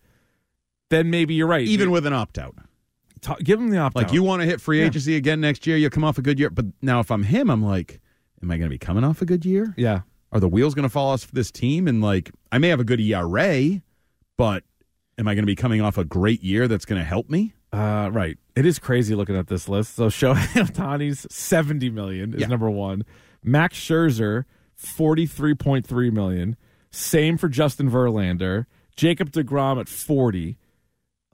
Then 0.89 1.11
maybe 1.11 1.35
you're 1.35 1.49
right. 1.49 1.67
Even 1.67 1.91
with 1.91 2.07
an 2.07 2.13
opt 2.13 2.39
out. 2.39 2.55
Give 3.43 3.59
him 3.59 3.71
the 3.71 3.79
opt 3.79 3.97
out. 3.97 4.03
Like 4.05 4.13
you 4.13 4.23
want 4.23 4.43
to 4.43 4.47
hit 4.47 4.61
free 4.61 4.81
agency 4.81 5.17
again 5.17 5.41
next 5.41 5.67
year, 5.67 5.77
you 5.77 5.91
come 5.91 6.05
off 6.05 6.17
a 6.17 6.23
good 6.23 6.39
year. 6.39 6.51
But 6.51 6.67
now 6.81 7.01
if 7.01 7.11
I'm 7.11 7.25
him, 7.25 7.51
I'm 7.51 7.63
like, 7.63 8.01
am 8.41 8.51
I 8.51 8.57
going 8.57 8.69
to 8.69 8.75
be 8.75 8.79
coming 8.79 9.03
off 9.03 9.21
a 9.21 9.25
good 9.25 9.45
year? 9.45 9.75
yeah. 9.77 10.03
Are 10.37 10.41
the 10.41 10.49
wheels 10.49 10.75
going 10.75 10.83
to 10.83 10.89
fall 10.91 11.13
off 11.13 11.31
this 11.31 11.51
team? 11.51 11.89
And 11.89 12.03
like, 12.03 12.31
I 12.53 12.59
may 12.59 12.69
have 12.69 12.79
a 12.81 12.85
good 12.85 13.01
ERA, 13.01 13.81
but 14.37 14.65
am 15.17 15.27
I 15.27 15.35
going 15.35 15.45
to 15.45 15.47
be 15.47 15.57
coming 15.57 15.81
off 15.81 15.97
a 15.97 16.05
great 16.05 16.43
year 16.43 16.69
that's 16.69 16.85
going 16.85 17.01
to 17.01 17.05
help 17.07 17.31
me? 17.31 17.55
Uh, 17.73 18.11
right. 18.13 18.37
It 18.55 18.67
is 18.67 18.79
crazy 18.79 19.15
looking 19.15 19.35
at 19.35 19.47
this 19.49 19.67
list. 19.69 19.95
So 19.95 20.09
Shohei 20.09 20.37
Ohtani's 20.67 21.27
seventy 21.35 21.89
million 21.91 22.35
is 22.35 22.43
Yeah. 22.43 22.47
number 22.49 22.71
one. 22.71 23.05
Max 23.43 23.79
Scherzer 23.79 24.45
forty 24.75 25.25
three 25.27 25.55
point 25.55 25.87
three 25.87 26.11
million. 26.11 26.57
Same 26.91 27.37
for 27.39 27.49
Justin 27.49 27.91
Verlander. 27.91 28.67
Jacob 28.95 29.31
deGrom 29.31 29.81
at 29.81 29.89
forty. 29.89 30.59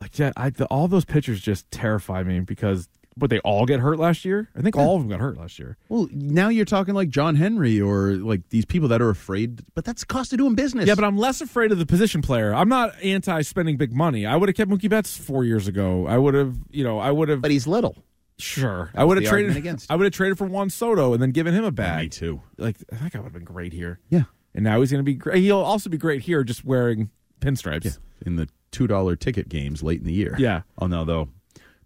Like 0.01 0.19
yeah, 0.19 0.33
I, 0.37 0.51
the, 0.51 0.67
all 0.67 0.87
those 0.89 1.05
pitchers 1.05 1.41
just 1.41 1.71
terrify 1.71 2.23
me 2.23 2.41
because 2.41 2.89
but 3.17 3.31
they 3.31 3.39
all 3.41 3.67
get 3.67 3.81
hurt 3.81 3.99
last 3.99 4.25
year. 4.25 4.49
I 4.57 4.63
think 4.63 4.77
all 4.77 4.97
of 4.97 5.03
them 5.03 5.11
got 5.11 5.21
hurt 5.21 5.37
last 5.37 5.59
year. 5.59 5.77
Well, 5.89 6.09
now 6.13 6.49
you're 6.49 6.65
talking 6.65 6.95
like 6.95 7.09
John 7.11 7.37
Henry 7.37 7.81
or 7.81 8.13
like 8.13 8.49
these 8.51 8.65
people 8.65 8.89
that 8.89 9.03
are 9.03 9.11
afraid, 9.11 9.61
but 9.75 9.85
that's 9.85 10.05
cost 10.05 10.33
of 10.33 10.39
doing 10.39 10.55
business. 10.55 10.87
Yeah, 10.87 10.95
but 10.95 11.05
I'm 11.05 11.19
less 11.19 11.41
afraid 11.41 11.73
of 11.73 11.79
the 11.79 11.87
position 11.87 12.23
player. 12.23 12.55
I'm 12.55 12.69
not 12.69 12.95
anti 13.03 13.43
spending 13.43 13.77
big 13.77 13.93
money. 13.93 14.27
I 14.27 14.37
would 14.37 14.49
have 14.49 14.57
kept 14.57 14.71
Mookie 14.71 14.89
Betts 14.91 15.17
four 15.17 15.45
years 15.45 15.69
ago. 15.69 16.07
I 16.07 16.17
would 16.19 16.35
have, 16.35 16.57
you 16.71 16.85
know, 16.85 16.99
I 16.99 17.11
would 17.11 17.29
have. 17.29 17.41
but 17.43 17.51
he's 17.51 17.67
little. 17.67 17.97
Sure, 18.39 18.91
I 18.95 19.05
would 19.05 19.19
have 19.19 19.27
traded. 19.27 19.57
against. 19.57 19.91
I 19.91 19.95
would 19.95 20.05
have 20.05 20.13
traded 20.13 20.37
for 20.39 20.47
Juan 20.47 20.69
Soto 20.71 21.13
and 21.13 21.23
then 21.23 21.31
given 21.31 21.55
him 21.55 21.65
a 21.65 21.71
bag. 21.71 22.05
Me 22.05 22.09
too. 22.09 22.41
Like 22.57 22.77
I 22.93 22.97
think 22.97 23.15
I 23.15 23.19
would 23.19 23.27
have 23.27 23.33
been 23.35 23.45
great 23.45 23.73
here. 23.73 24.01
Yeah. 24.09 24.25
And 24.55 24.65
now 24.65 24.81
he's 24.81 24.91
going 24.91 24.99
to 25.01 25.05
be 25.05 25.15
great. 25.15 25.43
He'll 25.43 25.59
also 25.59 25.89
be 25.89 25.97
great 25.97 26.23
here, 26.23 26.43
just 26.45 26.65
wearing 26.65 27.11
pinstripes. 27.41 27.99
In 28.27 28.37
the 28.37 28.49
two 28.71 28.87
dollar 28.87 29.17
ticket 29.17 29.49
games 29.49 29.83
late 29.83 30.01
in 30.01 30.07
the 30.07 30.13
year. 30.13 30.35
Yeah. 30.39 30.63
Oh 30.79 30.87
no, 30.87 31.05
though, 31.05 31.29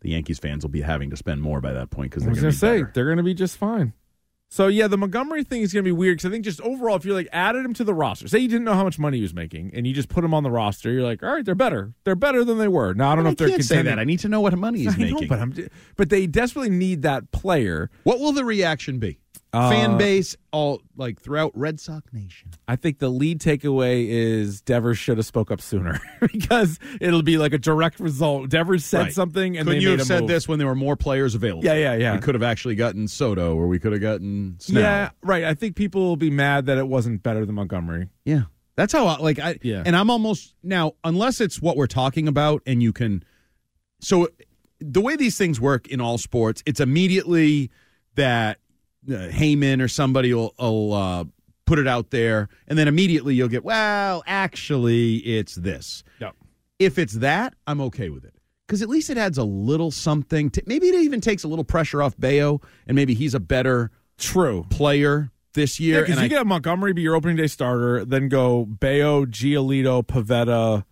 the 0.07 0.13
Yankees 0.13 0.39
fans 0.39 0.63
will 0.63 0.71
be 0.71 0.83
having 0.83 1.11
to 1.11 1.17
spend 1.17 1.43
more 1.43 1.61
by 1.61 1.73
that 1.73 1.91
point 1.91 2.11
because 2.11 2.23
they're 2.23 2.33
going 2.33 2.43
going 2.43 2.53
to 2.53 2.61
to 2.61 2.85
say 2.85 2.91
they're 2.95 3.07
going 3.07 3.17
to 3.19 3.23
be 3.25 3.35
just 3.35 3.57
fine. 3.59 3.93
So 4.49 4.69
yeah, 4.69 4.87
the 4.87 4.97
Montgomery 4.97 5.43
thing 5.43 5.63
is 5.63 5.73
going 5.73 5.85
to 5.85 5.89
be 5.89 5.93
weird 5.93 6.19
because 6.19 6.29
I 6.29 6.31
think 6.33 6.45
just 6.45 6.61
overall, 6.61 6.95
if 6.95 7.05
you're 7.05 7.17
like 7.17 7.27
added 7.33 7.65
him 7.65 7.75
to 7.75 7.83
the 7.83 7.93
roster, 7.93 8.29
say 8.29 8.39
you 8.39 8.47
didn't 8.47 8.63
know 8.65 8.75
how 8.75 8.85
much 8.85 8.97
money 8.97 9.17
he 9.17 9.23
was 9.23 9.35
making, 9.35 9.73
and 9.75 9.85
you 9.85 9.93
just 9.93 10.09
put 10.09 10.23
him 10.23 10.33
on 10.33 10.45
the 10.45 10.51
roster, 10.53 10.93
you're 10.93 11.03
like, 11.03 11.25
all 11.25 11.35
right, 11.35 11.45
they're 11.45 11.57
better. 11.57 11.93
They're 12.05 12.15
better 12.15 12.45
than 12.45 12.59
they 12.59 12.69
were. 12.69 12.95
Now 12.95 13.11
I 13.11 13.15
don't 13.17 13.25
know 13.25 13.31
I 13.31 13.33
if 13.33 13.39
they're 13.39 13.49
can't 13.49 13.65
say 13.65 13.83
that. 13.83 13.99
I 13.99 14.05
need 14.05 14.21
to 14.21 14.29
know 14.29 14.41
what 14.41 14.57
money 14.57 14.79
he's 14.85 14.95
I 14.95 14.99
know, 15.03 15.15
making. 15.15 15.29
but 15.29 15.41
I'm, 15.41 15.69
but 15.97 16.11
they 16.11 16.29
desperately 16.29 16.71
need 16.71 17.03
that 17.03 17.33
player. 17.33 17.91
what 18.05 18.21
will 18.21 18.31
the 18.33 18.45
reaction 18.45 19.01
be? 19.01 19.19
Uh, 19.53 19.71
Fan 19.71 19.97
base 19.97 20.37
all 20.53 20.83
like 20.97 21.19
throughout 21.21 21.51
Red 21.55 21.81
Sox 21.81 22.13
Nation. 22.13 22.51
I 22.69 22.77
think 22.77 22.99
the 22.99 23.09
lead 23.09 23.41
takeaway 23.41 24.07
is 24.09 24.61
Devers 24.61 24.99
should 24.99 25.17
have 25.17 25.25
spoke 25.25 25.51
up 25.51 25.63
sooner 25.63 25.99
because 26.21 26.79
it'll 27.01 27.23
be 27.23 27.39
like 27.39 27.55
a 27.55 27.59
direct 27.59 27.99
result. 27.99 28.51
Devers 28.51 28.85
said 28.85 28.99
Right. 29.05 29.13
something, 29.15 29.57
and 29.57 29.67
Couldn't 29.67 29.83
you 29.83 29.91
have 29.93 30.03
said 30.03 30.23
move. 30.23 30.29
this 30.29 30.47
when 30.47 30.59
there 30.59 30.69
were 30.69 30.75
more 30.75 30.95
players 30.97 31.35
available? 31.35 31.65
Yeah, 31.65 31.75
yeah, 31.75 31.95
yeah. 31.95 32.15
We 32.17 32.21
could 32.21 32.35
have 32.35 32.43
actually 32.43 32.75
gotten 32.75 33.09
Soto, 33.09 33.55
or 33.55 33.67
we 33.69 33.79
could 33.79 33.93
have 33.93 34.03
gotten 34.03 34.57
Snell. 34.59 34.83
Yeah, 34.83 35.11
right. 35.23 35.45
I 35.45 35.55
think 35.55 35.75
people 35.77 36.03
will 36.03 36.17
be 36.17 36.31
mad 36.31 36.67
that 36.67 36.77
it 36.77 36.89
wasn't 36.89 37.23
better 37.23 37.47
than 37.47 37.55
Montgomery. 37.55 38.09
Yeah. 38.27 38.43
That's 38.75 38.93
how 38.93 39.07
I 39.07 39.17
like 39.19 39.39
I 39.39 39.59
Yeah. 39.63 39.85
and 39.87 39.97
I'm 39.97 40.11
almost 40.11 40.55
now 40.63 40.93
unless 41.03 41.41
it's 41.41 41.63
what 41.63 41.79
we're 41.79 41.87
talking 41.87 42.29
about 42.29 42.61
and 42.67 42.83
you 42.83 42.93
can 42.93 43.25
so 44.03 44.29
the 44.81 45.01
way 45.01 45.17
these 45.17 45.39
things 45.39 45.59
work 45.59 45.89
in 45.89 45.99
all 46.03 46.19
sports, 46.19 46.63
it's 46.67 46.81
immediately 46.81 47.71
that 48.17 48.59
uh, 49.09 49.29
Heyman 49.31 49.81
or 49.83 49.89
somebody 49.89 50.33
will, 50.35 50.55
will 50.59 50.93
uh, 50.93 51.25
put 51.65 51.79
it 51.79 51.87
out 51.89 52.11
there 52.11 52.49
and 52.69 52.79
then 52.79 52.89
immediately 52.89 53.35
you'll 53.35 53.49
get, 53.49 53.65
well, 53.65 54.23
actually 54.27 55.17
it's 55.17 55.55
this. 55.55 56.03
Yep. 56.21 56.35
If 56.79 56.99
it's 56.99 57.15
that, 57.15 57.55
I'm 57.67 57.81
okay 57.83 58.09
with 58.11 58.25
it. 58.25 58.35
Because 58.67 58.83
at 58.83 58.89
least 58.89 59.11
it 59.11 59.17
adds 59.19 59.39
a 59.39 59.45
little 59.45 59.91
something. 59.93 60.51
To, 60.51 60.63
maybe 60.67 60.89
it 60.89 60.95
even 60.97 61.21
takes 61.21 61.45
a 61.45 61.49
little 61.49 61.65
pressure 61.65 62.03
off 62.03 62.15
Bello, 62.19 62.61
and 62.89 62.97
maybe 62.97 63.15
he's 63.15 63.33
a 63.35 63.41
better 63.41 63.93
True. 64.19 64.67
player 64.71 65.31
this 65.55 65.79
Yeah, 65.79 65.87
year. 65.87 66.01
because 66.03 66.19
and 66.19 66.31
you 66.31 66.37
I- 66.37 66.41
get 66.41 66.47
Montgomery 66.47 66.93
be 66.93 67.03
your 67.03 67.15
opening 67.15 67.37
day 67.37 67.47
starter, 67.47 68.05
then 68.05 68.29
go 68.29 68.65
Bello, 68.67 69.25
Giolito, 69.25 70.05
Pivetta, 70.05 70.85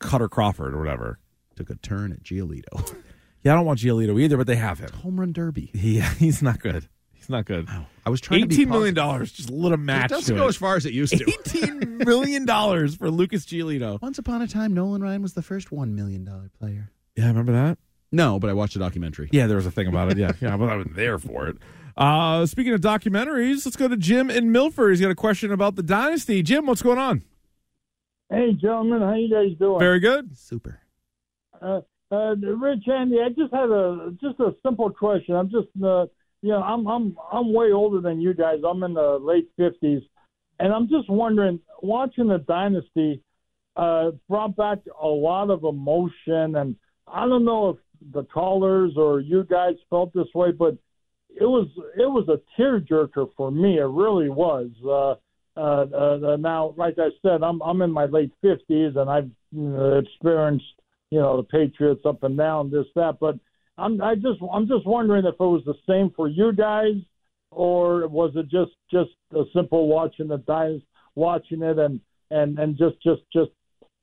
Kutter 0.00 0.28
Crawford, 0.28 0.74
or 0.74 0.78
whatever. 0.78 1.18
took 1.56 1.70
a 1.70 1.76
turn 1.76 2.12
at 2.12 2.22
Giolito. 2.22 2.94
Yeah, 3.42 3.52
I 3.52 3.56
don't 3.56 3.64
want 3.64 3.78
Giolito 3.78 4.20
either, 4.20 4.36
but 4.36 4.46
they 4.46 4.56
have 4.56 4.80
him. 4.80 4.90
Home 5.02 5.18
run 5.18 5.32
derby. 5.32 5.70
He, 5.72 5.98
he's 6.18 6.42
not 6.42 6.60
good. 6.60 6.88
He's 7.30 7.36
not 7.36 7.44
good. 7.44 7.68
I 8.04 8.10
was 8.10 8.20
trying 8.20 8.40
to 8.40 8.46
be 8.48 8.54
Eighteen 8.56 8.70
million 8.70 8.92
dollars, 8.92 9.30
just 9.30 9.50
a 9.50 9.52
little 9.52 9.78
match. 9.78 10.06
It 10.06 10.14
doesn't 10.14 10.34
to 10.34 10.40
go 10.40 10.46
it. 10.46 10.48
as 10.48 10.56
far 10.56 10.74
as 10.74 10.84
it 10.84 10.92
used 10.92 11.16
to. 11.16 11.24
Eighteen 11.30 11.98
million 12.04 12.44
dollars 12.44 12.96
for 12.96 13.08
Lucas 13.08 13.46
Giolito. 13.46 14.02
Once 14.02 14.18
upon 14.18 14.42
a 14.42 14.48
time, 14.48 14.74
Nolan 14.74 15.00
Ryan 15.00 15.22
was 15.22 15.34
the 15.34 15.42
first 15.42 15.70
one 15.70 15.94
million 15.94 16.24
dollar 16.24 16.50
player. 16.58 16.90
Yeah, 17.14 17.26
I 17.26 17.28
remember 17.28 17.52
that? 17.52 17.78
No, 18.10 18.40
but 18.40 18.50
I 18.50 18.52
watched 18.52 18.74
a 18.74 18.80
documentary. 18.80 19.28
Yeah, 19.30 19.46
there 19.46 19.54
was 19.58 19.66
a 19.66 19.70
thing 19.70 19.86
about 19.86 20.10
it. 20.10 20.18
Yeah, 20.18 20.32
yeah, 20.40 20.56
but 20.56 20.70
I 20.70 20.74
was 20.74 20.88
there 20.96 21.20
for 21.20 21.46
it. 21.46 21.58
Uh, 21.96 22.46
speaking 22.46 22.72
of 22.72 22.80
documentaries, 22.80 23.64
let's 23.64 23.76
go 23.76 23.86
to 23.86 23.96
Jim 23.96 24.28
in 24.28 24.50
Milford. 24.50 24.90
He's 24.90 25.00
got 25.00 25.12
a 25.12 25.14
question 25.14 25.52
about 25.52 25.76
the 25.76 25.84
dynasty. 25.84 26.42
Jim, 26.42 26.66
what's 26.66 26.82
going 26.82 26.98
on? 26.98 27.22
Hey, 28.28 28.54
gentlemen, 28.60 29.02
how 29.02 29.14
you 29.14 29.30
guys 29.30 29.56
doing? 29.56 29.78
Very 29.78 30.00
good. 30.00 30.36
Super. 30.36 30.80
uh, 31.62 31.82
uh, 32.10 32.34
Rich 32.34 32.88
Andy, 32.92 33.18
I 33.24 33.28
just 33.28 33.54
had 33.54 33.70
a 33.70 34.10
just 34.20 34.40
a 34.40 34.52
simple 34.66 34.90
question. 34.90 35.36
I'm 35.36 35.48
just, 35.48 35.68
uh, 35.84 36.06
know, 36.48 36.62
I'm 36.62 36.86
I'm 36.86 37.16
I'm 37.32 37.52
way 37.52 37.72
older 37.72 38.00
than 38.00 38.20
you 38.20 38.34
guys. 38.34 38.58
I'm 38.66 38.82
in 38.82 38.94
the 38.94 39.18
late 39.20 39.50
fifties, 39.56 40.02
and 40.58 40.72
I'm 40.72 40.88
just 40.88 41.10
wondering, 41.10 41.60
watching 41.82 42.28
the 42.28 42.38
Dynasty 42.38 43.22
uh, 43.76 44.12
brought 44.28 44.56
back 44.56 44.78
a 45.00 45.06
lot 45.06 45.50
of 45.50 45.64
emotion, 45.64 46.56
and 46.56 46.76
I 47.06 47.26
don't 47.26 47.44
know 47.44 47.70
if 47.70 47.76
the 48.12 48.24
callers 48.24 48.92
or 48.96 49.20
you 49.20 49.44
guys 49.44 49.74
felt 49.90 50.12
this 50.14 50.32
way, 50.34 50.50
but 50.50 50.76
it 51.28 51.44
was 51.44 51.68
it 51.96 52.08
was 52.10 52.28
a 52.28 52.60
tearjerker 52.60 53.28
for 53.36 53.50
me. 53.50 53.78
It 53.78 53.84
really 53.84 54.30
was. 54.30 54.70
Uh, 54.84 55.14
uh, 55.60 55.84
uh, 55.94 56.36
now, 56.36 56.74
like 56.76 56.94
I 56.98 57.08
said, 57.22 57.42
I'm 57.42 57.60
I'm 57.62 57.82
in 57.82 57.90
my 57.90 58.06
late 58.06 58.32
fifties, 58.40 58.94
and 58.96 59.10
I've 59.10 59.30
uh, 59.56 59.98
experienced 59.98 60.64
you 61.10 61.20
know 61.20 61.36
the 61.36 61.42
Patriots 61.42 62.02
up 62.06 62.22
and 62.22 62.36
down, 62.36 62.70
this 62.70 62.86
that. 62.94 63.18
But 63.20 63.36
I'm 63.80 64.00
I 64.02 64.14
just 64.14 64.40
I'm 64.52 64.68
just 64.68 64.86
wondering 64.86 65.24
if 65.24 65.34
it 65.34 65.40
was 65.40 65.62
the 65.64 65.74
same 65.88 66.12
for 66.14 66.28
you 66.28 66.52
guys, 66.52 66.94
or 67.50 68.06
was 68.08 68.32
it 68.36 68.48
just 68.48 68.72
just 68.90 69.10
a 69.34 69.42
simple 69.54 69.88
watching 69.88 70.28
the 70.28 70.38
dice, 70.38 70.80
watching 71.14 71.62
it, 71.62 71.78
and 71.78 72.00
and 72.30 72.58
and 72.58 72.76
just 72.76 73.02
just 73.02 73.22
just 73.32 73.50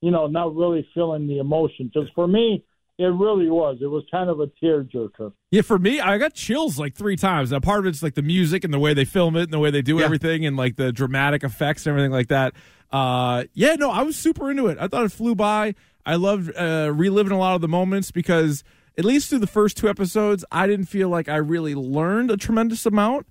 you 0.01 0.11
know 0.11 0.27
not 0.27 0.55
really 0.55 0.87
feeling 0.93 1.27
the 1.27 1.39
emotion. 1.39 1.91
Just 1.93 2.13
for 2.15 2.27
me, 2.27 2.63
it 2.97 3.05
really 3.05 3.49
was. 3.49 3.77
It 3.81 3.87
was 3.87 4.03
kind 4.11 4.29
of 4.29 4.39
a 4.39 4.47
tearjerker. 4.63 5.31
Yeah, 5.51 5.61
for 5.61 5.77
me, 5.79 5.99
I 5.99 6.17
got 6.17 6.33
chills 6.33 6.77
like 6.79 6.95
three 6.95 7.15
times. 7.15 7.51
Now, 7.51 7.59
part 7.59 7.79
of 7.79 7.85
it's 7.85 8.01
like 8.03 8.15
the 8.15 8.21
music 8.21 8.63
and 8.63 8.73
the 8.73 8.79
way 8.79 8.93
they 8.93 9.05
film 9.05 9.35
it 9.35 9.43
and 9.43 9.53
the 9.53 9.59
way 9.59 9.71
they 9.71 9.81
do 9.81 9.99
Yeah. 9.99 10.05
everything 10.05 10.45
and 10.45 10.57
like 10.57 10.75
the 10.75 10.91
dramatic 10.91 11.43
effects 11.43 11.85
and 11.85 11.91
everything 11.91 12.11
like 12.11 12.27
that. 12.27 12.53
Uh, 12.91 13.43
yeah, 13.53 13.75
no, 13.75 13.91
I 13.91 14.01
was 14.01 14.15
super 14.17 14.49
into 14.49 14.67
it. 14.67 14.77
I 14.79 14.87
thought 14.87 15.05
it 15.05 15.11
flew 15.11 15.35
by. 15.35 15.75
I 16.05 16.15
loved 16.15 16.51
uh, 16.55 16.91
reliving 16.93 17.33
a 17.33 17.37
lot 17.37 17.55
of 17.55 17.61
the 17.61 17.67
moments 17.67 18.11
because 18.11 18.63
at 18.97 19.05
least 19.05 19.29
through 19.29 19.39
the 19.39 19.47
first 19.47 19.77
two 19.77 19.89
episodes, 19.89 20.43
I 20.51 20.67
didn't 20.67 20.87
feel 20.87 21.09
like 21.09 21.29
I 21.29 21.37
really 21.37 21.75
learned 21.75 22.31
a 22.31 22.37
tremendous 22.37 22.85
amount. 22.85 23.27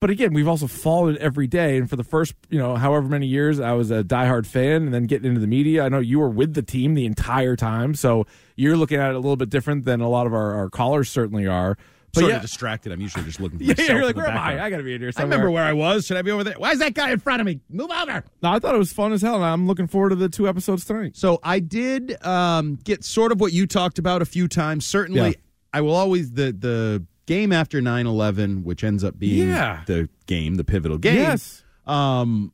But 0.00 0.10
again, 0.10 0.32
we've 0.32 0.46
also 0.46 0.68
followed 0.68 1.16
it 1.16 1.20
every 1.20 1.48
day. 1.48 1.76
And 1.76 1.90
for 1.90 1.96
the 1.96 2.04
first, 2.04 2.34
you 2.48 2.58
know, 2.58 2.76
however 2.76 3.08
many 3.08 3.26
years, 3.26 3.58
I 3.58 3.72
was 3.72 3.90
a 3.90 4.04
diehard 4.04 4.46
fan 4.46 4.82
and 4.84 4.94
then 4.94 5.04
getting 5.04 5.26
into 5.28 5.40
the 5.40 5.48
media. 5.48 5.84
I 5.84 5.88
know 5.88 5.98
you 5.98 6.20
were 6.20 6.28
with 6.28 6.54
the 6.54 6.62
team 6.62 6.94
the 6.94 7.04
entire 7.04 7.56
time. 7.56 7.94
So 7.94 8.24
you're 8.54 8.76
looking 8.76 9.00
at 9.00 9.10
it 9.10 9.14
a 9.14 9.18
little 9.18 9.36
bit 9.36 9.50
different 9.50 9.84
than 9.84 10.00
a 10.00 10.08
lot 10.08 10.26
of 10.26 10.34
our, 10.34 10.54
our 10.54 10.70
callers 10.70 11.08
certainly 11.08 11.48
are. 11.48 11.76
But 12.14 12.20
sort 12.20 12.30
yeah. 12.30 12.36
of 12.36 12.42
distracted. 12.42 12.90
I'm 12.92 13.00
usually 13.00 13.24
just 13.24 13.38
looking 13.40 13.58
for 13.58 13.64
Yeah, 13.64 13.92
you're 13.92 14.04
like, 14.04 14.14
the 14.14 14.22
where 14.22 14.30
am. 14.30 14.38
I? 14.38 14.64
I 14.64 14.70
got 14.70 14.78
to 14.78 14.82
be 14.82 14.94
in 14.94 15.00
here 15.00 15.08
I 15.08 15.10
somewhere. 15.12 15.30
remember 15.38 15.50
where 15.50 15.64
I 15.64 15.72
was. 15.74 16.06
Should 16.06 16.16
I 16.16 16.22
be 16.22 16.30
over 16.30 16.42
there? 16.42 16.54
Why 16.56 16.72
is 16.72 16.78
that 16.78 16.94
guy 16.94 17.10
in 17.10 17.18
front 17.18 17.40
of 17.40 17.46
me? 17.46 17.60
Move 17.68 17.90
over. 17.90 18.24
No, 18.42 18.50
I 18.50 18.58
thought 18.58 18.74
it 18.74 18.78
was 18.78 18.92
fun 18.92 19.12
as 19.12 19.20
hell, 19.22 19.34
and 19.36 19.44
I'm 19.44 19.66
looking 19.66 19.86
forward 19.86 20.10
to 20.10 20.16
the 20.16 20.28
two 20.30 20.48
episodes 20.48 20.84
tonight. 20.86 21.16
So 21.16 21.38
I 21.42 21.60
did 21.60 22.16
um, 22.24 22.76
get 22.82 23.04
sort 23.04 23.30
of 23.30 23.40
what 23.40 23.52
you 23.52 23.66
talked 23.66 23.98
about 23.98 24.22
a 24.22 24.24
few 24.26 24.48
times. 24.48 24.86
Certainly, 24.86 25.20
Yeah. 25.30 25.32
I 25.74 25.80
will 25.82 25.94
always 25.94 26.32
the 26.32 26.52
the 26.52 27.04
game 27.26 27.52
after 27.52 27.82
9-11, 27.82 28.62
which 28.64 28.82
ends 28.82 29.04
up 29.04 29.18
being 29.18 29.46
Yeah. 29.48 29.82
the 29.86 30.08
game, 30.26 30.54
the 30.54 30.64
pivotal 30.64 30.96
game. 30.96 31.16
Yes. 31.16 31.62
um, 31.86 32.52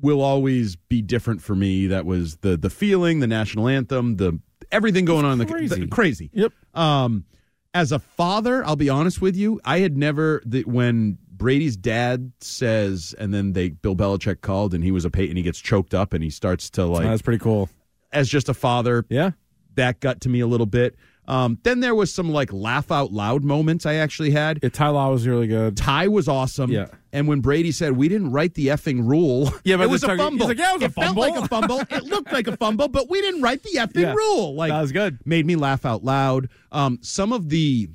will 0.00 0.20
always 0.20 0.76
be 0.76 1.00
different 1.00 1.40
for 1.40 1.54
me. 1.54 1.86
That 1.86 2.04
was 2.04 2.36
the 2.38 2.56
the 2.56 2.68
feeling, 2.70 3.20
the 3.20 3.26
national 3.26 3.68
anthem, 3.68 4.16
the 4.16 4.38
everything 4.72 5.04
going 5.04 5.24
on 5.24 5.32
in 5.32 5.38
the 5.38 5.46
crazy. 5.46 5.80
the 5.80 5.86
crazy. 5.86 6.30
Yep. 6.34 6.52
Um, 6.74 7.24
as 7.74 7.92
a 7.92 7.98
father, 7.98 8.64
I'll 8.64 8.76
be 8.76 8.88
honest 8.88 9.20
with 9.20 9.36
you, 9.36 9.60
I 9.64 9.80
had 9.80 9.96
never 9.96 10.40
the, 10.46 10.62
when 10.62 11.18
Brady's 11.30 11.76
dad 11.76 12.32
says, 12.40 13.14
and 13.18 13.34
then 13.34 13.52
they 13.52 13.70
Bill 13.70 13.96
Belichick 13.96 14.40
called, 14.40 14.72
and 14.72 14.82
he 14.84 14.92
was 14.92 15.04
a 15.04 15.10
pay, 15.10 15.28
and 15.28 15.36
he 15.36 15.42
gets 15.42 15.58
choked 15.58 15.92
up, 15.92 16.12
and 16.14 16.22
he 16.22 16.30
starts 16.30 16.70
to 16.70 16.84
like, 16.86 17.04
That's 17.04 17.22
pretty 17.22 17.40
cool. 17.42 17.68
as 18.12 18.28
just 18.28 18.48
a 18.48 18.54
father, 18.54 19.04
Yeah. 19.10 19.32
that 19.74 19.98
got 20.00 20.20
to 20.22 20.28
me 20.28 20.40
a 20.40 20.46
little 20.46 20.66
bit. 20.66 20.94
Um, 21.26 21.58
then 21.62 21.80
there 21.80 21.94
was 21.94 22.12
some 22.12 22.30
like 22.30 22.52
laugh 22.52 22.92
out 22.92 23.12
loud 23.12 23.44
moments 23.44 23.86
I 23.86 23.94
actually 23.94 24.30
had. 24.32 24.58
Yeah, 24.62 24.68
Ty 24.68 24.88
Law 24.88 25.10
was 25.10 25.26
really 25.26 25.46
good. 25.46 25.76
Ty 25.76 26.08
was 26.08 26.28
awesome. 26.28 26.70
Yeah. 26.70 26.86
And 27.12 27.26
when 27.28 27.40
Brady 27.40 27.72
said, 27.72 27.96
we 27.96 28.08
didn't 28.08 28.30
write 28.32 28.54
the 28.54 28.66
effing 28.68 29.08
rule. 29.08 29.50
Yeah, 29.64 29.76
but 29.78 29.84
it 29.84 29.90
was 29.90 30.02
a 30.02 30.08
talking- 30.08 30.18
fumble. 30.24 30.46
like, 30.48 30.58
yeah, 30.58 30.72
it 30.74 30.80
was 30.80 30.82
a 30.82 30.88
fumble. 30.90 31.22
felt 31.22 31.34
like 31.36 31.44
a 31.44 31.48
fumble. 31.48 31.80
it 31.96 32.04
looked 32.04 32.32
like 32.32 32.46
a 32.46 32.56
fumble, 32.56 32.88
but 32.88 33.08
we 33.08 33.20
didn't 33.22 33.40
write 33.42 33.62
the 33.62 33.78
effing 33.78 34.02
Yeah. 34.02 34.12
rule. 34.14 34.54
Like 34.54 34.70
That 34.70 34.80
was 34.82 34.92
good. 34.92 35.18
Made 35.24 35.46
me 35.46 35.56
laugh 35.56 35.86
out 35.86 36.04
loud. 36.04 36.48
Um, 36.72 36.98
some 37.02 37.32
of 37.32 37.48
the 37.48 37.88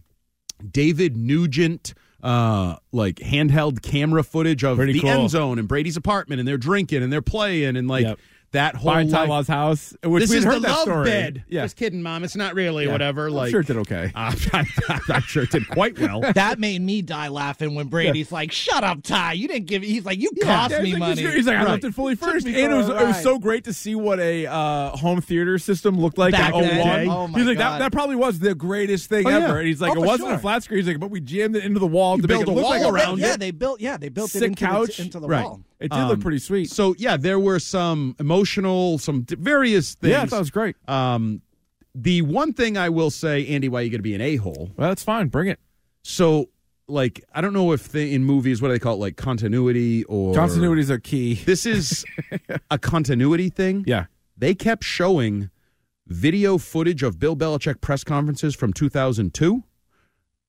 David 0.71 1.15
Nugent 1.17 1.93
uh 2.21 2.75
like 2.91 3.15
handheld 3.15 3.81
camera 3.81 4.23
footage 4.25 4.61
of 4.65 4.75
Pretty 4.75 4.91
the 4.91 4.99
cool. 4.99 5.09
end 5.09 5.29
zone 5.29 5.57
and 5.57 5.69
Brady's 5.69 5.95
apartment 5.95 6.39
and 6.39 6.45
they're 6.47 6.57
drinking 6.57 7.01
and 7.01 7.13
they're 7.13 7.21
playing 7.21 7.77
and 7.77 7.87
like 7.87 8.03
Yep. 8.05 8.19
That 8.51 8.75
whole 8.75 8.91
Behind 8.91 9.11
Ty 9.11 9.19
life- 9.21 9.29
Law's 9.29 9.47
house, 9.47 9.95
which 10.03 10.21
this 10.23 10.31
we 10.31 10.37
is 10.37 10.43
heard 10.43 10.55
the 10.55 10.59
that 10.61 10.69
love 10.71 10.81
story. 10.81 11.03
bed. 11.09 11.43
Yeah. 11.49 11.63
Just 11.65 11.75
kidding, 11.75 12.01
mom. 12.01 12.23
It's 12.23 12.35
not 12.35 12.55
really 12.55 12.85
Yeah. 12.85 12.91
whatever. 12.91 13.27
I'm 13.27 13.33
like 13.33 13.51
sure 13.51 13.61
it 13.61 13.67
did 13.67 13.77
okay. 13.77 14.11
Uh, 14.15 14.33
I'm, 14.53 14.65
I'm 15.09 15.21
sure 15.21 15.43
it 15.43 15.51
did 15.51 15.67
quite 15.69 15.99
well. 15.99 16.21
That 16.33 16.57
made 16.59 16.81
me 16.81 17.01
die 17.01 17.27
laughing 17.27 17.75
when 17.75 17.87
Brady's 17.87 18.31
like, 18.31 18.51
"Shut 18.51 18.83
up, 18.83 19.03
Ty! 19.03 19.33
You 19.33 19.47
didn't 19.47 19.67
give." 19.67 19.83
He's 19.83 20.05
like, 20.05 20.19
"You 20.19 20.31
cost 20.41 20.71
Yeah, 20.71 20.81
me 20.81 20.91
like, 20.93 20.99
money." 20.99 21.21
He's 21.21 21.45
like, 21.45 21.57
I 21.57 21.63
Right. 21.63 21.71
left 21.71 21.83
it 21.83 21.93
fully 21.93 22.15
Took 22.15 22.29
furnished, 22.29 22.47
and 22.47 22.55
it 22.55 22.75
was, 22.75 22.89
it 22.89 22.95
was 23.05 23.21
so 23.21 23.37
great 23.39 23.65
to 23.65 23.73
see 23.73 23.93
what 23.95 24.19
a 24.19 24.47
uh, 24.47 24.89
home 24.97 25.21
theater 25.21 25.57
system 25.59 25.99
looked 25.99 26.17
like 26.17 26.31
Back 26.31 26.53
in 26.55 26.63
in 26.63 26.77
the 26.77 26.81
01. 26.83 26.87
day. 26.99 27.07
Oh, 27.09 27.27
my 27.27 27.37
he's 27.39 27.47
like, 27.47 27.57
that, 27.57 27.79
that 27.79 27.91
probably 27.91 28.15
was 28.15 28.39
the 28.39 28.55
greatest 28.55 29.09
thing 29.09 29.27
Oh, 29.27 29.29
yeah. 29.29 29.37
ever. 29.45 29.57
And 29.59 29.67
he's 29.67 29.81
like, 29.81 29.95
Oh, 29.97 30.03
it 30.03 30.05
wasn't 30.07 30.29
sure. 30.29 30.35
a 30.35 30.39
flat 30.39 30.63
screen. 30.63 30.79
He's 30.79 30.87
like, 30.87 30.99
but 30.99 31.11
we 31.11 31.19
jammed 31.21 31.55
it 31.55 31.63
into 31.65 31.79
the 31.79 31.87
wall 31.87 32.15
You 32.15 32.21
to 32.23 32.27
make 32.27 32.41
it 32.41 32.47
a 32.47 32.51
look 32.51 32.63
like 32.65 32.81
wall 32.81 32.89
a 32.91 32.93
around 32.93 33.19
yeah, 33.19 33.35
they 33.37 33.51
built. 33.51 33.79
Yeah, 33.81 33.97
they 33.97 34.09
built 34.09 34.33
it 34.35 34.41
into 34.43 34.65
the, 34.65 34.95
into 35.01 35.19
the 35.19 35.27
Right. 35.27 35.43
wall. 35.43 35.61
It 35.79 35.91
did 35.91 35.97
Um, 35.99 36.09
look 36.09 36.19
pretty 36.21 36.39
sweet. 36.39 36.69
So 36.69 36.93
yeah, 36.97 37.15
there 37.17 37.39
were 37.39 37.59
some 37.59 38.15
emotional, 38.19 38.97
some 38.97 39.21
d- 39.21 39.35
various 39.39 39.95
things. 39.95 40.11
yeah, 40.11 40.25
that 40.25 40.37
was 40.39 40.49
great. 40.51 40.75
Um, 40.89 41.41
the 41.95 42.21
one 42.21 42.53
thing 42.53 42.77
I 42.77 42.89
will 42.89 43.09
say, 43.11 43.47
Andy, 43.47 43.69
why 43.69 43.79
are 43.79 43.83
you 43.83 43.89
going 43.89 43.99
to 43.99 44.03
be 44.03 44.13
an 44.15 44.21
a 44.21 44.35
hole? 44.35 44.71
Well, 44.77 44.89
that's 44.89 45.03
fine. 45.03 45.27
Bring 45.29 45.47
it. 45.47 45.59
So, 46.03 46.49
like, 46.87 47.23
I 47.33 47.41
don't 47.41 47.53
know 47.53 47.71
if 47.71 47.89
they, 47.89 48.11
in 48.13 48.23
movies, 48.23 48.61
what 48.61 48.67
do 48.69 48.73
they 48.73 48.79
call 48.79 48.95
it, 48.95 48.99
like 48.99 49.15
continuity 49.17 50.03
or 50.05 50.33
continuities 50.35 50.89
are 50.89 50.99
key. 50.99 51.35
This 51.45 51.65
is 51.65 52.05
a 52.71 52.77
continuity 52.77 53.49
thing. 53.49 53.83
Yeah. 53.87 54.05
They 54.37 54.55
kept 54.55 54.83
showing 54.83 55.49
video 56.07 56.57
footage 56.57 57.03
of 57.03 57.19
Bill 57.19 57.35
Belichick 57.35 57.81
press 57.81 58.03
conferences 58.03 58.55
from 58.55 58.73
2002 58.73 59.63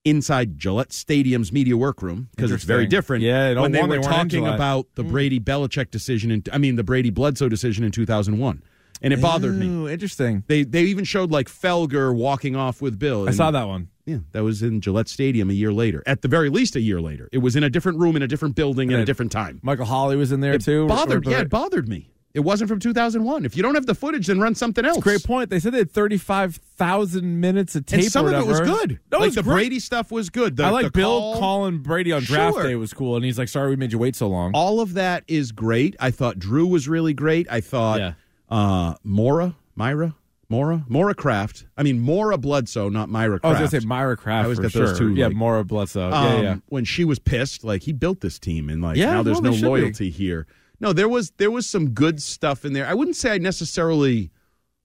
inside 0.05 0.59
Gillette 0.59 0.93
Stadium's 0.93 1.53
media 1.53 1.77
workroom 1.77 2.29
because 2.35 2.53
it's 2.53 2.65
very 2.65 2.87
different. 2.87 3.23
Yeah, 3.23 3.51
in 3.51 3.61
when 3.61 3.73
they 3.73 3.81
01 3.81 3.89
were 3.89 3.97
they 3.97 4.03
talking 4.03 4.47
about 4.47 4.87
the 4.95 5.03
hmm. 5.03 5.11
Brady 5.11 5.41
Belichick 5.41 5.91
decision, 5.91 6.31
in, 6.31 6.45
I 6.53 6.59
mean 6.59 6.77
the 6.77 6.85
Brady 6.85 7.11
Bledsoe 7.11 7.49
decision 7.49 7.85
in 7.85 7.93
2001, 7.93 8.63
and 9.03 9.13
it 9.13 9.21
bothered 9.21 9.57
me. 9.57 9.93
Interesting. 9.93 10.45
They 10.47 10.65
they 10.65 10.83
even 10.85 11.05
showed 11.05 11.31
like 11.31 11.49
Felger 11.49 12.15
walking 12.15 12.57
off 12.57 12.81
with 12.81 12.99
Bill. 12.99 13.25
I 13.25 13.29
and- 13.29 13.37
saw 13.37 13.51
that 13.51 13.67
one. 13.67 13.89
Yeah, 14.07 14.19
that 14.33 14.43
was 14.43 14.61
in 14.61 14.81
Gillette 14.81 15.09
Stadium 15.09 15.51
a 15.51 15.53
year 15.53 15.73
later. 15.73 16.03
At 16.05 16.23
the 16.23 16.29
very 16.29 16.49
least, 16.49 16.75
a 16.75 16.81
year 16.81 17.01
later. 17.01 17.29
It 17.31 17.39
was 17.39 17.55
in 17.55 17.63
a 17.63 17.71
different 17.71 17.99
room 17.99 18.17
in 18.17 18.23
a 18.23 18.27
different 18.27 18.57
building 18.57 18.89
at 18.91 18.95
And 18.95 19.03
a 19.03 19.07
different 19.07 19.31
time. 19.31 19.61
Michael 19.63 19.85
Holley 19.85 20.17
was 20.17 20.33
in 20.33 20.41
there 20.41 20.55
It 20.55 20.65
too. 20.65 20.89
bothered. 20.89 21.27
Yeah, 21.27 21.41
it 21.41 21.51
bothered 21.51 21.89
me. 21.89 22.10
It 22.33 22.41
wasn't 22.41 22.69
from 22.69 22.79
2001. 22.79 23.45
If 23.45 23.57
you 23.57 23.63
don't 23.63 23.75
have 23.75 23.87
the 23.87 23.95
footage, 23.95 24.29
then 24.29 24.39
run 24.39 24.55
something 24.55 24.85
else. 24.85 24.99
Great 25.03 25.25
point. 25.25 25.51
They 25.51 25.59
said 25.59 25.73
they 25.73 25.79
had 25.79 25.91
35,000 25.91 27.41
minutes 27.41 27.75
of 27.75 27.87
tape 27.87 28.01
And 28.03 28.13
some 28.13 28.27
of 28.27 28.33
it 28.33 28.47
was 28.47 28.61
good. 28.61 29.01
No, 29.11 29.19
like 29.19 29.27
was 29.27 29.35
the 29.35 29.43
great. 29.43 29.55
Brady 29.55 29.81
stuff 29.81 30.11
was 30.11 30.31
good. 30.31 30.57
The, 30.57 30.65
I 30.65 30.71
like 30.71 30.93
Bill 30.93 31.09
call, 31.09 31.39
calling 31.39 31.79
Brady 31.79 32.13
on 32.13 32.23
draft 32.23 32.55
Sure. 32.55 32.63
day 32.67 32.77
was 32.77 32.93
cool, 32.93 33.17
and 33.17 33.25
he's 33.25 33.39
like, 33.39 33.49
"Sorry, 33.49 33.71
we 33.71 33.77
made 33.77 33.93
you 33.93 33.99
wait 33.99 34.17
so 34.17 34.29
long." 34.29 34.53
All 34.55 34.81
of 34.81 34.95
that 34.95 35.25
is 35.29 35.53
great. 35.53 35.97
I 36.01 36.11
thought 36.11 36.39
Drew 36.39 36.67
was 36.67 36.89
really 36.89 37.15
great. 37.15 37.47
I 37.51 37.61
thought 37.61 37.99
Yeah. 37.99 38.13
uh, 38.49 38.95
Mora, 39.05 39.57
Myra, 39.75 40.15
Mora, 40.49 40.85
Mora 40.89 41.15
Craft. 41.15 41.67
I 41.77 41.83
mean 41.83 42.01
Maura 42.01 42.39
Bledsoe, 42.39 42.89
not 42.89 43.09
Myra 43.09 43.41
Kraft. 43.41 43.45
I 43.45 43.49
was 43.63 43.71
gonna 43.73 43.81
say 43.83 43.87
Myra 43.87 44.17
Kraft. 44.17 44.41
I 44.41 44.45
always 44.45 44.59
got 44.59 44.73
those 44.73 44.91
sure. 44.91 44.99
two, 45.09 45.15
Yeah, 45.15 45.27
like- 45.29 45.37
Maura 45.37 45.65
Bledsoe. 45.65 46.11
um, 46.13 46.25
yeah, 46.37 46.41
yeah. 46.43 46.57
when 46.69 46.85
she 46.85 47.05
was 47.05 47.19
pissed, 47.19 47.65
like 47.65 47.83
he 47.83 47.93
built 47.93 48.21
this 48.21 48.39
team, 48.39 48.69
and 48.69 48.81
like 48.83 48.97
Yeah, 48.97 49.15
now 49.15 49.23
there's 49.23 49.41
well, 49.41 49.51
no 49.51 49.57
should 49.57 49.63
be. 49.63 49.69
loyalty 49.69 50.11
here. 50.11 50.47
No, 50.81 50.93
there 50.93 51.09
was 51.09 51.31
there 51.37 51.51
was 51.51 51.67
some 51.67 51.91
good 51.91 52.23
stuff 52.23 52.65
in 52.65 52.73
there. 52.73 52.87
I 52.87 52.95
wouldn't 52.95 53.17
say 53.17 53.33
I 53.33 53.39
necessarily 53.39 54.31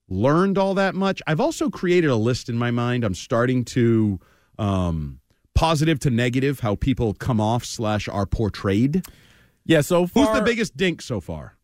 learned 0.08 0.58
all 0.58 0.74
that 0.74 0.94
much. 0.94 1.22
I've 1.26 1.40
also 1.40 1.70
created 1.70 2.10
a 2.10 2.16
list 2.16 2.48
in 2.48 2.56
my 2.56 2.70
mind. 2.70 3.02
I'm 3.02 3.14
starting 3.14 3.64
to 3.66 4.20
um, 4.58 5.20
positive 5.54 5.98
to 6.00 6.10
negative 6.10 6.60
how 6.60 6.74
people 6.76 7.14
come 7.14 7.40
off 7.40 7.64
slash 7.64 8.08
are 8.08 8.26
portrayed. 8.26 9.06
Yeah. 9.64 9.80
So 9.80 10.06
far, 10.06 10.26
Who's 10.26 10.38
the 10.38 10.44
biggest 10.44 10.76
dink 10.76 11.02
so 11.02 11.20
far? 11.20 11.54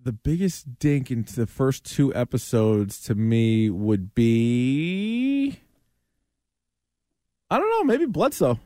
the 0.00 0.12
biggest 0.12 0.78
dink 0.78 1.10
into 1.10 1.34
the 1.34 1.46
first 1.46 1.84
two 1.84 2.14
episodes 2.14 3.00
to 3.00 3.14
me 3.16 3.68
would 3.68 4.14
be 4.14 5.58
I 7.50 7.58
don't 7.58 7.68
know, 7.70 7.84
maybe 7.84 8.06
Bledsoe. 8.06 8.58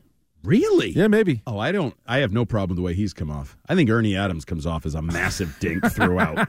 Really? 0.43 0.89
Yeah, 0.89 1.07
maybe. 1.07 1.41
Oh, 1.47 1.57
I 1.57 1.71
don't. 1.71 1.95
I 2.05 2.17
have 2.17 2.33
no 2.33 2.43
problem 2.45 2.71
with 2.71 2.75
the 2.77 2.81
way 2.83 2.93
he's 2.93 3.13
come 3.13 3.31
off. 3.31 3.55
I 3.69 3.75
think 3.75 3.89
Ernie 3.89 4.15
Adams 4.15 4.43
comes 4.43 4.65
off 4.65 4.85
as 4.85 4.93
a 4.93 5.01
massive 5.01 5.55
dink 5.59 5.85
throughout, 5.91 6.47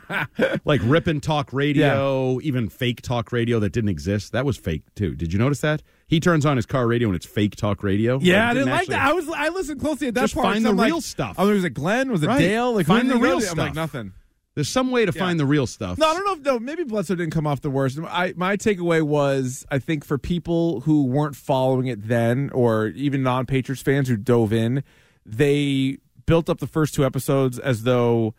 like 0.64 0.80
ripping 0.84 1.20
talk 1.20 1.52
radio, 1.52 2.40
even 2.42 2.68
fake 2.68 3.02
talk 3.02 3.30
radio 3.32 3.60
that 3.60 3.70
didn't 3.72 3.90
exist. 3.90 4.32
That 4.32 4.44
was 4.44 4.56
fake 4.56 4.82
too. 4.96 5.14
Did 5.14 5.32
you 5.32 5.38
notice 5.38 5.60
that? 5.60 5.82
He 6.06 6.18
turns 6.20 6.44
on 6.44 6.56
his 6.56 6.66
car 6.66 6.86
radio 6.86 7.08
and 7.08 7.16
it's 7.16 7.26
fake 7.26 7.56
talk 7.56 7.82
radio. 7.82 8.18
Yeah, 8.20 8.42
Like, 8.42 8.50
I 8.50 8.54
didn't 8.54 8.68
like 8.70 8.78
actually- 8.80 8.94
that. 8.94 9.06
I 9.06 9.12
was 9.12 9.28
I 9.28 9.48
listened 9.50 9.80
closely 9.80 10.08
at 10.08 10.14
that 10.14 10.20
Just 10.22 10.34
part. 10.34 10.46
find 10.46 10.64
the 10.64 10.70
I'm 10.70 10.76
like- 10.76 10.86
real 10.88 11.00
stuff. 11.00 11.36
Oh, 11.38 11.48
was 11.48 11.64
it 11.64 11.70
Glenn? 11.70 12.10
Was 12.10 12.22
it 12.22 12.26
Right. 12.26 12.38
Dale? 12.38 12.72
Like 12.74 12.86
Find 12.86 13.08
the 13.08 13.14
did 13.14 13.18
he 13.20 13.22
go 13.22 13.28
real 13.28 13.40
to? 13.40 13.50
I'm 13.50 13.56
like 13.58 13.72
stuff. 13.74 13.94
nothing. 13.94 14.12
There's 14.54 14.68
some 14.68 14.90
way 14.90 15.04
to 15.04 15.12
Yeah. 15.14 15.18
find 15.20 15.40
the 15.40 15.46
real 15.46 15.66
stuff. 15.66 15.98
No, 15.98 16.08
I 16.08 16.14
don't 16.14 16.24
know. 16.24 16.32
If, 16.34 16.40
no, 16.40 16.58
maybe 16.60 16.84
Bledsoe 16.84 17.16
didn't 17.16 17.32
come 17.32 17.46
off 17.46 17.60
the 17.60 17.70
worst. 17.70 17.98
I, 18.08 18.34
my 18.36 18.56
takeaway 18.56 19.02
was, 19.02 19.66
I 19.70 19.78
think 19.80 20.04
for 20.04 20.16
people 20.18 20.80
who 20.82 21.04
weren't 21.04 21.34
following 21.36 21.86
it 21.88 22.06
then, 22.06 22.50
or 22.50 22.86
even 22.88 23.22
non-Patriots 23.22 23.82
fans 23.82 24.08
who 24.08 24.16
dove 24.16 24.52
in, 24.52 24.84
they 25.26 25.98
built 26.26 26.48
up 26.48 26.58
the 26.60 26.66
first 26.66 26.94
two 26.94 27.04
episodes 27.04 27.58
as 27.58 27.82
though 27.82 28.34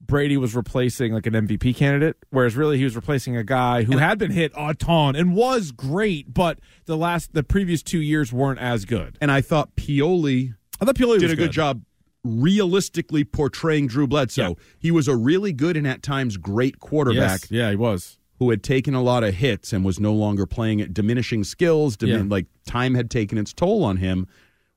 Brady 0.00 0.36
was 0.36 0.54
replacing 0.56 1.12
like 1.12 1.26
an 1.26 1.34
MVP 1.34 1.76
candidate, 1.76 2.16
whereas 2.30 2.56
really 2.56 2.78
he 2.78 2.84
was 2.84 2.96
replacing 2.96 3.36
a 3.36 3.44
guy 3.44 3.82
who 3.84 3.98
had 3.98 4.18
been 4.18 4.30
hit 4.30 4.50
a 4.56 4.74
ton 4.74 5.14
and 5.14 5.34
was 5.36 5.72
great, 5.72 6.32
but 6.32 6.58
the 6.86 6.96
last, 6.96 7.32
the 7.34 7.42
previous 7.42 7.82
two 7.82 8.00
years 8.00 8.32
weren't 8.32 8.58
as 8.58 8.84
good. 8.86 9.18
And 9.20 9.30
I 9.30 9.40
thought 9.40 9.76
Pioli 9.76 10.54
I 10.80 10.86
thought 10.86 10.94
Pioli 10.96 11.18
did 11.18 11.24
was 11.24 11.32
a 11.32 11.36
good, 11.36 11.52
job 11.52 11.82
realistically 12.24 13.24
portraying 13.24 13.86
Drew 13.86 14.06
Bledsoe. 14.06 14.48
Yeah. 14.48 14.64
He 14.78 14.90
was 14.90 15.08
a 15.08 15.16
really 15.16 15.52
good 15.52 15.76
and 15.76 15.86
at 15.86 16.02
times 16.02 16.36
great 16.36 16.78
quarterback. 16.78 17.40
Yes. 17.42 17.50
Yeah, 17.50 17.70
he 17.70 17.76
was. 17.76 18.18
who 18.38 18.48
had 18.50 18.62
taken 18.62 18.94
a 18.94 19.02
lot 19.02 19.22
of 19.22 19.34
hits 19.34 19.72
and 19.72 19.84
was 19.84 20.00
no 20.00 20.12
longer 20.14 20.46
playing 20.46 20.80
at 20.80 20.94
diminishing 20.94 21.44
skills. 21.44 21.96
Dimin- 21.96 22.08
Yeah. 22.08 22.22
Like 22.28 22.46
time 22.66 22.94
had 22.94 23.10
taken 23.10 23.36
its 23.38 23.52
toll 23.52 23.84
on 23.84 23.98
him. 23.98 24.26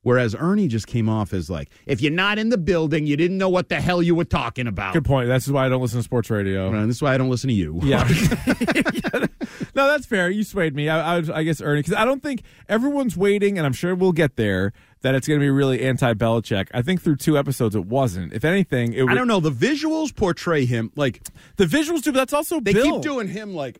Whereas 0.01 0.35
Ernie 0.37 0.67
just 0.67 0.85
came 0.85 1.07
off 1.07 1.31
as 1.31 1.49
like, 1.49 1.69
if 1.85 2.01
you're 2.01 2.11
not 2.11 2.37
in 2.37 2.49
the 2.49 2.57
building, 2.57 3.07
you 3.07 3.15
didn't 3.15 3.37
know 3.37 3.47
what 3.47 3.69
the 3.69 3.79
hell 3.79 4.03
you 4.03 4.15
were 4.15 4.25
talking 4.25 4.67
about. 4.67 4.91
Good 4.93 5.05
point. 5.05 5.29
That's 5.29 5.47
why 5.47 5.65
I 5.65 5.69
don't 5.69 5.81
listen 5.81 5.97
to 5.99 6.03
sports 6.03 6.29
radio. 6.29 6.73
And 6.73 6.89
this 6.89 6.97
is 6.97 7.01
why 7.01 7.13
I 7.13 7.17
don't 7.17 7.29
listen 7.29 7.47
to 7.47 7.53
you. 7.53 7.79
Yeah. 7.83 8.03
no, 9.75 9.87
that's 9.87 10.05
fair. 10.05 10.29
You 10.29 10.43
swayed 10.43 10.75
me. 10.75 10.89
I, 10.89 11.19
I, 11.19 11.23
I 11.33 11.43
guess 11.43 11.61
Ernie, 11.61 11.79
because 11.79 11.93
I 11.93 12.03
don't 12.03 12.21
think 12.21 12.41
everyone's 12.67 13.15
waiting, 13.15 13.57
and 13.57 13.65
I'm 13.65 13.71
sure 13.71 13.95
we'll 13.95 14.11
get 14.11 14.35
there. 14.35 14.73
That 15.03 15.15
it's 15.15 15.27
going 15.27 15.39
to 15.39 15.43
be 15.43 15.49
really 15.49 15.81
anti-Belichick. 15.83 16.69
I 16.73 16.81
think 16.81 17.01
through 17.01 17.17
two 17.17 17.37
episodes 17.37 17.75
it 17.75 17.85
wasn't. 17.85 18.33
If 18.33 18.43
anything, 18.45 18.93
it 18.93 19.03
was, 19.03 19.11
I 19.11 19.15
don't 19.15 19.27
know. 19.27 19.39
The 19.41 19.51
visuals 19.51 20.15
portray 20.15 20.65
him 20.65 20.91
like 20.95 21.21
The 21.57 21.65
visuals 21.65 22.01
do, 22.01 22.11
but 22.11 22.19
that's 22.19 22.33
also 22.33 22.59
they 22.59 22.73
Bill. 22.73 22.85
keep 22.93 23.01
doing 23.01 23.27
him 23.27 23.53
like 23.53 23.79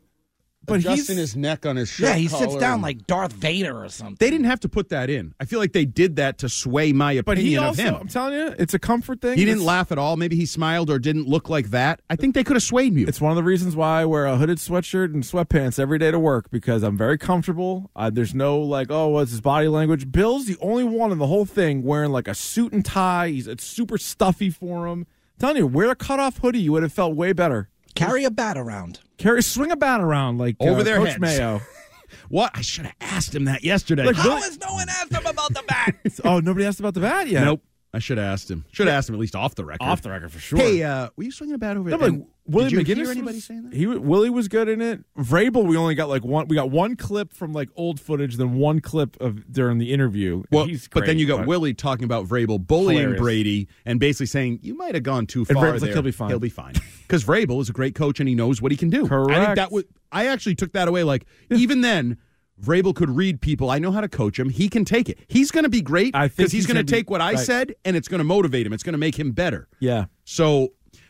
but 0.66 0.76
he's 0.76 0.84
adjusting 0.86 1.16
his 1.16 1.36
neck 1.36 1.66
on 1.66 1.76
his 1.76 1.88
shirt. 1.90 2.08
Yeah, 2.08 2.14
he 2.14 2.28
sits 2.28 2.56
down 2.56 2.74
and- 2.74 2.82
like 2.82 3.06
Darth 3.06 3.32
Vader 3.32 3.82
or 3.84 3.88
something. 3.88 4.16
They 4.18 4.30
didn't 4.30 4.46
have 4.46 4.60
to 4.60 4.68
put 4.68 4.88
that 4.90 5.10
in. 5.10 5.34
I 5.40 5.44
feel 5.44 5.58
like 5.58 5.72
they 5.72 5.84
did 5.84 6.16
that 6.16 6.38
to 6.38 6.48
sway 6.48 6.92
my 6.92 7.14
but 7.22 7.32
opinion 7.38 7.46
he 7.46 7.56
also. 7.56 7.88
of 7.88 8.00
I'm 8.00 8.08
telling 8.08 8.34
you, 8.34 8.54
it's 8.58 8.74
a 8.74 8.78
comfort 8.78 9.20
thing. 9.20 9.36
He 9.38 9.44
didn't 9.44 9.58
It's- 9.60 9.66
laugh 9.66 9.92
at 9.92 9.98
all. 9.98 10.16
Maybe 10.16 10.36
he 10.36 10.46
smiled 10.46 10.90
or 10.90 10.98
didn't 10.98 11.28
look 11.28 11.48
like 11.48 11.70
that. 11.70 12.00
I 12.10 12.16
think 12.16 12.34
they 12.34 12.44
could 12.44 12.56
have 12.56 12.62
swayed 12.62 12.92
me. 12.92 13.02
It's 13.02 13.20
one 13.20 13.30
of 13.32 13.36
the 13.36 13.42
reasons 13.42 13.76
why 13.76 14.02
I 14.02 14.04
wear 14.04 14.26
a 14.26 14.36
hooded 14.36 14.58
sweatshirt 14.58 15.12
and 15.14 15.22
sweatpants 15.22 15.78
every 15.78 15.98
day 15.98 16.10
to 16.10 16.18
work 16.18 16.50
because 16.50 16.82
I'm 16.82 16.96
very 16.96 17.18
comfortable. 17.18 17.90
Uh, 17.96 18.10
there's 18.10 18.34
no 18.34 18.58
like, 18.60 18.88
oh, 18.90 19.08
what's 19.08 19.30
his 19.30 19.40
body 19.40 19.68
language? 19.68 20.10
Bill's 20.12 20.46
the 20.46 20.56
only 20.60 20.84
one 20.84 21.12
in 21.12 21.18
the 21.18 21.26
whole 21.26 21.44
thing 21.44 21.82
wearing 21.82 22.10
like 22.10 22.28
a 22.28 22.34
suit 22.34 22.72
and 22.72 22.84
tie. 22.84 23.28
He's 23.28 23.46
it's 23.46 23.64
super 23.64 23.98
stuffy 23.98 24.50
for 24.50 24.86
him. 24.86 25.00
I'm 25.00 25.38
telling 25.40 25.56
you, 25.56 25.66
wear 25.66 25.90
a 25.90 25.96
cutoff 25.96 26.38
hoodie, 26.38 26.60
you 26.60 26.72
would 26.72 26.82
have 26.84 26.92
felt 26.92 27.16
way 27.16 27.32
better. 27.32 27.68
Carry 27.94 28.24
a 28.24 28.30
bat 28.30 28.56
around. 28.56 29.00
Carry 29.18 29.42
swing 29.42 29.70
a 29.70 29.76
bat 29.76 30.00
around 30.00 30.38
like 30.38 30.56
Over 30.60 30.80
uh, 30.80 30.82
their 30.82 30.96
Coach 30.98 31.08
heads. 31.10 31.20
Mayo. 31.20 31.60
what? 32.28 32.50
I 32.54 32.60
should 32.60 32.86
have 32.86 32.94
asked 33.00 33.34
him 33.34 33.44
that 33.44 33.62
yesterday. 33.64 34.04
Like, 34.06 34.16
How 34.16 34.30
Really? 34.30 34.42
has 34.42 34.58
no 34.60 34.72
one 34.74 34.88
asked 34.88 35.12
him 35.12 35.26
about 35.26 35.54
the 35.54 35.62
bat? 35.66 35.94
oh, 36.24 36.40
nobody 36.40 36.66
asked 36.66 36.80
about 36.80 36.94
the 36.94 37.00
bat 37.00 37.28
yet. 37.28 37.44
Nope. 37.44 37.62
I 37.94 37.98
should 38.00 38.18
have 38.18 38.26
asked 38.26 38.50
him. 38.50 38.64
Should 38.72 38.86
have 38.88 38.96
asked 38.96 39.08
him 39.08 39.14
at 39.14 39.20
least 39.20 39.36
off 39.36 39.54
the 39.54 39.64
record. 39.64 39.84
Off 39.84 40.02
the 40.02 40.10
record 40.10 40.32
for 40.32 40.38
sure. 40.40 40.58
Hey, 40.58 40.82
uh, 40.82 41.08
were 41.16 41.24
you 41.24 41.30
swinging 41.30 41.54
a 41.54 41.58
bat 41.58 41.76
over 41.76 41.88
there? 41.90 41.98
like, 41.98 42.20
Willie 42.46 42.68
Did 42.68 42.72
you 42.88 42.94
McGinnis 42.96 43.02
hear 43.04 43.10
anybody 43.12 43.36
was- 43.36 43.44
saying 43.44 43.62
that? 43.70 43.74
He 43.74 43.86
Willie 43.86 44.28
was 44.28 44.48
good 44.48 44.68
in 44.68 44.82
it. 44.82 45.02
Vrabel, 45.16 45.64
we 45.66 45.76
only 45.78 45.94
got 45.94 46.10
like 46.10 46.24
one. 46.24 46.46
We 46.48 46.56
got 46.56 46.70
one 46.70 46.94
clip 46.96 47.32
from 47.32 47.52
like 47.54 47.70
old 47.76 47.98
footage, 48.00 48.36
then 48.36 48.54
one 48.54 48.80
clip 48.80 49.16
of 49.20 49.50
during 49.50 49.78
the 49.78 49.92
interview. 49.92 50.42
Well, 50.50 50.66
He's 50.66 50.86
but 50.88 51.06
then 51.06 51.18
you 51.18 51.26
got 51.26 51.46
Willie 51.46 51.72
talking 51.72 52.04
about 52.04 52.26
Vrabel 52.26 52.58
bullying 52.66 52.98
Hilarious. 53.00 53.20
Brady 53.22 53.68
and 53.86 53.98
basically 53.98 54.26
saying 54.26 54.58
you 54.62 54.76
might 54.76 54.94
have 54.94 55.04
gone 55.04 55.26
too 55.26 55.46
And 55.48 55.56
far 55.56 55.70
like, 55.72 55.80
there. 55.80 55.92
"He'll 55.94 56.02
be 56.02 56.10
fine." 56.10 56.28
He'll 56.28 56.38
be 56.38 56.50
fine 56.50 56.74
because 57.06 57.24
Vrabel 57.24 57.62
is 57.62 57.70
a 57.70 57.72
great 57.72 57.94
coach 57.94 58.20
and 58.20 58.28
he 58.28 58.34
knows 58.34 58.60
what 58.60 58.72
he 58.72 58.76
can 58.76 58.90
do. 58.90 58.96
I 59.06 59.08
think 59.08 59.08
Correct. 59.08 59.56
that 59.56 59.72
was. 59.72 59.84
I 60.12 60.26
actually 60.26 60.54
took 60.56 60.72
that 60.72 60.86
away. 60.86 61.02
Like 61.02 61.24
even 61.50 61.80
then, 61.80 62.18
Vrabel 62.62 62.94
could 62.94 63.10
read 63.10 63.40
people. 63.40 63.70
I 63.70 63.78
know 63.78 63.90
how 63.90 64.00
to 64.00 64.08
coach 64.08 64.38
him. 64.38 64.48
He 64.48 64.68
can 64.68 64.84
take 64.84 65.08
it. 65.08 65.18
He's 65.28 65.50
going 65.50 65.64
to 65.64 65.70
be 65.70 65.82
great 65.82 66.14
I 66.14 66.28
think 66.28 66.36
because 66.36 66.52
he's, 66.52 66.64
he's 66.64 66.72
going 66.72 66.84
to 66.84 66.90
take 66.90 67.10
what 67.10 67.20
I 67.20 67.32
right. 67.32 67.38
said 67.38 67.74
and 67.84 67.96
it's 67.96 68.08
going 68.08 68.18
to 68.18 68.24
motivate 68.24 68.66
him. 68.66 68.72
It's 68.72 68.82
going 68.82 68.92
to 68.94 68.98
make 68.98 69.18
him 69.18 69.32
better. 69.32 69.68
Yeah, 69.80 70.06
So, 70.24 70.68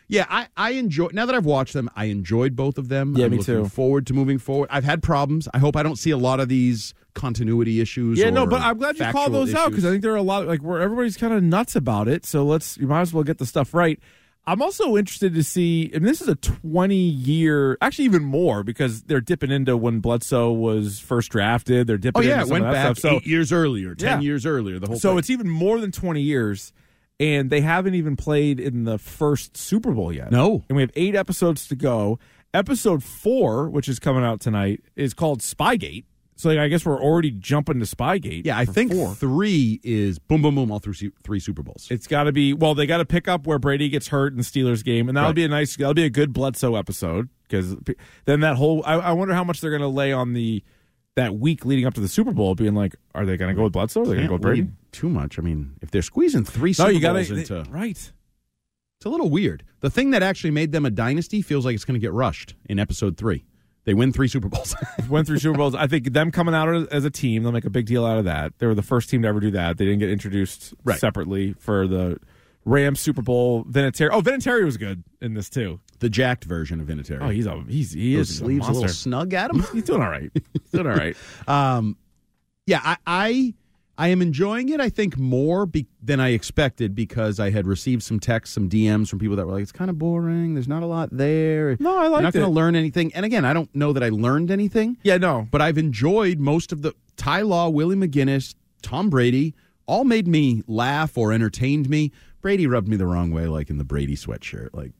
yeah, 0.08 0.26
I, 0.28 0.48
I 0.56 0.72
enjoy. 0.72 1.08
Now 1.12 1.26
that 1.26 1.34
I've 1.34 1.46
watched 1.46 1.72
them, 1.72 1.88
I 1.96 2.06
enjoyed 2.06 2.54
both 2.54 2.76
of 2.78 2.88
them. 2.88 3.14
Yeah, 3.16 3.24
I'm 3.26 3.30
me 3.30 3.38
looking 3.38 3.64
too. 3.64 3.68
Forward 3.68 4.06
to 4.08 4.14
moving 4.14 4.38
forward. 4.38 4.68
I've 4.70 4.84
had 4.84 5.02
problems. 5.02 5.48
I 5.54 5.58
hope 5.58 5.76
I 5.76 5.82
don't 5.82 5.96
see 5.96 6.10
a 6.10 6.18
lot 6.18 6.40
of 6.40 6.48
these 6.48 6.92
continuity 7.14 7.80
issues. 7.80 8.18
yeah, 8.18 8.30
no, 8.30 8.46
but 8.46 8.60
I'm 8.60 8.76
glad 8.76 8.98
you 8.98 9.06
called 9.06 9.32
those 9.32 9.54
out 9.54 9.70
because. 9.70 9.84
I 9.84 9.90
think 9.90 10.02
there 10.02 10.12
are 10.12 10.16
a 10.16 10.22
lot 10.22 10.46
like 10.46 10.60
where 10.60 10.80
everybody's 10.80 11.16
kind 11.16 11.32
of 11.32 11.42
nuts 11.42 11.74
about 11.74 12.08
it. 12.08 12.26
So 12.26 12.44
let's 12.44 12.76
you 12.76 12.86
might 12.86 13.00
as 13.00 13.14
well 13.14 13.24
get 13.24 13.38
the 13.38 13.46
stuff 13.46 13.72
right. 13.72 13.98
I'm 14.46 14.60
also 14.60 14.96
interested 14.96 15.32
to 15.34 15.42
see, 15.42 15.90
and 15.94 16.04
this 16.04 16.20
is 16.20 16.28
a 16.28 16.34
20 16.34 16.94
year, 16.94 17.78
actually 17.80 18.04
even 18.04 18.22
more 18.24 18.62
because 18.62 19.02
they're 19.04 19.20
dipping 19.22 19.50
into 19.50 19.76
when 19.76 20.00
Bledsoe 20.00 20.52
was 20.52 21.00
first 21.00 21.30
drafted. 21.30 21.86
They're 21.86 21.96
dipping 21.96 22.22
Oh 22.22 22.26
yeah, 22.26 22.42
into 22.42 22.52
went 22.52 22.64
back. 22.64 22.96
So 22.98 23.16
eight 23.16 23.26
years 23.26 23.52
earlier, 23.52 23.94
ten 23.94 24.20
Yeah. 24.20 24.24
years 24.24 24.44
earlier. 24.44 24.78
The 24.78 24.86
whole 24.88 24.98
so 24.98 25.10
thing. 25.10 25.18
it's 25.20 25.30
even 25.30 25.48
more 25.48 25.80
than 25.80 25.92
20 25.92 26.20
years 26.20 26.72
and 27.20 27.48
they 27.48 27.60
haven't 27.62 27.94
even 27.94 28.16
played 28.16 28.58
in 28.60 28.84
the 28.84 28.98
first 28.98 29.56
super 29.56 29.92
bowl 29.92 30.12
yet 30.12 30.30
No. 30.32 30.64
and 30.68 30.74
we 30.76 30.82
have 30.82 30.90
eight 30.96 31.14
episodes 31.14 31.68
to 31.68 31.76
go 31.76 32.18
episode 32.52 33.02
four 33.04 33.70
which 33.70 33.88
is 33.88 33.98
coming 34.00 34.24
out 34.24 34.40
tonight 34.40 34.80
is 34.96 35.14
called 35.14 35.40
spygate 35.40 36.04
so 36.36 36.48
like, 36.48 36.58
i 36.58 36.68
guess 36.68 36.84
we're 36.84 37.00
already 37.00 37.30
jumping 37.30 37.78
to 37.80 37.86
spygate 37.86 38.44
yeah. 38.44 38.56
I 38.58 38.64
think 38.64 38.92
four. 38.92 39.14
three 39.14 39.80
is 39.84 40.18
boom, 40.18 40.42
boom, 40.42 40.54
boom, 40.54 40.70
all 40.70 40.78
through 40.78 40.94
three 41.22 41.40
Super 41.40 41.62
Bowls. 41.62 41.86
it's 41.90 42.06
got 42.06 42.24
to 42.24 42.32
be 42.32 42.52
well 42.52 42.74
they 42.74 42.86
got 42.86 42.98
to 42.98 43.04
pick 43.04 43.28
up 43.28 43.46
where 43.46 43.58
brady 43.58 43.88
gets 43.88 44.08
hurt 44.08 44.32
in 44.32 44.38
the 44.38 44.44
steelers 44.44 44.84
game 44.84 45.08
and 45.08 45.16
that'll 45.16 45.30
Right. 45.30 45.36
be 45.36 45.44
a 45.44 45.48
nice 45.48 45.76
that'll 45.76 45.94
be 45.94 46.04
a 46.04 46.10
good 46.10 46.32
bledsoe 46.32 46.74
episode 46.76 47.28
because 47.48 47.76
then 48.24 48.40
that 48.40 48.56
whole 48.56 48.82
I, 48.86 48.94
I 48.94 49.12
wonder 49.12 49.34
how 49.34 49.44
much 49.44 49.60
they're 49.60 49.70
going 49.70 49.82
to 49.82 49.88
lay 49.88 50.12
on 50.12 50.32
the 50.32 50.62
that 51.16 51.36
week 51.36 51.64
leading 51.64 51.86
up 51.86 51.94
to 51.94 52.00
the 52.00 52.08
super 52.08 52.32
bowl 52.32 52.54
being 52.56 52.74
like 52.74 52.96
are 53.14 53.24
they 53.24 53.36
going 53.36 53.48
to 53.50 53.54
go 53.54 53.64
with 53.64 53.72
bledsoe 53.72 54.02
are 54.02 54.06
they 54.06 54.14
going 54.14 54.22
to 54.22 54.28
go 54.28 54.34
with 54.34 54.42
brady 54.42 54.66
too 54.90 55.08
much. 55.08 55.38
I 55.38 55.42
mean, 55.42 55.74
if 55.82 55.90
they're 55.90 56.02
squeezing 56.02 56.44
three 56.44 56.70
no 56.70 56.72
Super 56.74 56.90
you 56.92 57.00
got 57.00 57.14
Bowls 57.14 57.28
to 57.28 57.36
into, 57.38 57.64
right 57.70 57.90
it's 58.96 59.06
a 59.06 59.08
little 59.08 59.28
weird. 59.28 59.64
The 59.80 59.90
thing 59.90 60.12
that 60.12 60.22
actually 60.22 60.52
made 60.52 60.70
them 60.72 60.86
a 60.86 60.90
dynasty 60.90 61.42
feels 61.42 61.64
like 61.64 61.74
it's 61.74 61.84
going 61.84 62.00
to 62.00 62.00
get 62.00 62.12
rushed 62.12 62.54
in 62.68 62.78
Episode 62.78 63.16
three. 63.16 63.44
They 63.84 63.94
win 63.94 64.12
three 64.12 64.28
Super 64.28 64.48
Bowls. 64.48 64.74
went 65.08 65.26
through 65.26 65.38
Super 65.38 65.58
Bowls. 65.58 65.74
I 65.74 65.86
think 65.86 66.12
them 66.12 66.30
coming 66.30 66.54
out 66.54 66.68
as 66.92 67.04
a 67.04 67.10
team, 67.10 67.42
they'll 67.42 67.52
make 67.52 67.64
a 67.66 67.70
big 67.70 67.86
deal 67.86 68.04
out 68.06 68.18
of 68.18 68.24
that. 68.24 68.58
They 68.58 68.66
were 68.66 68.74
the 68.74 68.82
first 68.82 69.10
team 69.10 69.22
to 69.22 69.28
ever 69.28 69.40
do 69.40 69.50
that. 69.52 69.76
They 69.78 69.84
didn't 69.84 70.00
get 70.00 70.10
introduced 70.10 70.72
Right. 70.84 70.98
separately 70.98 71.52
for 71.58 71.86
the 71.86 72.18
Rams 72.64 72.98
Super 73.00 73.20
Bowl. 73.20 73.64
Vinatieri. 73.64 74.08
Oh, 74.10 74.22
Vinatieri 74.22 74.64
was 74.64 74.78
good 74.78 75.04
in 75.20 75.34
this 75.34 75.50
too. 75.50 75.80
the 76.00 76.08
jacked 76.08 76.44
version 76.44 76.80
of 76.80 76.86
Vinatieri. 76.86 77.22
Oh, 77.22 77.28
he's 77.28 77.46
a 77.46 77.62
he's 77.68 77.92
he 77.92 78.16
Those 78.16 78.30
is 78.30 78.36
sleeves 78.38 78.68
a 78.68 78.70
a 78.70 78.72
little 78.72 78.88
snug 78.88 79.34
at 79.34 79.50
him. 79.50 79.62
He's 79.72 79.84
doing 79.84 80.02
all 80.02 80.08
right. 80.10 80.30
He's 80.34 80.70
doing 80.72 80.86
all 80.86 80.94
right. 80.96 81.16
Um, 81.46 81.96
yeah, 82.66 82.80
I, 82.82 82.96
I 83.06 83.54
I 83.96 84.08
am 84.08 84.20
enjoying 84.20 84.70
it. 84.70 84.80
I 84.80 84.88
think 84.88 85.16
more 85.16 85.66
be, 85.66 85.86
than 86.02 86.18
I 86.18 86.30
expected 86.30 86.94
because 86.94 87.38
I 87.38 87.50
had 87.50 87.66
received 87.66 88.02
some 88.02 88.18
texts, 88.18 88.54
some 88.54 88.68
DMs 88.68 89.08
from 89.08 89.20
people 89.20 89.36
that 89.36 89.46
were 89.46 89.52
like, 89.52 89.62
"It's 89.62 89.70
kind 89.72 89.88
of 89.88 89.98
boring. 89.98 90.54
There's 90.54 90.66
not 90.66 90.82
a 90.82 90.86
lot 90.86 91.10
there. 91.12 91.76
No, 91.78 91.96
I 91.96 92.08
You're 92.08 92.22
not 92.22 92.32
going 92.32 92.44
to 92.46 92.50
learn 92.50 92.74
anything." 92.74 93.14
And 93.14 93.24
again, 93.24 93.44
I 93.44 93.52
don't 93.52 93.72
know 93.74 93.92
that 93.92 94.02
I 94.02 94.08
learned 94.08 94.50
anything, 94.50 94.96
Yeah, 95.04 95.18
no. 95.18 95.46
but 95.50 95.60
I've 95.60 95.78
enjoyed 95.78 96.38
most 96.40 96.72
of 96.72 96.82
the 96.82 96.92
Ty 97.16 97.42
Law, 97.42 97.68
Willie 97.68 97.96
McGinest, 97.96 98.56
Tom 98.82 99.10
Brady. 99.10 99.54
All 99.86 100.04
made 100.04 100.26
me 100.26 100.62
laugh 100.66 101.16
or 101.16 101.32
entertained 101.32 101.88
me. 101.88 102.10
Brady 102.40 102.66
rubbed 102.66 102.88
me 102.88 102.96
the 102.96 103.06
wrong 103.06 103.30
way, 103.30 103.46
like 103.46 103.70
in 103.70 103.78
the 103.78 103.84
Brady 103.84 104.16
sweatshirt. 104.16 104.70
Like, 104.72 104.92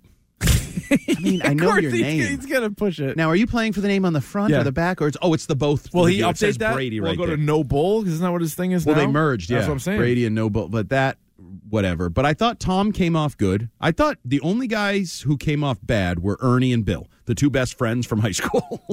I 0.90 1.20
mean, 1.20 1.40
I 1.44 1.54
know 1.54 1.76
your 1.76 1.92
name. 1.92 2.20
He's 2.20 2.46
gonna 2.46 2.70
push 2.70 2.98
it. 3.00 3.16
Now, 3.16 3.28
are 3.28 3.36
you 3.36 3.46
playing 3.46 3.72
for 3.72 3.80
the 3.80 3.88
name 3.88 4.04
on 4.04 4.12
the 4.12 4.20
front 4.20 4.50
Yeah. 4.52 4.60
or 4.60 4.64
the 4.64 4.72
back, 4.72 5.00
or 5.02 5.08
it's 5.08 5.16
oh, 5.22 5.34
it's 5.34 5.46
the 5.46 5.56
both? 5.56 5.92
Well, 5.94 6.04
he 6.06 6.20
It 6.20 6.24
update 6.24 6.36
says 6.38 6.58
that? 6.58 6.74
Brady 6.74 7.00
Will 7.00 7.06
right 7.08 7.14
it 7.14 7.18
go 7.18 7.26
there. 7.26 7.36
to 7.36 7.42
NOBULL? 7.42 8.06
Isn't 8.06 8.20
that 8.22 8.30
what 8.32 8.40
his 8.40 8.54
thing 8.54 8.72
is 8.72 8.84
Well, 8.86 8.94
now? 8.96 9.02
they 9.02 9.06
merged. 9.06 9.50
Yeah, 9.50 9.58
That's 9.58 9.68
what 9.68 9.74
I'm 9.74 9.80
saying. 9.80 9.98
Brady 9.98 10.26
and 10.26 10.34
no, 10.34 10.50
Bull, 10.50 10.68
but 10.68 10.88
that 10.90 11.18
whatever. 11.68 12.08
But 12.08 12.24
I 12.26 12.34
thought 12.34 12.60
Tom 12.60 12.92
came 12.92 13.16
off 13.16 13.36
good. 13.36 13.68
I 13.80 13.90
thought 13.90 14.18
the 14.24 14.40
only 14.40 14.66
guys 14.66 15.20
who 15.22 15.36
came 15.36 15.64
off 15.64 15.78
bad 15.82 16.20
were 16.22 16.38
Ernie 16.40 16.72
and 16.72 16.84
Bill, 16.84 17.08
the 17.24 17.34
two 17.34 17.50
best 17.50 17.76
friends 17.76 18.06
from 18.06 18.20
high 18.20 18.30
school. 18.32 18.84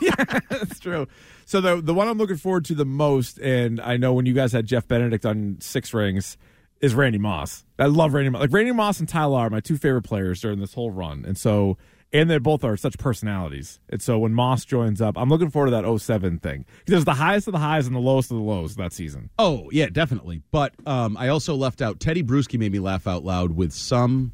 Yeah, 0.00 0.14
that's 0.50 0.78
true. 0.78 1.06
So 1.46 1.60
the 1.60 1.80
the 1.80 1.94
one 1.94 2.08
I'm 2.08 2.18
looking 2.18 2.36
forward 2.36 2.64
to 2.66 2.74
the 2.74 2.84
most, 2.84 3.38
and 3.38 3.80
I 3.80 3.96
know 3.96 4.12
when 4.12 4.26
you 4.26 4.34
guys 4.34 4.52
had 4.52 4.66
Jeff 4.66 4.86
Benedict 4.88 5.24
on 5.24 5.56
Six 5.60 5.94
Rings, 5.94 6.36
is 6.80 6.94
Randy 6.94 7.18
Moss. 7.18 7.64
I 7.78 7.86
love 7.86 8.14
Randy 8.14 8.30
Moss. 8.30 8.40
Like 8.40 8.52
Randy 8.52 8.72
Moss 8.72 9.00
and 9.00 9.08
Tyler 9.08 9.38
are 9.38 9.50
my 9.50 9.60
two 9.60 9.76
favorite 9.76 10.02
players 10.02 10.40
during 10.40 10.60
this 10.60 10.74
whole 10.74 10.90
run, 10.90 11.24
and 11.26 11.36
so 11.36 11.76
and 12.12 12.30
they 12.30 12.38
both 12.38 12.64
are 12.64 12.76
such 12.76 12.98
personalities. 12.98 13.80
And 13.90 14.00
so 14.00 14.18
when 14.18 14.32
Moss 14.32 14.64
joins 14.64 15.00
up, 15.00 15.18
I'm 15.18 15.28
looking 15.28 15.50
forward 15.50 15.70
to 15.70 15.82
that 15.82 15.98
07 16.00 16.38
thing 16.38 16.64
because 16.84 17.02
it 17.02 17.04
the 17.04 17.14
highest 17.14 17.48
of 17.48 17.52
the 17.52 17.58
highs 17.58 17.86
and 17.86 17.96
the 17.96 18.00
lowest 18.00 18.30
of 18.30 18.36
the 18.36 18.42
lows 18.42 18.76
that 18.76 18.92
season. 18.92 19.30
oh 19.38 19.68
yeah, 19.72 19.86
definitely. 19.86 20.42
But 20.50 20.74
um, 20.86 21.16
I 21.16 21.28
also 21.28 21.54
left 21.54 21.82
out 21.82 22.00
Teddy 22.00 22.22
Bruschi 22.22 22.58
made 22.58 22.72
me 22.72 22.78
laugh 22.78 23.06
out 23.06 23.24
loud 23.24 23.52
with 23.52 23.72
some 23.72 24.32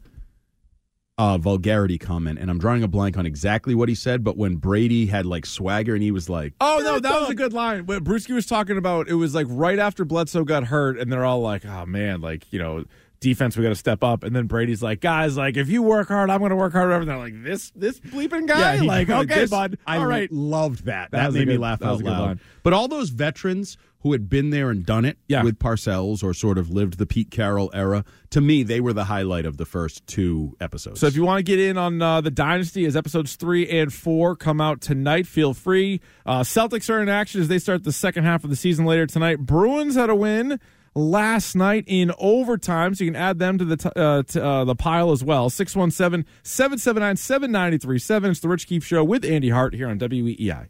uh, 1.18 1.36
vulgarity 1.38 1.98
comment, 1.98 2.38
and 2.38 2.50
I'm 2.50 2.58
drawing 2.58 2.82
a 2.82 2.88
blank 2.88 3.16
on 3.18 3.26
exactly 3.26 3.74
what 3.74 3.88
he 3.88 3.94
said. 3.94 4.24
But 4.24 4.36
when 4.36 4.56
Brady 4.56 5.06
had 5.06 5.26
like 5.26 5.44
swagger, 5.46 5.94
and 5.94 6.02
he 6.02 6.10
was 6.10 6.28
like, 6.28 6.54
Oh 6.60 6.80
no, 6.82 6.98
that 6.98 7.20
was 7.20 7.30
a 7.30 7.34
good 7.34 7.52
line. 7.52 7.86
What 7.86 8.02
Bruschi 8.02 8.34
was 8.34 8.46
talking 8.46 8.76
about, 8.78 9.08
it 9.08 9.14
was 9.14 9.34
like 9.34 9.46
right 9.50 9.78
after 9.78 10.04
Bledsoe 10.04 10.44
got 10.44 10.64
hurt, 10.64 10.98
and 10.98 11.12
they're 11.12 11.24
all 11.24 11.40
like, 11.40 11.64
"Oh 11.66 11.84
man, 11.86 12.20
like 12.22 12.50
you 12.52 12.58
know, 12.58 12.84
defense, 13.20 13.56
we 13.56 13.62
got 13.62 13.68
to 13.68 13.74
step 13.74 14.02
up." 14.02 14.24
And 14.24 14.34
then 14.34 14.46
Brady's 14.46 14.82
like, 14.82 15.00
"Guys, 15.00 15.36
like 15.36 15.56
if 15.58 15.68
you 15.68 15.82
work 15.82 16.08
hard, 16.08 16.30
I'm 16.30 16.38
going 16.40 16.50
to 16.50 16.56
work 16.56 16.72
harder." 16.72 16.94
And 16.94 17.06
they're 17.08 17.18
like, 17.18 17.42
"This, 17.44 17.70
this 17.76 18.00
bleeping 18.00 18.48
guy, 18.48 18.78
he- 18.78 18.86
like 18.86 19.10
okay, 19.10 19.34
this- 19.34 19.50
bud, 19.50 19.78
I 19.86 19.98
all 19.98 20.06
right." 20.06 20.32
loved 20.32 20.86
that. 20.86 21.10
That 21.10 21.32
That, 21.32 21.38
made 21.38 21.46
me 21.46 21.58
laugh 21.58 21.82
out 21.82 21.94
a 22.00 22.02
good 22.02 22.06
loud. 22.06 22.20
line. 22.26 22.40
But 22.62 22.72
all 22.72 22.88
those 22.88 23.10
veterans 23.10 23.76
who 24.02 24.12
had 24.12 24.28
been 24.28 24.50
there 24.50 24.70
and 24.70 24.84
done 24.84 25.04
it 25.04 25.16
Yeah. 25.28 25.42
with 25.44 25.58
Parcells 25.58 26.22
or 26.24 26.34
sort 26.34 26.58
of 26.58 26.70
lived 26.70 26.98
the 26.98 27.06
Pete 27.06 27.30
Carroll 27.30 27.70
era, 27.72 28.04
to 28.30 28.40
me, 28.40 28.62
they 28.62 28.80
were 28.80 28.92
the 28.92 29.04
highlight 29.04 29.46
of 29.46 29.56
the 29.56 29.64
first 29.64 30.06
two 30.06 30.56
episodes. 30.60 31.00
So 31.00 31.06
if 31.06 31.16
you 31.16 31.24
want 31.24 31.38
to 31.38 31.42
get 31.44 31.60
in 31.60 31.78
on 31.78 32.02
uh, 32.02 32.20
the 32.20 32.30
dynasty 32.30 32.84
as 32.84 32.96
episodes 32.96 33.36
three 33.36 33.68
and 33.68 33.92
four 33.92 34.34
come 34.36 34.60
out 34.60 34.80
tonight, 34.80 35.26
feel 35.26 35.54
free. 35.54 36.00
Uh, 36.26 36.40
Celtics 36.40 36.90
are 36.90 37.00
in 37.00 37.08
action 37.08 37.40
as 37.40 37.48
they 37.48 37.58
start 37.58 37.84
the 37.84 37.92
second 37.92 38.24
half 38.24 38.42
of 38.44 38.50
the 38.50 38.56
season 38.56 38.84
later 38.86 39.06
tonight. 39.06 39.38
Bruins 39.40 39.94
had 39.94 40.10
a 40.10 40.14
win 40.16 40.58
last 40.94 41.54
night 41.56 41.84
in 41.86 42.12
overtime, 42.18 42.94
so 42.94 43.04
you 43.04 43.10
can 43.12 43.20
add 43.20 43.38
them 43.38 43.56
to 43.58 43.64
the 43.64 43.76
t- 43.78 43.88
uh, 43.96 44.22
to, 44.24 44.44
uh, 44.44 44.64
the 44.64 44.74
pile 44.74 45.10
as 45.12 45.22
well. 45.24 45.48
617-779-7937. 45.48 48.30
It's 48.30 48.40
the 48.40 48.48
Rich 48.48 48.66
Keefe 48.66 48.84
Show 48.84 49.02
with 49.04 49.24
Andy 49.24 49.48
Hart 49.50 49.74
here 49.74 49.88
on 49.88 49.96
E 49.96 50.00
WEEI. 50.22 50.66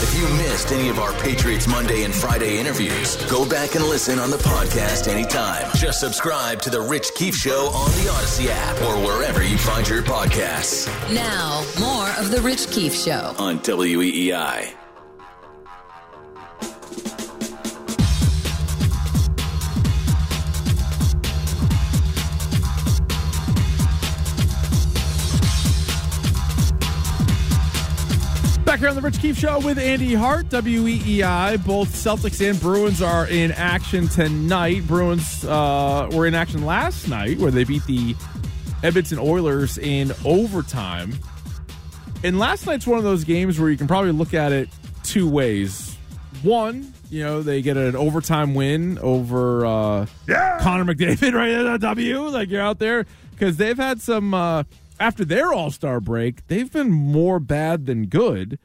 If 0.00 0.14
you 0.16 0.28
missed 0.36 0.70
any 0.70 0.88
of 0.88 0.98
our 1.00 1.12
Patriots 1.14 1.66
Monday 1.66 2.04
and 2.04 2.14
Friday 2.14 2.58
interviews, 2.58 3.16
go 3.28 3.48
back 3.48 3.74
and 3.74 3.84
listen 3.84 4.18
on 4.20 4.30
the 4.30 4.36
podcast 4.36 5.08
anytime. 5.08 5.68
Just 5.74 5.98
subscribe 5.98 6.62
to 6.62 6.70
The 6.70 6.80
Rich 6.80 7.14
Keefe 7.14 7.34
Show 7.34 7.66
on 7.74 7.90
the 7.92 8.08
Audacy 8.08 8.46
app 8.48 8.80
or 8.82 8.96
wherever 9.04 9.42
you 9.42 9.58
find 9.58 9.88
your 9.88 10.02
podcasts 10.02 10.86
Now, 11.12 11.64
more 11.80 12.08
of 12.10 12.30
The 12.30 12.40
Rich 12.40 12.70
Keefe 12.70 12.94
Show. 12.94 13.34
on 13.38 13.58
WEEI. 13.58 14.77
Back 28.68 28.80
here 28.80 28.90
on 28.90 28.96
the 28.96 29.00
Rich 29.00 29.20
Keefe 29.20 29.38
Show 29.38 29.60
with 29.60 29.78
Andy 29.78 30.12
Hart, 30.12 30.50
WEEI. 30.50 31.64
Both 31.64 31.88
Celtics 31.88 32.46
and 32.46 32.60
Bruins 32.60 33.00
are 33.00 33.26
in 33.26 33.50
action 33.52 34.08
tonight. 34.08 34.86
Bruins 34.86 35.42
uh, 35.46 36.10
were 36.12 36.26
in 36.26 36.34
action 36.34 36.66
last 36.66 37.08
night 37.08 37.38
where 37.38 37.50
they 37.50 37.64
beat 37.64 37.82
the 37.86 38.14
Edmonton 38.82 39.18
Oilers 39.18 39.78
in 39.78 40.12
overtime. 40.22 41.14
And 42.22 42.38
last 42.38 42.66
night's 42.66 42.86
one 42.86 42.98
of 42.98 43.04
those 43.04 43.24
games 43.24 43.58
where 43.58 43.70
you 43.70 43.78
can 43.78 43.86
probably 43.86 44.12
look 44.12 44.34
at 44.34 44.52
it 44.52 44.68
two 45.02 45.26
ways. 45.26 45.96
One, 46.42 46.92
you 47.08 47.24
know, 47.24 47.40
they 47.40 47.62
get 47.62 47.78
an 47.78 47.96
overtime 47.96 48.54
win 48.54 48.98
over 48.98 49.64
uh, 49.64 50.06
Connor 50.60 50.84
McDavid, 50.84 51.32
right? 51.72 51.80
W, 51.80 52.28
like 52.28 52.50
you're 52.50 52.60
out 52.60 52.78
there 52.78 53.06
because 53.30 53.56
they've 53.56 53.78
had 53.78 54.02
some 54.02 54.34
uh, 54.34 54.64
after 55.00 55.24
their 55.24 55.52
All 55.52 55.70
Star 55.70 56.00
break. 56.00 56.46
They've 56.46 56.70
been 56.70 56.90
more 56.90 57.40
bad 57.40 57.86
than 57.86 58.06
good, 58.06 58.58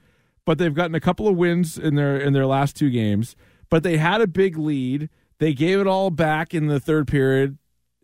but 0.45 0.57
they've 0.57 0.73
gotten 0.73 0.95
a 0.95 0.99
couple 0.99 1.27
of 1.27 1.35
wins 1.35 1.77
in 1.77 1.95
their 1.95 2.17
in 2.17 2.33
their 2.33 2.45
last 2.45 2.75
two 2.75 2.89
games. 2.89 3.35
But 3.69 3.83
they 3.83 3.97
had 3.97 4.21
a 4.21 4.27
big 4.27 4.57
lead. 4.57 5.09
They 5.39 5.53
gave 5.53 5.79
it 5.79 5.87
all 5.87 6.09
back 6.09 6.53
in 6.53 6.67
the 6.67 6.79
third 6.79 7.07
period, 7.07 7.57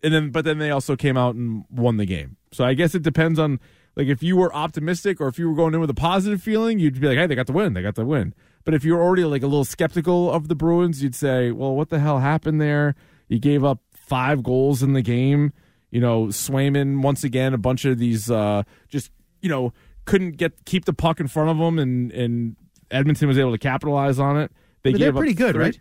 and 0.03 0.13
then 0.13 0.29
but 0.31 0.45
then 0.45 0.57
they 0.57 0.71
also 0.71 0.95
came 0.95 1.17
out 1.17 1.35
and 1.35 1.65
won 1.69 1.97
the 1.97 2.05
game. 2.05 2.37
So 2.51 2.63
I 2.63 2.73
guess 2.73 2.95
it 2.95 3.03
depends 3.03 3.39
on 3.39 3.59
like 3.95 4.07
if 4.07 4.23
you 4.23 4.37
were 4.37 4.53
optimistic 4.55 5.19
or 5.19 5.27
if 5.27 5.37
you 5.37 5.49
were 5.49 5.55
going 5.55 5.73
in 5.73 5.79
with 5.79 5.89
a 5.89 5.95
positive 5.95 6.41
feeling, 6.41 6.79
you'd 6.79 6.99
be 6.99 7.07
like, 7.07 7.17
hey, 7.17 7.27
they 7.27 7.35
got 7.35 7.47
the 7.47 7.53
win, 7.53 7.73
they 7.73 7.81
got 7.81 7.95
the 7.95 8.05
win. 8.05 8.33
But 8.63 8.73
if 8.73 8.83
you're 8.83 9.01
already 9.01 9.25
like 9.25 9.43
a 9.43 9.47
little 9.47 9.65
skeptical 9.65 10.31
of 10.31 10.47
the 10.47 10.55
Bruins, 10.55 11.03
you'd 11.03 11.15
say, 11.15 11.51
well, 11.51 11.75
what 11.75 11.89
the 11.89 11.99
hell 11.99 12.19
happened 12.19 12.61
there? 12.61 12.95
You 13.27 13.39
gave 13.39 13.63
up 13.63 13.81
five 13.93 14.43
goals 14.43 14.81
in 14.81 14.93
the 14.93 15.01
game. 15.01 15.53
You 15.91 16.01
know, 16.01 16.25
Swayman 16.27 17.01
once 17.01 17.23
again, 17.23 17.53
a 17.53 17.57
bunch 17.57 17.85
of 17.85 17.97
these 17.97 18.29
uh, 18.29 18.63
just 18.89 19.11
you 19.41 19.49
know 19.49 19.73
couldn't 20.05 20.37
get 20.37 20.65
keep 20.65 20.85
the 20.85 20.93
puck 20.93 21.19
in 21.19 21.27
front 21.27 21.49
of 21.49 21.57
them, 21.57 21.79
and 21.79 22.11
and 22.11 22.55
Edmonton 22.91 23.27
was 23.27 23.37
able 23.37 23.51
to 23.51 23.57
capitalize 23.57 24.19
on 24.19 24.37
it. 24.37 24.51
They 24.83 24.91
But 24.91 24.99
they're 24.99 25.11
gave 25.11 25.17
pretty 25.17 25.33
good, 25.33 25.55
three- 25.55 25.63
right? 25.63 25.79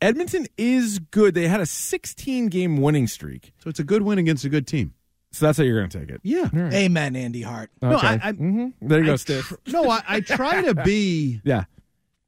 Edmonton 0.00 0.46
is 0.58 0.98
good. 0.98 1.34
They 1.34 1.46
had 1.46 1.60
a 1.60 1.66
16 1.66 2.48
game 2.48 2.78
winning 2.78 3.06
streak, 3.06 3.52
So 3.58 3.70
it's 3.70 3.78
a 3.78 3.84
good 3.84 4.02
win 4.02 4.18
against 4.18 4.44
a 4.44 4.48
good 4.48 4.66
team. 4.66 4.92
so 5.30 5.46
that's 5.46 5.56
how 5.58 5.64
you're 5.64 5.78
going 5.78 5.88
to 5.90 5.98
take 6.00 6.10
it. 6.10 6.20
Yeah. 6.24 6.48
Amen, 6.54 7.14
Andy 7.16 7.42
Hart. 7.42 7.70
No, 7.80 7.96
Okay. 7.96 8.06
I, 8.08 8.14
I, 8.28 8.32
Mhm. 8.32 8.72
There 8.82 8.98
you 9.00 9.06
go, 9.06 9.12
I 9.12 9.16
Stiff. 9.16 9.44
tr- 9.46 9.54
no, 9.68 9.88
I, 9.88 10.02
I 10.08 10.20
try 10.20 10.62
to 10.62 10.74
be. 10.74 11.40
yeah. 11.44 11.64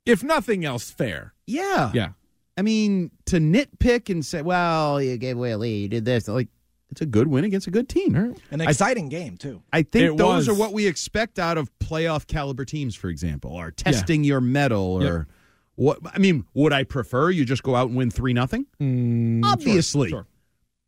If 0.05 0.23
nothing 0.23 0.65
else, 0.65 0.91
fair. 0.91 1.35
Yeah. 1.47 1.91
Yeah. 1.93 2.11
I 2.57 2.63
mean, 2.63 3.11
to 3.27 3.39
nitpick 3.39 4.11
and 4.11 4.25
say, 4.25 4.43
well, 4.43 5.03
you 5.03 5.17
gave 5.19 5.37
away 5.37 5.51
a 5.51 5.59
lead, 5.59 5.83
you 5.83 5.89
did 5.89 6.05
this. 6.05 6.29
Like, 6.29 6.49
it's 6.91 7.01
a 7.01 7.07
good 7.07 7.29
win 7.29 7.45
against 7.45 7.67
a 7.67 7.71
good 7.71 7.89
team. 7.89 8.15
An 8.51 8.61
exciting 8.61 9.09
game, 9.09 9.37
too. 9.37 9.63
I 9.73 9.83
think 9.83 10.13
It 10.15 10.17
those 10.17 10.47
was. 10.47 10.49
are 10.49 10.55
what 10.55 10.73
we 10.73 10.87
expect 10.87 11.39
out 11.39 11.59
of 11.59 11.71
playoff 11.79 12.27
caliber 12.27 12.65
teams, 12.65 12.95
for 12.95 13.09
example, 13.09 13.51
or 13.53 13.71
testing 13.71 14.23
your 14.25 14.41
mettle 14.41 15.03
or 15.03 15.27
what. 15.75 15.99
I 16.15 16.19
mean, 16.19 16.45
would 16.55 16.73
I 16.73 16.85
prefer 16.85 17.31
you 17.31 17.45
just 17.45 17.63
go 17.63 17.75
out 17.75 17.89
and 17.89 17.97
win 17.97 18.11
3 18.11 18.33
nothing? 18.33 18.67
Obviously. 19.45 20.09
Mm, 20.09 20.11
sure. 20.11 20.27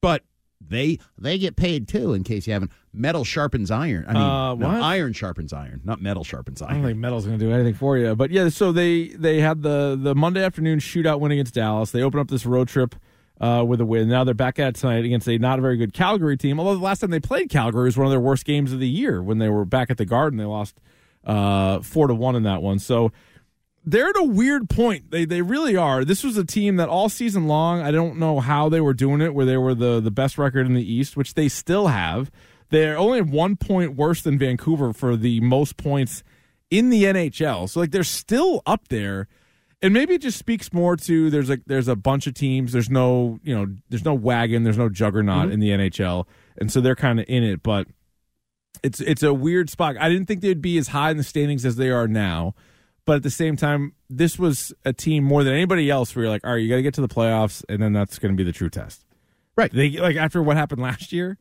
But 0.00 0.22
they 0.60 0.98
they 1.16 1.38
get 1.38 1.56
paid 1.56 1.88
too, 1.88 2.12
in 2.14 2.24
case 2.24 2.46
you 2.46 2.52
haven't. 2.52 2.70
Metal 2.92 3.24
sharpens 3.24 3.70
iron. 3.70 4.04
I 4.08 4.12
mean, 4.12 4.22
Uh, 4.22 4.54
no, 4.56 4.66
iron 4.68 5.12
sharpens 5.12 5.52
iron, 5.52 5.80
not 5.84 6.00
metal 6.02 6.24
sharpens 6.24 6.60
I 6.62 6.66
don't 6.68 6.76
iron. 6.78 6.86
think 6.86 6.98
metal's 6.98 7.26
going 7.26 7.38
to 7.38 7.44
do 7.44 7.52
anything 7.52 7.74
for 7.74 7.96
you, 7.96 8.14
but 8.16 8.30
yeah. 8.30 8.48
So 8.48 8.72
they 8.72 9.08
they 9.08 9.40
had 9.40 9.62
the 9.62 9.98
the 10.00 10.14
Monday 10.14 10.42
afternoon 10.44 10.78
shootout 10.80 11.20
win 11.20 11.30
against 11.32 11.54
Dallas. 11.54 11.90
They 11.92 12.02
open 12.02 12.18
up 12.20 12.28
this 12.28 12.44
road 12.44 12.68
trip 12.68 12.96
uh, 13.40 13.64
with 13.66 13.80
a 13.80 13.84
win. 13.84 14.08
Now 14.08 14.24
they're 14.24 14.34
back 14.34 14.58
at 14.58 14.74
tonight 14.74 15.04
against 15.04 15.28
a 15.28 15.38
not 15.38 15.58
a 15.58 15.62
very 15.62 15.76
good 15.76 15.92
Calgary 15.92 16.36
team. 16.36 16.58
Although 16.58 16.74
the 16.74 16.84
last 16.84 17.00
time 17.00 17.10
they 17.10 17.20
played 17.20 17.50
Calgary 17.50 17.84
was 17.84 17.96
one 17.96 18.06
of 18.06 18.10
their 18.10 18.20
worst 18.20 18.44
games 18.44 18.72
of 18.72 18.80
the 18.80 18.88
year 18.88 19.22
when 19.22 19.38
they 19.38 19.48
were 19.48 19.64
back 19.64 19.90
at 19.90 19.98
the 19.98 20.04
Garden. 20.04 20.38
They 20.38 20.44
lost 20.44 20.76
uh, 21.24 21.80
four 21.80 22.08
to 22.08 22.14
one 22.14 22.36
in 22.36 22.42
that 22.44 22.62
one. 22.62 22.78
So 22.78 23.12
they're 23.84 24.08
at 24.08 24.16
a 24.18 24.24
weird 24.24 24.68
point. 24.68 25.10
They 25.10 25.24
they 25.24 25.42
really 25.42 25.76
are. 25.76 26.04
This 26.04 26.24
was 26.24 26.36
a 26.36 26.44
team 26.44 26.76
that 26.76 26.88
all 26.88 27.08
season 27.08 27.46
long, 27.46 27.80
I 27.80 27.90
don't 27.90 28.18
know 28.18 28.40
how 28.40 28.68
they 28.68 28.80
were 28.80 28.94
doing 28.94 29.20
it, 29.20 29.34
where 29.34 29.46
they 29.46 29.56
were 29.56 29.74
the 29.74 30.00
the 30.00 30.10
best 30.10 30.36
record 30.36 30.66
in 30.66 30.74
the 30.74 30.92
East, 30.92 31.16
which 31.16 31.34
they 31.34 31.48
still 31.48 31.86
have. 31.86 32.30
They're 32.70 32.98
only 32.98 33.22
one 33.22 33.56
point 33.56 33.96
worse 33.96 34.20
than 34.20 34.38
Vancouver 34.38 34.92
for 34.92 35.16
the 35.16 35.40
most 35.40 35.78
points 35.78 36.22
in 36.70 36.90
the 36.90 37.04
NHL. 37.04 37.68
So 37.68 37.80
like 37.80 37.90
they're 37.90 38.04
still 38.04 38.62
up 38.66 38.88
there. 38.88 39.26
And 39.80 39.94
maybe 39.94 40.14
it 40.14 40.22
just 40.22 40.38
speaks 40.38 40.72
more 40.72 40.96
to 40.96 41.30
there's 41.30 41.50
a 41.50 41.58
there's 41.66 41.86
a 41.86 41.94
bunch 41.94 42.26
of 42.26 42.34
teams. 42.34 42.72
There's 42.72 42.90
no 42.90 43.38
you 43.42 43.54
know 43.54 43.66
there's 43.88 44.04
no 44.04 44.14
wagon. 44.14 44.64
There's 44.64 44.78
no 44.78 44.88
juggernaut 44.88 45.44
mm-hmm. 45.44 45.52
in 45.52 45.60
the 45.60 45.70
NHL, 45.70 46.26
and 46.56 46.70
so 46.72 46.80
they're 46.80 46.96
kind 46.96 47.20
of 47.20 47.26
in 47.28 47.44
it. 47.44 47.62
But 47.62 47.86
it's 48.82 49.00
it's 49.00 49.22
a 49.22 49.32
weird 49.32 49.70
spot. 49.70 49.96
I 49.98 50.08
didn't 50.08 50.26
think 50.26 50.40
they'd 50.40 50.60
be 50.60 50.78
as 50.78 50.88
high 50.88 51.10
in 51.10 51.16
the 51.16 51.22
standings 51.22 51.64
as 51.64 51.76
they 51.76 51.90
are 51.90 52.08
now, 52.08 52.54
but 53.04 53.16
at 53.16 53.22
the 53.22 53.30
same 53.30 53.56
time, 53.56 53.94
this 54.10 54.38
was 54.38 54.72
a 54.84 54.92
team 54.92 55.24
more 55.24 55.44
than 55.44 55.54
anybody 55.54 55.90
else 55.90 56.14
where 56.14 56.24
you're 56.24 56.32
like, 56.32 56.44
all 56.44 56.52
right, 56.52 56.58
you 56.58 56.68
got 56.68 56.76
to 56.76 56.82
get 56.82 56.94
to 56.94 57.00
the 57.00 57.08
playoffs, 57.08 57.64
and 57.68 57.80
then 57.80 57.92
that's 57.92 58.18
going 58.18 58.32
to 58.32 58.36
be 58.36 58.44
the 58.44 58.52
true 58.52 58.70
test. 58.70 59.04
Right. 59.56 59.72
They 59.72 59.90
like 59.90 60.16
after 60.16 60.42
what 60.42 60.56
happened 60.56 60.82
last 60.82 61.12
year, 61.12 61.38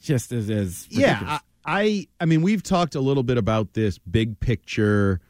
just 0.00 0.32
as 0.32 0.50
as 0.50 0.86
Yeah. 0.90 1.20
I, 1.24 1.40
I 1.64 2.06
I 2.20 2.24
mean 2.26 2.42
we've 2.42 2.62
talked 2.62 2.94
a 2.94 3.00
little 3.00 3.22
bit 3.22 3.38
about 3.38 3.74
this 3.74 3.98
big 3.98 4.38
picture 4.38 5.20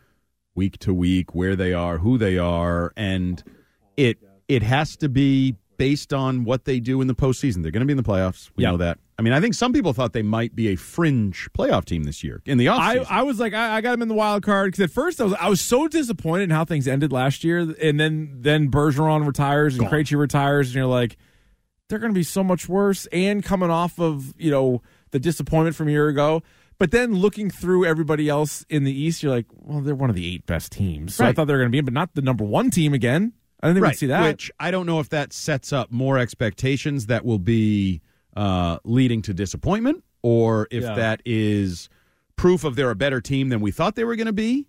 week 0.56 0.78
to 0.80 0.92
week 0.92 1.34
where 1.34 1.54
they 1.54 1.72
are, 1.72 1.98
who 1.98 2.18
they 2.18 2.38
are, 2.38 2.92
and 2.96 3.42
it 3.96 4.18
it 4.48 4.62
has 4.62 4.96
to 4.96 5.08
be 5.08 5.54
based 5.76 6.12
on 6.12 6.44
what 6.44 6.64
they 6.64 6.80
do 6.80 7.00
in 7.02 7.06
the 7.06 7.14
postseason. 7.14 7.62
They're 7.62 7.70
going 7.70 7.80
to 7.82 7.86
be 7.86 7.92
in 7.92 7.98
the 7.98 8.02
playoffs. 8.02 8.50
We 8.56 8.64
Yeah. 8.64 8.70
know 8.70 8.76
that. 8.78 8.98
I 9.18 9.22
mean, 9.22 9.32
I 9.32 9.40
think 9.40 9.54
some 9.54 9.72
people 9.72 9.92
thought 9.92 10.12
they 10.12 10.22
might 10.22 10.54
be 10.54 10.68
a 10.68 10.76
fringe 10.76 11.48
playoff 11.56 11.84
team 11.84 12.04
this 12.04 12.22
year 12.24 12.42
in 12.46 12.58
the 12.58 12.68
I, 12.68 12.96
offseason. 12.98 13.06
I 13.10 13.22
was 13.22 13.38
like 13.40 13.54
I, 13.54 13.76
I 13.76 13.80
got 13.80 13.92
them 13.92 14.02
in 14.02 14.08
the 14.08 14.14
wild 14.14 14.42
card 14.42 14.72
because 14.72 14.84
at 14.84 14.90
first 14.90 15.20
I 15.20 15.24
was 15.24 15.34
I 15.34 15.48
was 15.48 15.60
so 15.60 15.86
disappointed 15.88 16.44
in 16.44 16.50
how 16.50 16.64
things 16.64 16.86
ended 16.88 17.12
last 17.12 17.44
year, 17.44 17.58
and 17.82 17.98
then 18.00 18.38
then 18.40 18.70
Bergeron 18.70 19.26
retires 19.26 19.78
and 19.78 19.86
Krejci 19.88 20.18
retires, 20.18 20.68
and 20.68 20.76
you're 20.76 20.86
like, 20.86 21.16
they're 21.88 21.98
going 21.98 22.12
to 22.12 22.18
be 22.18 22.24
so 22.24 22.42
much 22.44 22.68
worse. 22.68 23.06
And 23.06 23.42
coming 23.44 23.70
off 23.70 23.98
of 23.98 24.34
you 24.38 24.50
know 24.50 24.82
the 25.12 25.18
disappointment 25.18 25.76
from 25.76 25.88
a 25.88 25.92
year 25.92 26.08
ago, 26.08 26.42
but 26.78 26.90
then 26.90 27.14
looking 27.14 27.50
through 27.50 27.84
everybody 27.86 28.28
else 28.28 28.64
in 28.68 28.84
the 28.84 28.92
East, 28.92 29.22
you're 29.22 29.32
like, 29.32 29.46
well, 29.52 29.80
they're 29.80 29.94
one 29.94 30.10
of 30.10 30.16
the 30.16 30.34
eight 30.34 30.46
best 30.46 30.72
teams. 30.72 31.14
So 31.14 31.24
I 31.24 31.32
thought 31.32 31.46
they 31.46 31.52
were 31.52 31.58
going 31.60 31.70
to 31.70 31.72
be 31.72 31.78
in, 31.78 31.84
but 31.84 31.94
not 31.94 32.14
the 32.14 32.22
number 32.22 32.44
one 32.44 32.70
team 32.70 32.92
again. 32.94 33.32
I 33.62 33.68
didn't 33.68 33.78
even 33.78 33.88
right, 33.88 33.96
see 33.96 34.06
that. 34.06 34.22
which 34.22 34.50
I 34.60 34.70
don't 34.70 34.84
know 34.86 35.00
if 35.00 35.08
that 35.08 35.32
sets 35.32 35.72
up 35.72 35.90
more 35.90 36.18
expectations 36.18 37.06
that 37.06 37.24
will 37.24 37.38
be 37.38 38.02
uh, 38.36 38.78
leading 38.84 39.22
to 39.22 39.32
disappointment, 39.34 40.04
or 40.22 40.68
if 40.70 40.82
Yeah. 40.82 40.94
that 40.94 41.22
is 41.24 41.88
proof 42.36 42.64
of 42.64 42.76
they're 42.76 42.90
a 42.90 42.94
better 42.94 43.20
team 43.20 43.48
than 43.48 43.60
we 43.60 43.70
thought 43.70 43.94
they 43.94 44.04
were 44.04 44.14
going 44.16 44.26
to 44.26 44.32
be, 44.34 44.66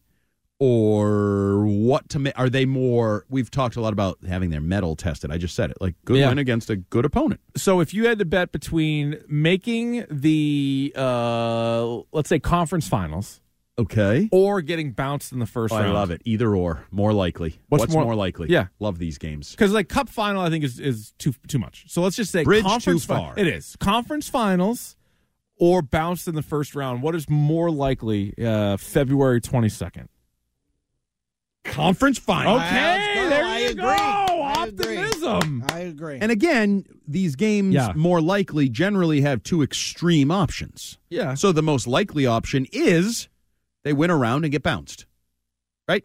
or 0.59 1.65
what 1.65 2.09
to 2.09 2.19
make? 2.19 2.37
are 2.37 2.49
they 2.49 2.65
more? 2.65 3.25
We've 3.29 3.49
talked 3.51 3.75
a 3.75 3.81
lot 3.81 3.93
about 3.93 4.17
having 4.27 4.49
their 4.49 4.61
mettle 4.61 4.95
tested. 4.95 5.31
I 5.31 5.37
just 5.37 5.55
said 5.55 5.71
it, 5.71 5.77
like 5.79 5.95
good 6.05 6.17
Yeah. 6.17 6.29
win 6.29 6.37
against 6.37 6.69
a 6.69 6.75
good 6.75 7.05
opponent. 7.05 7.41
so 7.55 7.79
if 7.79 7.93
you 7.93 8.07
had 8.07 8.19
to 8.19 8.25
bet 8.25 8.51
between 8.51 9.19
making 9.27 10.05
the 10.09 10.93
uh, 10.95 11.97
let's 12.11 12.29
say 12.29 12.39
conference 12.39 12.87
finals 12.87 13.41
Okay. 13.79 14.27
or 14.31 14.61
getting 14.61 14.91
bounced 14.91 15.31
in 15.31 15.37
the 15.39 15.45
first 15.45 15.71
I 15.73 15.81
round. 15.81 15.89
I 15.91 15.99
love 15.99 16.09
it. 16.09 16.21
Either 16.25 16.55
or, 16.55 16.85
more 16.89 17.13
likely. 17.13 17.59
What's 17.69 17.87
more, 17.93 18.05
more- 18.05 18.15
likely? 18.15 18.49
Yeah. 18.49 18.67
love 18.79 18.97
these 18.97 19.19
games. 19.19 19.51
Because 19.51 19.71
like 19.71 19.87
cup 19.87 20.09
final, 20.09 20.41
I 20.41 20.49
think 20.49 20.63
is 20.63 20.79
is 20.79 21.11
too 21.19 21.33
too 21.47 21.59
much. 21.59 21.85
So 21.87 22.01
let's 22.01 22.15
just 22.15 22.31
say 22.31 22.43
Bridge 22.43 22.63
conference 22.63 23.03
too 23.05 23.13
fi- 23.13 23.19
far. 23.19 23.33
it 23.37 23.45
is 23.47 23.75
conference 23.79 24.27
finals 24.29 24.95
or 25.59 25.81
bounced 25.83 26.27
in 26.27 26.33
the 26.35 26.41
first 26.41 26.73
round. 26.75 27.03
What 27.03 27.13
is 27.15 27.29
more 27.29 27.69
likely? 27.69 28.33
Uh, 28.43 28.77
February 28.77 29.39
twenty 29.41 29.69
second. 29.69 30.09
Conference 31.67 32.17
final. 32.17 32.55
Okay, 32.57 33.13
go. 33.15 33.29
there 33.29 33.43
I 33.45 33.59
you 33.59 33.65
agree. 33.69 33.81
go. 33.83 33.87
I 33.91 34.65
agree. 34.67 34.97
Optimism. 34.97 35.63
I 35.71 35.79
agree. 35.79 36.17
And 36.21 36.31
again, 36.31 36.85
these 37.07 37.35
games 37.35 37.73
Yeah. 37.75 37.93
more 37.95 38.21
likely 38.21 38.69
generally 38.69 39.21
have 39.21 39.43
two 39.43 39.61
extreme 39.61 40.31
options. 40.31 40.97
Yeah. 41.09 41.33
So 41.35 41.51
the 41.51 41.61
most 41.63 41.87
likely 41.87 42.25
option 42.25 42.65
is 42.71 43.27
they 43.83 43.93
win 43.93 44.09
a 44.09 44.17
round 44.17 44.45
and 44.45 44.51
get 44.51 44.63
bounced. 44.63 45.05
Right? 45.87 46.03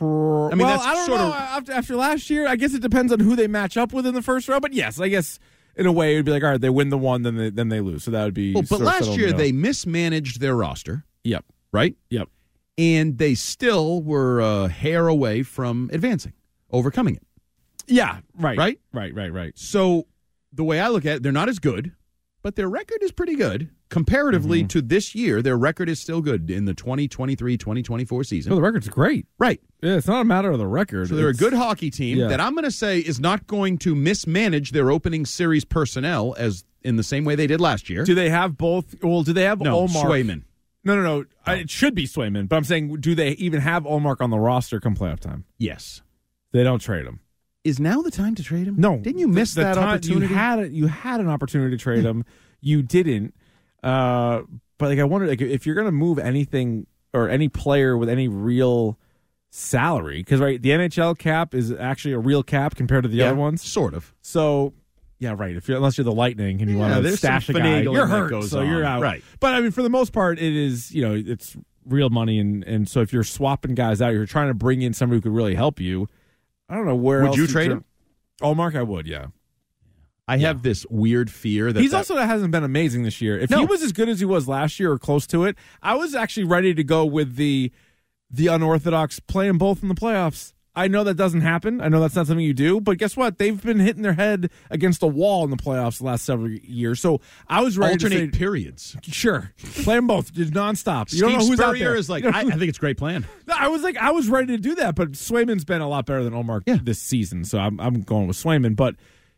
I 0.00 0.04
mean, 0.04 0.58
well, 0.58 0.58
that's 0.58 0.84
I 0.84 0.94
don't 0.94 1.06
sort 1.06 1.20
know. 1.20 1.28
of- 1.28 1.34
After, 1.34 1.72
after 1.72 1.96
last 1.96 2.28
year, 2.30 2.46
I 2.48 2.56
guess 2.56 2.74
it 2.74 2.82
depends 2.82 3.12
on 3.12 3.20
who 3.20 3.36
they 3.36 3.46
match 3.48 3.76
up 3.76 3.92
with 3.92 4.06
in 4.06 4.14
the 4.14 4.22
first 4.22 4.48
round. 4.48 4.62
But 4.62 4.72
yes, 4.74 5.00
I 5.00 5.08
guess 5.08 5.38
in 5.76 5.86
a 5.86 5.92
way, 5.92 6.14
it'd 6.14 6.24
be 6.26 6.32
like, 6.32 6.42
all 6.42 6.50
right, 6.50 6.60
they 6.60 6.70
win 6.70 6.90
the 6.90 6.98
one, 6.98 7.22
then 7.22 7.36
they 7.36 7.50
then 7.50 7.68
they 7.68 7.80
lose. 7.80 8.04
So 8.04 8.10
that 8.10 8.24
would 8.24 8.34
be. 8.34 8.52
Well, 8.54 8.64
but 8.68 8.80
last 8.80 9.16
year 9.16 9.32
they 9.32 9.52
mismanaged 9.52 10.40
their 10.40 10.54
roster, 10.54 11.04
Yep. 11.24 11.44
right? 11.72 11.96
Yep. 12.10 12.28
And 12.78 13.18
they 13.18 13.34
still 13.34 14.02
were 14.02 14.40
a 14.40 14.68
hair 14.68 15.06
away 15.08 15.42
from 15.42 15.90
advancing, 15.92 16.32
overcoming 16.70 17.16
it. 17.16 17.22
Yeah. 17.86 18.20
Right. 18.38 18.56
Right? 18.56 18.80
Right. 18.92 19.14
Right. 19.14 19.32
Right. 19.32 19.58
So 19.58 20.06
the 20.52 20.64
way 20.64 20.80
I 20.80 20.88
look 20.88 21.04
at 21.04 21.16
it, 21.16 21.22
they're 21.22 21.32
not 21.32 21.48
as 21.48 21.58
good, 21.58 21.92
but 22.42 22.56
their 22.56 22.68
record 22.68 22.98
is 23.02 23.12
pretty 23.12 23.34
good. 23.36 23.70
Comparatively 23.90 24.60
Mm-hmm. 24.60 24.68
to 24.68 24.80
this 24.82 25.14
year, 25.14 25.42
their 25.42 25.58
record 25.58 25.90
is 25.90 26.00
still 26.00 26.22
good 26.22 26.50
in 26.50 26.64
the 26.64 26.72
2023 26.72 27.58
2024 27.58 28.24
season. 28.24 28.50
So 28.50 28.56
the 28.56 28.62
record's 28.62 28.88
great. 28.88 29.26
right. 29.38 29.60
Yeah, 29.82 29.96
it's 29.96 30.06
not 30.06 30.22
a 30.22 30.24
matter 30.24 30.50
of 30.50 30.58
the 30.58 30.66
record. 30.66 31.08
So 31.08 31.14
they're 31.16 31.28
a 31.28 31.34
good 31.34 31.52
hockey 31.52 31.90
team 31.90 32.16
Yeah. 32.16 32.28
that 32.28 32.40
I'm 32.40 32.54
going 32.54 32.64
to 32.64 32.70
say 32.70 33.00
is 33.00 33.20
not 33.20 33.46
going 33.46 33.76
to 33.78 33.94
mismanage 33.94 34.70
their 34.70 34.90
opening 34.90 35.26
series 35.26 35.66
personnel 35.66 36.34
as 36.38 36.64
in 36.82 36.96
the 36.96 37.02
same 37.02 37.24
way 37.26 37.34
they 37.34 37.46
did 37.46 37.60
last 37.60 37.90
year. 37.90 38.04
Do 38.04 38.14
they 38.14 38.30
have 38.30 38.56
both? 38.56 38.94
Well, 39.02 39.22
do 39.24 39.34
they 39.34 39.42
have 39.44 39.60
no, 39.60 39.86
Ullmark? 39.86 40.04
Swayman 40.04 40.42
No, 40.84 40.96
no, 40.96 41.02
no. 41.02 41.24
I, 41.46 41.54
it 41.56 41.70
should 41.70 41.94
be 41.94 42.06
Swayman, 42.06 42.48
but 42.48 42.56
I'm 42.56 42.64
saying, 42.64 42.96
do 43.00 43.14
they 43.14 43.30
even 43.32 43.60
have 43.60 43.84
Ullmark 43.84 44.20
on 44.20 44.30
the 44.30 44.38
roster 44.38 44.80
come 44.80 44.96
playoff 44.96 45.20
time? 45.20 45.44
Yes. 45.58 46.02
They 46.52 46.62
don't 46.64 46.80
trade 46.80 47.06
him. 47.06 47.20
Is 47.64 47.78
now 47.78 48.02
the 48.02 48.10
time 48.10 48.34
to 48.34 48.42
trade 48.42 48.66
him? 48.66 48.74
No, 48.78 48.98
Didn't 48.98 49.18
you 49.20 49.28
miss 49.28 49.54
The- 49.54 49.60
the 49.60 49.64
that 49.66 49.74
time- 49.76 49.88
opportunity? 49.90 50.26
You 50.26 50.34
had 50.34 50.58
it. 50.58 50.72
You 50.72 50.86
had 50.88 51.20
an 51.20 51.28
opportunity 51.28 51.76
to 51.76 51.80
trade 51.82 52.04
him. 52.04 52.24
You 52.64 52.80
didn't. 52.82 53.34
Uh, 53.82 54.42
but 54.78 54.88
like, 54.90 55.00
I 55.00 55.04
wonder, 55.04 55.26
like, 55.26 55.40
if 55.40 55.66
you're 55.66 55.74
going 55.74 55.86
to 55.86 55.90
move 55.92 56.20
anything 56.20 56.86
or 57.12 57.28
any 57.28 57.48
player 57.48 57.96
with 57.98 58.08
any 58.08 58.28
real 58.28 58.98
salary, 59.50 60.18
because 60.18 60.40
right, 60.40 60.62
the 60.62 60.70
NHL 60.70 61.18
cap 61.18 61.54
is 61.54 61.72
actually 61.72 62.12
a 62.14 62.18
real 62.20 62.42
cap 62.44 62.74
compared 62.76 63.02
to 63.02 63.08
the 63.08 63.16
Yeah, 63.18 63.26
other 63.26 63.34
ones. 63.36 63.62
Sort 63.62 63.94
of. 63.94 64.14
So. 64.20 64.74
Yeah, 65.22 65.34
right. 65.38 65.54
If 65.54 65.68
you're 65.68 65.76
unless 65.76 65.96
you're 65.96 66.04
the 66.04 66.12
Lightning 66.12 66.60
and 66.60 66.68
you 66.68 66.76
Yeah, 66.78 66.90
want 66.90 67.04
to 67.04 67.16
stash 67.16 67.48
a 67.48 67.52
guy, 67.52 67.82
you're 67.82 68.06
hurt, 68.08 68.30
goes 68.30 68.50
so 68.50 68.62
you're 68.62 68.84
out. 68.84 69.00
Right. 69.02 69.22
But 69.38 69.54
I 69.54 69.60
mean, 69.60 69.70
for 69.70 69.82
the 69.82 69.88
most 69.90 70.12
part, 70.12 70.38
it 70.40 70.52
is 70.52 70.92
you 70.92 71.02
know 71.02 71.14
it's 71.14 71.56
real 71.86 72.10
money, 72.10 72.40
and 72.40 72.64
and 72.64 72.88
so 72.88 73.00
if 73.02 73.12
you're 73.12 73.22
swapping 73.22 73.76
guys 73.76 74.02
out, 74.02 74.12
you're 74.14 74.26
trying 74.26 74.48
to 74.48 74.54
bring 74.54 74.82
in 74.82 74.92
somebody 74.94 75.18
who 75.18 75.22
could 75.22 75.32
really 75.32 75.54
help 75.54 75.78
you. 75.78 76.08
I 76.68 76.74
don't 76.74 76.86
know 76.86 76.96
where 76.96 77.20
Would 77.20 77.28
else 77.28 77.36
you 77.36 77.46
trade 77.46 77.70
him? 77.70 77.84
Oh, 78.40 78.54
Mark, 78.54 78.74
I 78.74 78.82
would. 78.82 79.06
Yeah. 79.06 79.26
I 80.26 80.38
have 80.38 80.62
this 80.62 80.86
weird 80.88 81.30
fear 81.30 81.72
that 81.72 81.80
He's 81.80 81.90
that- 81.90 81.98
also 81.98 82.16
hasn't 82.16 82.50
been 82.52 82.64
amazing 82.64 83.02
this 83.02 83.20
year. 83.20 83.38
If 83.38 83.50
No. 83.50 83.58
he 83.58 83.64
was 83.66 83.82
as 83.82 83.92
good 83.92 84.08
as 84.08 84.18
he 84.20 84.24
was 84.24 84.48
last 84.48 84.80
year 84.80 84.90
or 84.92 84.98
close 84.98 85.26
to 85.28 85.44
it, 85.44 85.56
I 85.82 85.94
was 85.94 86.14
actually 86.14 86.44
ready 86.44 86.74
to 86.74 86.82
go 86.82 87.04
with 87.04 87.36
the 87.36 87.70
the 88.30 88.46
unorthodox 88.46 89.20
playing 89.20 89.58
both 89.58 89.82
in 89.82 89.88
the 89.88 89.94
playoffs. 89.94 90.52
I 90.74 90.88
know 90.88 91.04
that 91.04 91.14
doesn't 91.14 91.42
happen. 91.42 91.82
I 91.82 91.88
know 91.88 92.00
that's 92.00 92.14
not 92.16 92.26
something 92.26 92.44
you 92.44 92.54
do, 92.54 92.80
but 92.80 92.96
guess 92.96 93.14
what? 93.14 93.36
They've 93.36 93.60
been 93.62 93.78
hitting 93.78 94.02
their 94.02 94.14
head 94.14 94.50
against 94.70 95.02
a 95.02 95.06
wall 95.06 95.44
in 95.44 95.50
the 95.50 95.56
playoffs 95.58 95.98
the 95.98 96.04
last 96.04 96.24
several 96.24 96.48
years. 96.50 96.98
So 96.98 97.20
I 97.46 97.60
was 97.60 97.76
ready 97.76 97.92
alternate 97.92 98.30
to 98.30 98.32
say, 98.32 98.38
periods. 98.38 98.96
sure, 99.02 99.52
play 99.82 99.96
them 99.96 100.06
both, 100.06 100.32
just 100.32 100.52
nonstop. 100.54 101.12
You 101.12 101.20
don't 101.20 101.32
know 101.32 101.38
who's 101.40 101.60
out 101.60 101.74
Spurrier 101.74 101.90
there. 101.90 101.94
is 101.96 102.08
like, 102.08 102.24
I, 102.24 102.40
I 102.40 102.44
think 102.44 102.62
it's 102.70 102.78
a 102.78 102.80
great 102.80 102.96
plan. 102.96 103.26
I 103.54 103.68
was 103.68 103.82
like, 103.82 103.98
I 103.98 104.12
was 104.12 104.30
ready 104.30 104.56
to 104.56 104.62
do 104.62 104.74
that, 104.76 104.94
but 104.94 105.12
Swayman's 105.12 105.66
been 105.66 105.82
a 105.82 105.88
lot 105.88 106.06
better 106.06 106.24
than 106.24 106.32
Ullmark 106.32 106.62
Yeah. 106.66 106.78
this 106.82 106.98
season, 107.00 107.44
so 107.44 107.58
I'm 107.58 107.78
I'm 107.78 108.00
going 108.00 108.26
with 108.26 108.38
Swayman. 108.38 108.74
But 108.74 108.94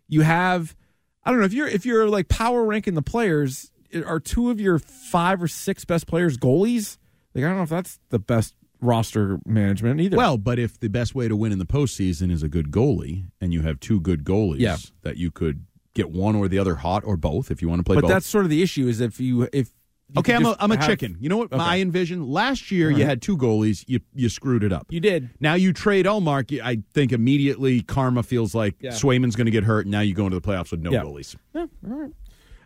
you 0.09 0.21
have, 0.21 0.77
I 1.25 1.31
don't 1.33 1.41
know 1.41 1.47
if 1.47 1.53
you're 1.53 1.67
if 1.69 1.85
you're 1.85 2.09
like 2.09 2.29
power 2.29 2.65
ranking 2.65 2.95
the 2.95 3.03
players, 3.03 3.73
are 4.07 4.21
two 4.21 4.51
of 4.51 4.61
your 4.61 4.79
five 4.79 5.43
or 5.43 5.49
six 5.49 5.85
best 5.85 6.07
players 6.07 6.39
goalies? 6.39 6.97
Like 7.35 7.43
I 7.43 7.49
don't 7.49 7.57
know 7.57 7.63
if 7.65 7.71
that's 7.71 7.99
the 8.11 8.21
best 8.21 8.55
roster 8.85 9.39
management 9.47 10.01
either. 10.01 10.17
Well, 10.17 10.39
but 10.39 10.59
if 10.59 10.79
the 10.79 10.89
best 10.89 11.15
way 11.15 11.29
to 11.29 11.37
win 11.37 11.53
in 11.53 11.59
the 11.59 11.67
postseason 11.67 12.31
is 12.31 12.43
a 12.43 12.49
good 12.49 12.71
goalie, 12.71 13.27
and 13.41 13.53
you 13.53 13.63
have 13.63 13.81
two 13.81 14.01
good 14.01 14.25
goalies, 14.25 14.61
Yeah. 14.61 14.77
that 15.03 15.17
you 15.17 15.31
could 15.31 15.65
get 15.95 16.11
one 16.11 16.35
or 16.35 16.49
the 16.49 16.59
other 16.59 16.77
hot 16.77 17.05
or 17.05 17.17
both 17.17 17.51
if 17.51 17.63
you 17.63 17.69
want 17.69 17.79
to 17.81 17.85
play 17.85 17.95
but 17.95 18.03
both. 18.03 18.11
that's 18.11 18.27
sort 18.27 18.45
of 18.45 18.51
the 18.51 18.63
issue 18.63 18.89
is 18.89 19.01
if 19.01 19.21
you 19.21 19.43
if 19.53 19.71
you 20.11 20.19
okay, 20.19 20.35
I'm 20.35 20.45
a, 20.45 20.57
I'm 20.59 20.71
a 20.73 20.77
have- 20.77 20.87
chicken. 20.87 21.17
You 21.21 21.29
know 21.29 21.37
what 21.37 21.53
Okay. 21.53 21.63
I 21.63 21.79
envision? 21.79 22.27
Last 22.27 22.71
year, 22.71 22.91
you 22.91 23.05
had 23.05 23.23
two 23.23 23.37
goalies. 23.39 23.85
You 23.87 24.01
you 24.15 24.29
screwed 24.29 24.63
it 24.65 24.73
up. 24.73 24.87
You 24.91 25.01
did. 25.01 25.31
Now 25.41 25.55
you 25.55 25.73
trade 25.73 26.05
Ullmark. 26.07 26.61
I 26.63 26.83
think 26.93 27.13
immediately 27.13 27.81
karma 27.81 28.23
feels 28.23 28.55
like 28.55 28.75
Yeah. 28.81 28.91
Swayman's 28.91 29.35
going 29.37 29.47
to 29.47 29.51
get 29.53 29.65
hurt. 29.65 29.87
And 29.87 29.93
now 29.93 30.01
you 30.01 30.15
go 30.15 30.27
into 30.27 30.39
the 30.39 30.47
playoffs 30.47 30.73
with 30.73 30.81
no 30.81 30.91
Yeah. 30.93 31.03
goalies. 31.03 31.37
Yeah, 31.55 31.61
all 31.63 31.69
right. 32.01 32.11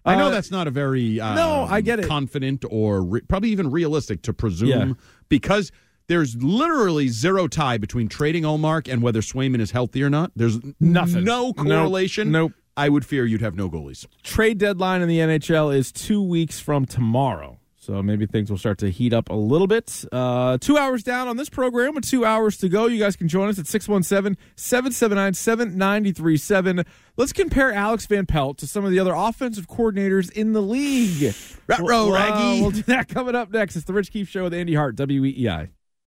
I 0.04 0.16
know 0.16 0.28
Uh, 0.28 0.30
that's 0.30 0.50
not 0.50 0.66
a 0.66 0.70
very 0.70 1.20
uh, 1.20 1.34
no, 1.34 1.66
I 1.68 1.82
get 1.82 2.00
it. 2.00 2.06
confident 2.06 2.64
or 2.70 3.02
re- 3.04 3.20
probably 3.28 3.50
even 3.50 3.70
realistic 3.70 4.22
to 4.22 4.32
presume 4.32 4.68
Yeah. 4.68 4.92
because 5.28 5.70
there's 6.08 6.36
literally 6.36 7.08
zero 7.08 7.46
tie 7.46 7.78
between 7.78 8.08
trading 8.08 8.42
Ullmark 8.42 8.90
and 8.92 9.02
whether 9.02 9.20
Swayman 9.20 9.60
is 9.60 9.70
healthy 9.70 10.02
or 10.02 10.10
not. 10.10 10.32
There's 10.34 10.58
Nothing. 10.80 11.24
no 11.24 11.52
correlation. 11.52 12.32
Nope. 12.32 12.52
I 12.76 12.88
would 12.88 13.04
fear 13.04 13.24
you'd 13.24 13.40
have 13.40 13.56
no 13.56 13.68
goalies. 13.68 14.06
trade 14.22 14.58
deadline 14.58 15.02
in 15.02 15.08
the 15.08 15.18
NHL 15.18 15.74
is 15.74 15.90
two 15.92 16.22
weeks 16.22 16.60
from 16.60 16.86
tomorrow. 16.86 17.58
So 17.80 18.02
maybe 18.02 18.26
things 18.26 18.50
will 18.50 18.58
start 18.58 18.76
to 18.78 18.90
heat 18.90 19.14
up 19.14 19.30
a 19.30 19.34
little 19.34 19.66
bit. 19.66 20.04
Uh, 20.12 20.58
two 20.58 20.76
hours 20.76 21.02
down 21.02 21.26
on 21.26 21.38
this 21.38 21.48
program 21.48 21.94
with 21.94 22.06
two 22.06 22.24
hours 22.24 22.58
to 22.58 22.68
go. 22.68 22.86
You 22.86 22.98
guys 22.98 23.16
can 23.16 23.28
join 23.28 23.48
us 23.48 23.58
at 23.58 23.66
617 23.66 24.36
779 24.56 25.32
7937. 25.34 26.84
Let's 27.16 27.32
compare 27.32 27.72
Alex 27.72 28.04
Van 28.06 28.26
Pelt 28.26 28.58
to 28.58 28.66
some 28.66 28.84
of 28.84 28.90
the 28.90 28.98
other 28.98 29.14
offensive 29.14 29.68
coordinators 29.68 30.30
in 30.32 30.52
the 30.52 30.60
league. 30.62 31.34
Uh, 31.70 31.82
Raggy. 31.82 32.60
We'll 32.60 32.70
do 32.70 32.82
that 32.82 33.08
coming 33.08 33.34
up 33.34 33.50
next. 33.50 33.74
It's 33.76 33.86
the 33.86 33.92
Rich 33.92 34.12
Keefe 34.12 34.28
Show 34.28 34.44
with 34.44 34.54
Andy 34.54 34.74
Hart, 34.74 34.96
WEEI. 34.96 35.70